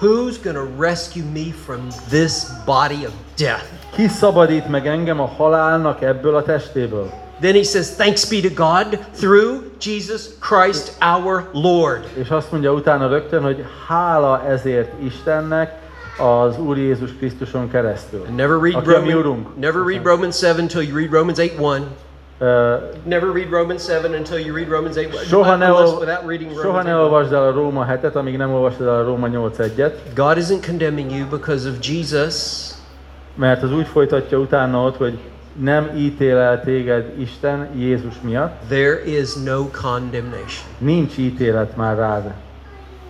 Who's 0.00 0.38
to 0.38 0.64
rescue 0.76 1.24
me 1.24 1.52
from 1.64 1.88
this 2.08 2.46
body 2.64 3.06
of 3.06 3.12
death? 3.36 3.64
Ki 3.94 4.08
szabadít 4.08 4.68
meg 4.68 4.86
engem 4.86 5.20
a 5.20 5.26
halálnak 5.26 6.02
ebből 6.02 6.36
a 6.36 6.42
testéből? 6.42 7.12
Then 7.40 7.54
he 7.54 7.64
says, 7.64 7.94
Thanks 7.96 8.24
be 8.24 8.40
to 8.40 8.48
God 8.54 8.98
through 9.20 9.62
Jesus 9.80 10.28
Christ 10.40 10.96
our 11.00 11.48
Lord. 11.52 12.04
És 12.14 12.30
azt 12.30 12.50
mondja 12.52 12.72
utána 12.72 13.08
rögtön, 13.08 13.42
hogy 13.42 13.64
hála 13.86 14.42
ezért 14.48 15.02
Istennek 15.02 15.74
az 16.18 16.58
Úr 16.58 16.76
Jézus 16.76 17.10
Krisztuson 17.18 17.70
keresztül. 17.70 18.24
And 18.26 18.36
never 18.36 18.58
read, 18.60 18.86
Roman, 18.86 19.46
never 19.60 19.82
read 19.86 20.04
Romans 20.04 20.40
7 20.40 20.58
until 20.58 20.82
you 20.82 20.96
read 20.96 21.10
Romans 21.12 21.38
8 21.38 21.52
1. 21.74 21.82
Ö, 22.38 22.74
Never 23.04 23.30
read 23.32 23.50
Romans 23.50 23.86
7 23.86 24.16
until 24.18 24.38
you 24.38 24.54
read 24.54 24.68
Romans 24.68 24.96
8 24.96 25.14
1. 25.14 25.26
Soha 25.26 25.56
ne, 25.56 25.72
ol, 25.72 25.98
without 25.98 26.26
reading 26.26 26.50
soha 26.52 26.62
Romans 26.62 26.84
ne 26.84 26.92
8 26.92 27.02
olvasd 27.02 27.32
el 27.32 27.42
a 27.42 27.52
Róma 27.52 27.86
7-et, 27.90 28.14
amíg 28.14 28.36
nem 28.36 28.52
olvasod 28.52 28.86
el 28.86 28.94
a 28.94 29.02
Róma 29.02 29.28
8.1-et, 29.28 29.92
God 30.14 30.36
isn't 30.36 30.66
condemning 30.66 31.10
you 31.10 31.26
because 31.28 31.68
of 31.68 31.74
Jesus. 31.80 32.34
mert 33.34 33.62
az 33.62 33.72
úgy 33.72 33.86
folytatja 33.86 34.38
utána 34.38 34.82
ott, 34.82 34.96
hogy 34.96 35.18
nem 35.60 35.90
ítél 35.96 36.36
el 36.36 36.60
téged 36.60 37.20
Isten 37.20 37.68
Jézus 37.76 38.14
miatt. 38.20 38.62
There 38.68 39.02
is 39.04 39.34
no 39.44 39.70
condemnation. 39.82 40.66
Nincs 40.78 41.16
ítélet 41.16 41.76
már 41.76 41.96
rád. 41.96 42.32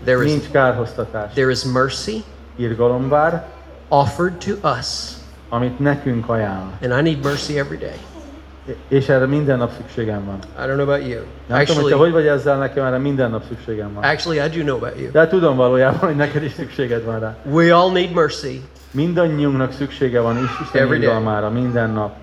There 0.04 0.24
is, 0.24 0.30
Nincs 0.30 0.50
kárhoztatás. 0.50 1.32
there 1.32 1.50
is 1.50 1.64
mercy 1.64 2.24
Irgalom 2.56 3.08
vár, 3.08 3.46
offered 3.88 4.32
to 4.44 4.68
us. 4.78 4.86
amit 5.48 5.78
nekünk 5.78 6.28
ajánl. 6.28 6.70
And 6.82 6.98
I 6.98 7.10
need 7.10 7.24
mercy 7.24 7.58
every 7.58 7.76
day. 7.76 7.96
És 8.88 9.08
erre 9.08 9.26
minden 9.26 9.58
nap 9.58 9.72
szükségem 9.76 10.24
van. 10.24 10.38
I 10.64 10.68
don't 10.68 10.74
know 10.74 10.88
about 10.90 11.06
you. 11.08 11.20
Nem 11.46 11.64
tudom, 11.64 11.82
hogy 11.82 11.90
te 11.90 11.94
Actually, 11.94 11.98
hogy 11.98 12.12
vagy 12.12 12.26
ezzel, 12.26 12.58
nekem 12.58 12.84
erre 12.84 12.98
minden 12.98 13.30
nap 13.30 13.42
szükségem 13.48 13.94
van. 13.94 14.02
actually, 14.04 14.46
I 14.46 14.58
do 14.58 14.62
know 14.62 14.76
about 14.76 14.98
you. 15.00 15.10
De 15.10 15.26
tudom 15.28 15.56
valójában, 15.56 15.98
hogy 15.98 16.16
neked 16.16 16.42
is 16.42 16.52
szükséged 16.52 17.04
van 17.04 17.20
rá. 17.20 17.36
We 17.44 17.74
all 17.76 17.92
need 17.92 18.12
mercy. 18.12 18.62
Mindannyiunknak 18.90 19.72
szüksége 19.72 20.20
van 20.20 20.36
is 20.36 20.50
Isten 20.62 20.94
irgalmára 20.94 21.50
minden 21.50 21.90
nap. 21.90 22.14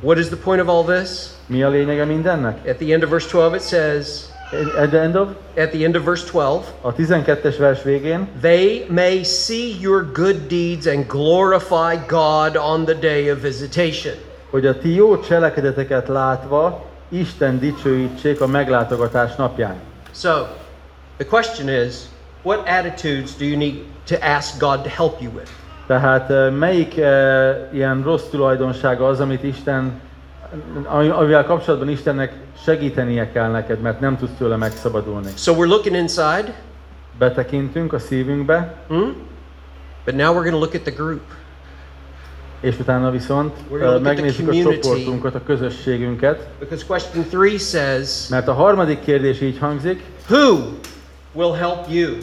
What 0.00 0.18
is 0.18 0.28
the 0.28 0.36
point 0.36 0.60
of 0.60 0.68
all 0.68 0.84
this? 0.84 1.30
Mi 1.46 1.62
a 1.62 1.68
lényege 1.68 2.04
mindennek? 2.04 2.68
At 2.68 2.76
the 2.76 2.92
end 2.92 3.02
of 3.02 3.08
verse 3.08 3.28
12, 3.28 3.54
it 3.54 3.62
says, 3.62 4.30
At 4.78 4.90
the 4.90 5.00
end 5.00 5.14
of, 5.14 5.28
at 5.56 5.70
the 5.70 5.84
end 5.84 5.96
of 5.96 6.04
verse 6.04 6.24
12, 6.24 6.66
a 6.80 6.94
12-es 6.94 7.56
vers 7.58 7.82
végén, 7.82 8.28
they 8.40 8.86
may 8.88 9.24
see 9.24 9.76
your 9.80 10.02
good 10.12 10.46
deeds 10.48 10.86
and 10.86 11.06
glorify 11.06 11.96
God 12.06 12.56
on 12.56 12.84
the 12.84 12.94
day 12.94 13.30
of 13.30 13.40
visitation. 13.40 14.14
hogy 14.50 14.66
a 14.66 14.78
ti 14.78 14.94
jó 14.94 15.20
cselekedeteket 15.20 16.08
látva 16.08 16.86
Isten 17.08 17.58
dicsőítsék 17.58 18.40
a 18.40 18.46
meglátogatás 18.46 19.34
napján. 19.36 19.76
So, 20.14 20.30
the 21.16 21.26
question 21.26 21.68
is, 21.68 21.94
what 22.42 22.68
attitudes 22.68 23.36
do 23.36 23.44
you 23.44 23.56
need 23.56 23.74
to 24.06 24.16
ask 24.20 24.58
God 24.58 24.82
to 24.82 24.88
help 24.88 25.20
you 25.20 25.30
with? 25.32 25.50
Tehát 25.88 26.30
eh, 26.30 26.50
melyik 26.50 26.94
ilyen 27.72 28.02
rossz 28.04 28.28
tulajdonsága 28.30 29.06
az, 29.06 29.20
amit 29.20 29.42
Isten, 29.42 30.00
ami- 30.84 31.08
amivel 31.08 31.44
kapcsolatban 31.44 31.88
Istennek 31.88 32.32
segítenie 32.64 33.30
kell 33.32 33.50
neked, 33.50 33.80
mert 33.80 34.00
nem 34.00 34.18
tudsz 34.18 34.36
tőle 34.38 34.56
megszabadulni. 34.56 35.30
So, 35.36 35.54
we're 35.54 35.68
looking 35.68 35.96
inside, 35.96 36.54
Betekintünk 37.18 37.92
a 37.92 37.98
szívünkbe, 37.98 38.74
hmm? 38.88 39.14
but 40.04 40.14
now 40.14 40.34
we're 40.34 40.50
going 40.50 40.52
to 40.52 40.58
look 40.58 40.74
at 40.74 40.82
the 40.82 40.90
group. 40.90 41.20
és 42.60 42.78
utána 42.78 43.10
viszont 43.10 43.54
the 43.78 43.98
megnézzük 43.98 44.48
a 44.48 44.52
csoportunkat, 44.52 45.34
a 45.34 45.42
közösségünket, 45.42 46.48
Because 46.58 46.84
question 46.86 47.24
three 47.24 47.58
says, 47.58 48.28
mert 48.28 48.48
a 48.48 48.52
harmadik 48.52 49.00
kérdés 49.00 49.40
így 49.40 49.58
hangzik, 49.58 50.02
Who 50.28 50.58
will 51.32 51.52
help 51.52 51.84
you? 51.88 52.16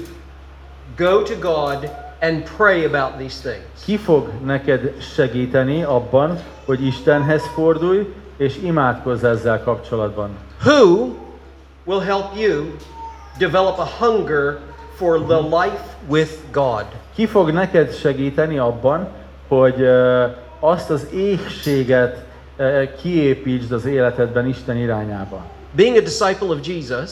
Go 0.97 1.21
to 1.21 1.33
God 1.39 1.89
and 2.25 2.43
pray 2.57 2.85
about 2.85 3.17
these 3.17 3.41
things. 3.41 3.83
ki 3.85 3.97
fog 3.97 4.29
neked 4.45 4.93
segíteni 5.15 5.83
abban, 5.83 6.39
hogy 6.65 6.85
Istenhez 6.85 7.43
fordulj, 7.53 8.13
és 8.37 8.57
imádkozz 8.63 9.23
ezzel 9.23 9.63
kapcsolatban. 9.63 10.29
Who 10.63 11.09
will 11.83 11.99
help 11.99 12.37
you 12.37 12.63
develop 13.37 13.79
a 13.79 13.87
hunger 13.99 14.57
for 14.95 15.19
the 15.19 15.41
life 15.41 15.83
with 16.07 16.31
God. 16.51 16.85
Ki 17.15 17.25
fog 17.25 17.51
neked 17.51 17.93
segíteni 17.93 18.57
abban, 18.57 19.07
hogy 19.47 19.81
ö, 19.81 20.25
azt 20.59 20.89
az 20.89 21.07
éhséget 21.13 22.25
ö, 22.57 22.83
kiépítsd 23.01 23.71
az 23.71 23.85
életedben 23.85 24.47
Isten 24.47 24.77
irányába. 24.77 25.45
Being 25.71 25.95
a 25.95 25.99
disciple 26.01 26.47
of 26.47 26.67
Jesus 26.67 27.11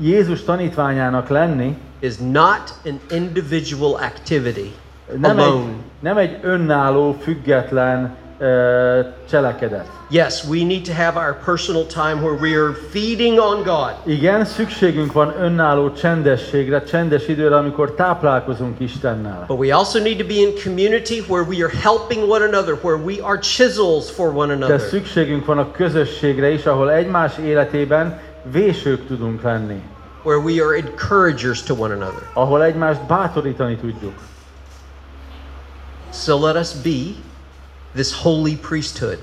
Jézus 0.00 0.42
tanítványának 0.42 1.28
lenni 1.28 1.78
is 2.04 2.14
not 2.18 2.72
an 2.86 3.00
individual 3.10 3.94
activity 3.94 4.74
nem 5.18 5.38
egy, 5.38 5.44
alone. 5.44 5.72
nem 6.00 6.16
egy 6.16 6.38
önálló, 6.42 7.16
független 7.22 8.16
ö, 8.38 9.00
cselekedet. 9.30 9.86
Yes, 10.10 10.44
we 10.48 10.64
need 10.64 10.82
to 10.82 10.92
have 10.92 11.18
our 11.18 11.36
personal 11.44 11.86
time 11.86 12.14
where 12.22 12.38
we 12.40 12.62
are 12.62 12.72
feeding 12.90 13.38
on 13.38 13.62
God. 13.62 13.92
Igen, 14.04 14.44
szükségünk 14.44 15.12
van 15.12 15.34
önálló 15.40 15.92
csendességre, 15.92 16.82
csendes 16.82 17.28
időre, 17.28 17.56
amikor 17.56 17.94
táplálkozunk 17.94 18.80
Istennel. 18.80 19.44
But 19.46 19.58
we 19.58 19.74
also 19.74 19.98
need 20.02 20.18
to 20.18 20.26
be 20.26 20.34
in 20.34 20.52
community 20.64 21.22
where 21.28 21.46
we 21.48 21.64
are 21.64 21.72
helping 21.82 22.30
one 22.30 22.44
another, 22.44 22.74
where 22.82 22.96
we 23.04 23.14
are 23.22 23.38
chisels 23.38 24.10
for 24.10 24.28
one 24.34 24.46
De 24.46 24.64
another. 24.64 24.80
szükségünk 24.80 25.44
van 25.44 25.58
a 25.58 25.70
közösségre 25.70 26.48
is, 26.50 26.66
ahol 26.66 26.92
egymás 26.92 27.32
életében 27.44 28.20
vésők 28.52 29.06
tudunk 29.06 29.42
lenni. 29.42 29.82
Where 30.24 30.38
we 30.38 30.60
are 30.60 30.76
encouragers 30.76 31.62
to 31.62 31.74
one 31.74 31.94
another. 31.94 32.22
Ahol 32.32 32.62
egymást 32.62 33.06
bátorítani 33.06 33.76
tudjuk. 33.76 34.14
So 36.12 36.38
let 36.38 36.56
us 36.56 36.72
be 36.72 37.14
this 37.94 38.12
holy 38.22 38.56
priesthood 38.56 39.18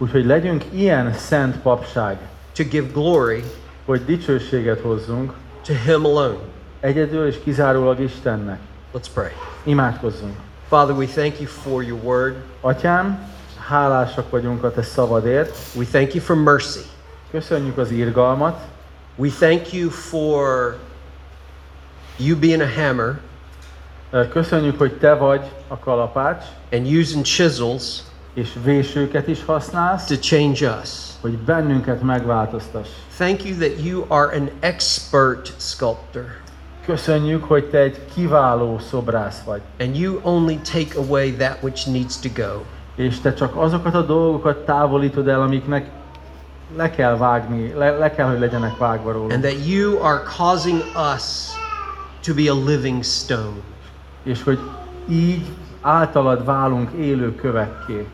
Úgyhogy 0.00 0.24
legyünk 0.24 0.64
ilyen 0.70 1.12
szent 1.12 1.56
papság, 1.56 2.18
to 2.54 2.64
give 2.64 2.86
glory 2.92 3.44
hogy 3.84 4.04
dicsőséget 4.04 4.80
hozzunk 4.80 5.32
to 5.66 5.72
Him 5.72 6.04
alone. 6.04 6.38
egyedül 6.80 7.26
és 7.26 7.40
kizárólag 7.44 8.00
Istennek. 8.00 8.58
Let's 8.94 9.06
pray. 9.14 9.30
Imádkozzunk. 9.62 10.36
Father, 10.68 10.96
we 10.96 11.06
thank 11.06 11.40
you 11.40 11.48
for 11.48 11.82
your 11.82 12.00
word. 12.02 12.34
Atyám, 12.60 13.32
hálásak 13.68 14.30
vagyunk 14.30 14.64
a 14.64 14.72
Te 14.72 14.82
szavadért. 14.82 15.56
We 15.74 15.84
thank 15.84 16.14
you 16.14 16.24
for 16.24 16.36
mercy. 16.36 16.84
Köszönjük 17.30 17.78
az 17.78 17.90
irgalmat. 17.90 18.60
We 19.20 19.30
thank 19.30 19.72
you 19.72 19.90
for 19.90 20.76
you 22.18 22.36
being 22.36 22.60
a 22.60 22.68
hammer 22.68 23.18
Köszönjük, 24.30 24.78
hogy 24.78 24.92
Te 24.92 25.14
vagy 25.14 25.40
a 25.68 25.78
kalapács, 25.78 26.44
and 26.72 26.86
using 26.86 27.24
chisels 27.24 28.02
és 28.34 28.48
vésőket 28.64 29.28
is 29.28 29.44
használsz, 29.44 30.06
to 30.06 30.14
change 30.14 30.78
us. 30.82 30.90
hogy 31.20 31.38
bennünket 31.38 32.02
megváltoztass. 32.02 32.88
Thank 33.16 33.44
you 33.44 33.56
that 33.58 33.84
you 33.84 34.04
are 34.08 34.36
an 34.36 34.50
expert 34.60 35.52
sculptor 35.56 36.24
Köszönjük, 36.84 37.44
hogy 37.44 37.64
Te 37.64 37.78
egy 37.78 38.00
kiváló 38.14 38.78
szobrász 38.78 39.42
vagy, 39.44 39.60
and 39.78 39.96
you 39.96 40.20
only 40.22 40.58
take 40.72 40.98
away 40.98 41.32
that 41.32 41.58
which 41.62 41.90
needs 41.90 42.16
to 42.18 42.28
go. 42.34 42.62
és 42.94 43.20
Te 43.20 43.34
csak 43.34 43.56
azokat 43.56 43.94
a 43.94 44.02
dolgokat 44.02 44.64
távolítod 44.64 45.28
el, 45.28 45.42
amiknek 45.42 45.90
le 46.76 46.90
kell 46.90 47.16
vágni, 47.16 47.72
le, 47.76 47.90
le 47.90 48.10
kell, 48.14 48.28
hogy 48.28 48.38
legyenek 48.38 48.76
vágva 48.76 49.12
róla. 49.12 49.34
and 49.34 49.42
that 49.42 49.66
you 49.66 49.98
are 50.02 50.22
causing 50.36 50.82
us 51.14 51.46
to 52.26 52.34
be 52.34 52.50
a 52.50 52.54
living 52.66 53.02
stone. 53.04 53.56
És 54.22 54.42
hogy 54.42 54.58
így 55.08 55.46
általad 55.80 56.44
válunk 56.44 56.90
élő 56.90 57.34
kövekké. 57.34 58.06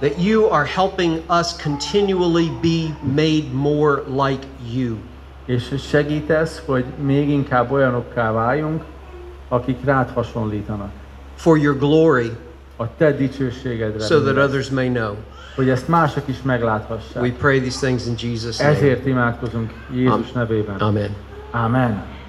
That 0.00 0.22
you 0.22 0.50
are 0.50 0.66
helping 0.74 1.22
us 1.40 1.62
continually 1.62 2.50
be 2.62 2.96
made 3.14 3.44
more 3.52 4.02
like 4.26 4.46
you. 4.74 4.96
És 5.46 5.74
segítesz, 5.88 6.62
hogy 6.66 6.84
még 7.04 7.28
inkább 7.28 7.70
olyanokká 7.70 8.32
váljunk, 8.32 8.82
akik 9.48 9.84
rád 9.84 10.10
hasonlítanak. 10.14 10.90
for 11.34 11.58
your 11.58 11.78
glory, 11.78 12.30
A 12.76 12.96
Te 12.96 13.12
dicsőségedre. 13.12 14.04
so 14.04 14.20
that 14.20 14.36
others 14.36 14.68
may 14.70 14.88
know. 14.88 15.14
Hogy 15.54 15.68
ezt 15.68 15.88
mások 15.88 16.28
is 16.28 16.42
megláthassák. 16.42 17.22
We 17.22 17.30
pray 17.30 17.60
these 17.60 17.86
things 17.86 18.06
in 18.06 18.14
Jesus' 18.16 18.58
name. 18.58 18.70
Ezért 18.70 19.06
imádkozunk 19.06 19.72
Jézus 19.92 20.32
nevében. 20.32 20.76
Amen. 20.76 21.10
Amen. 21.50 22.13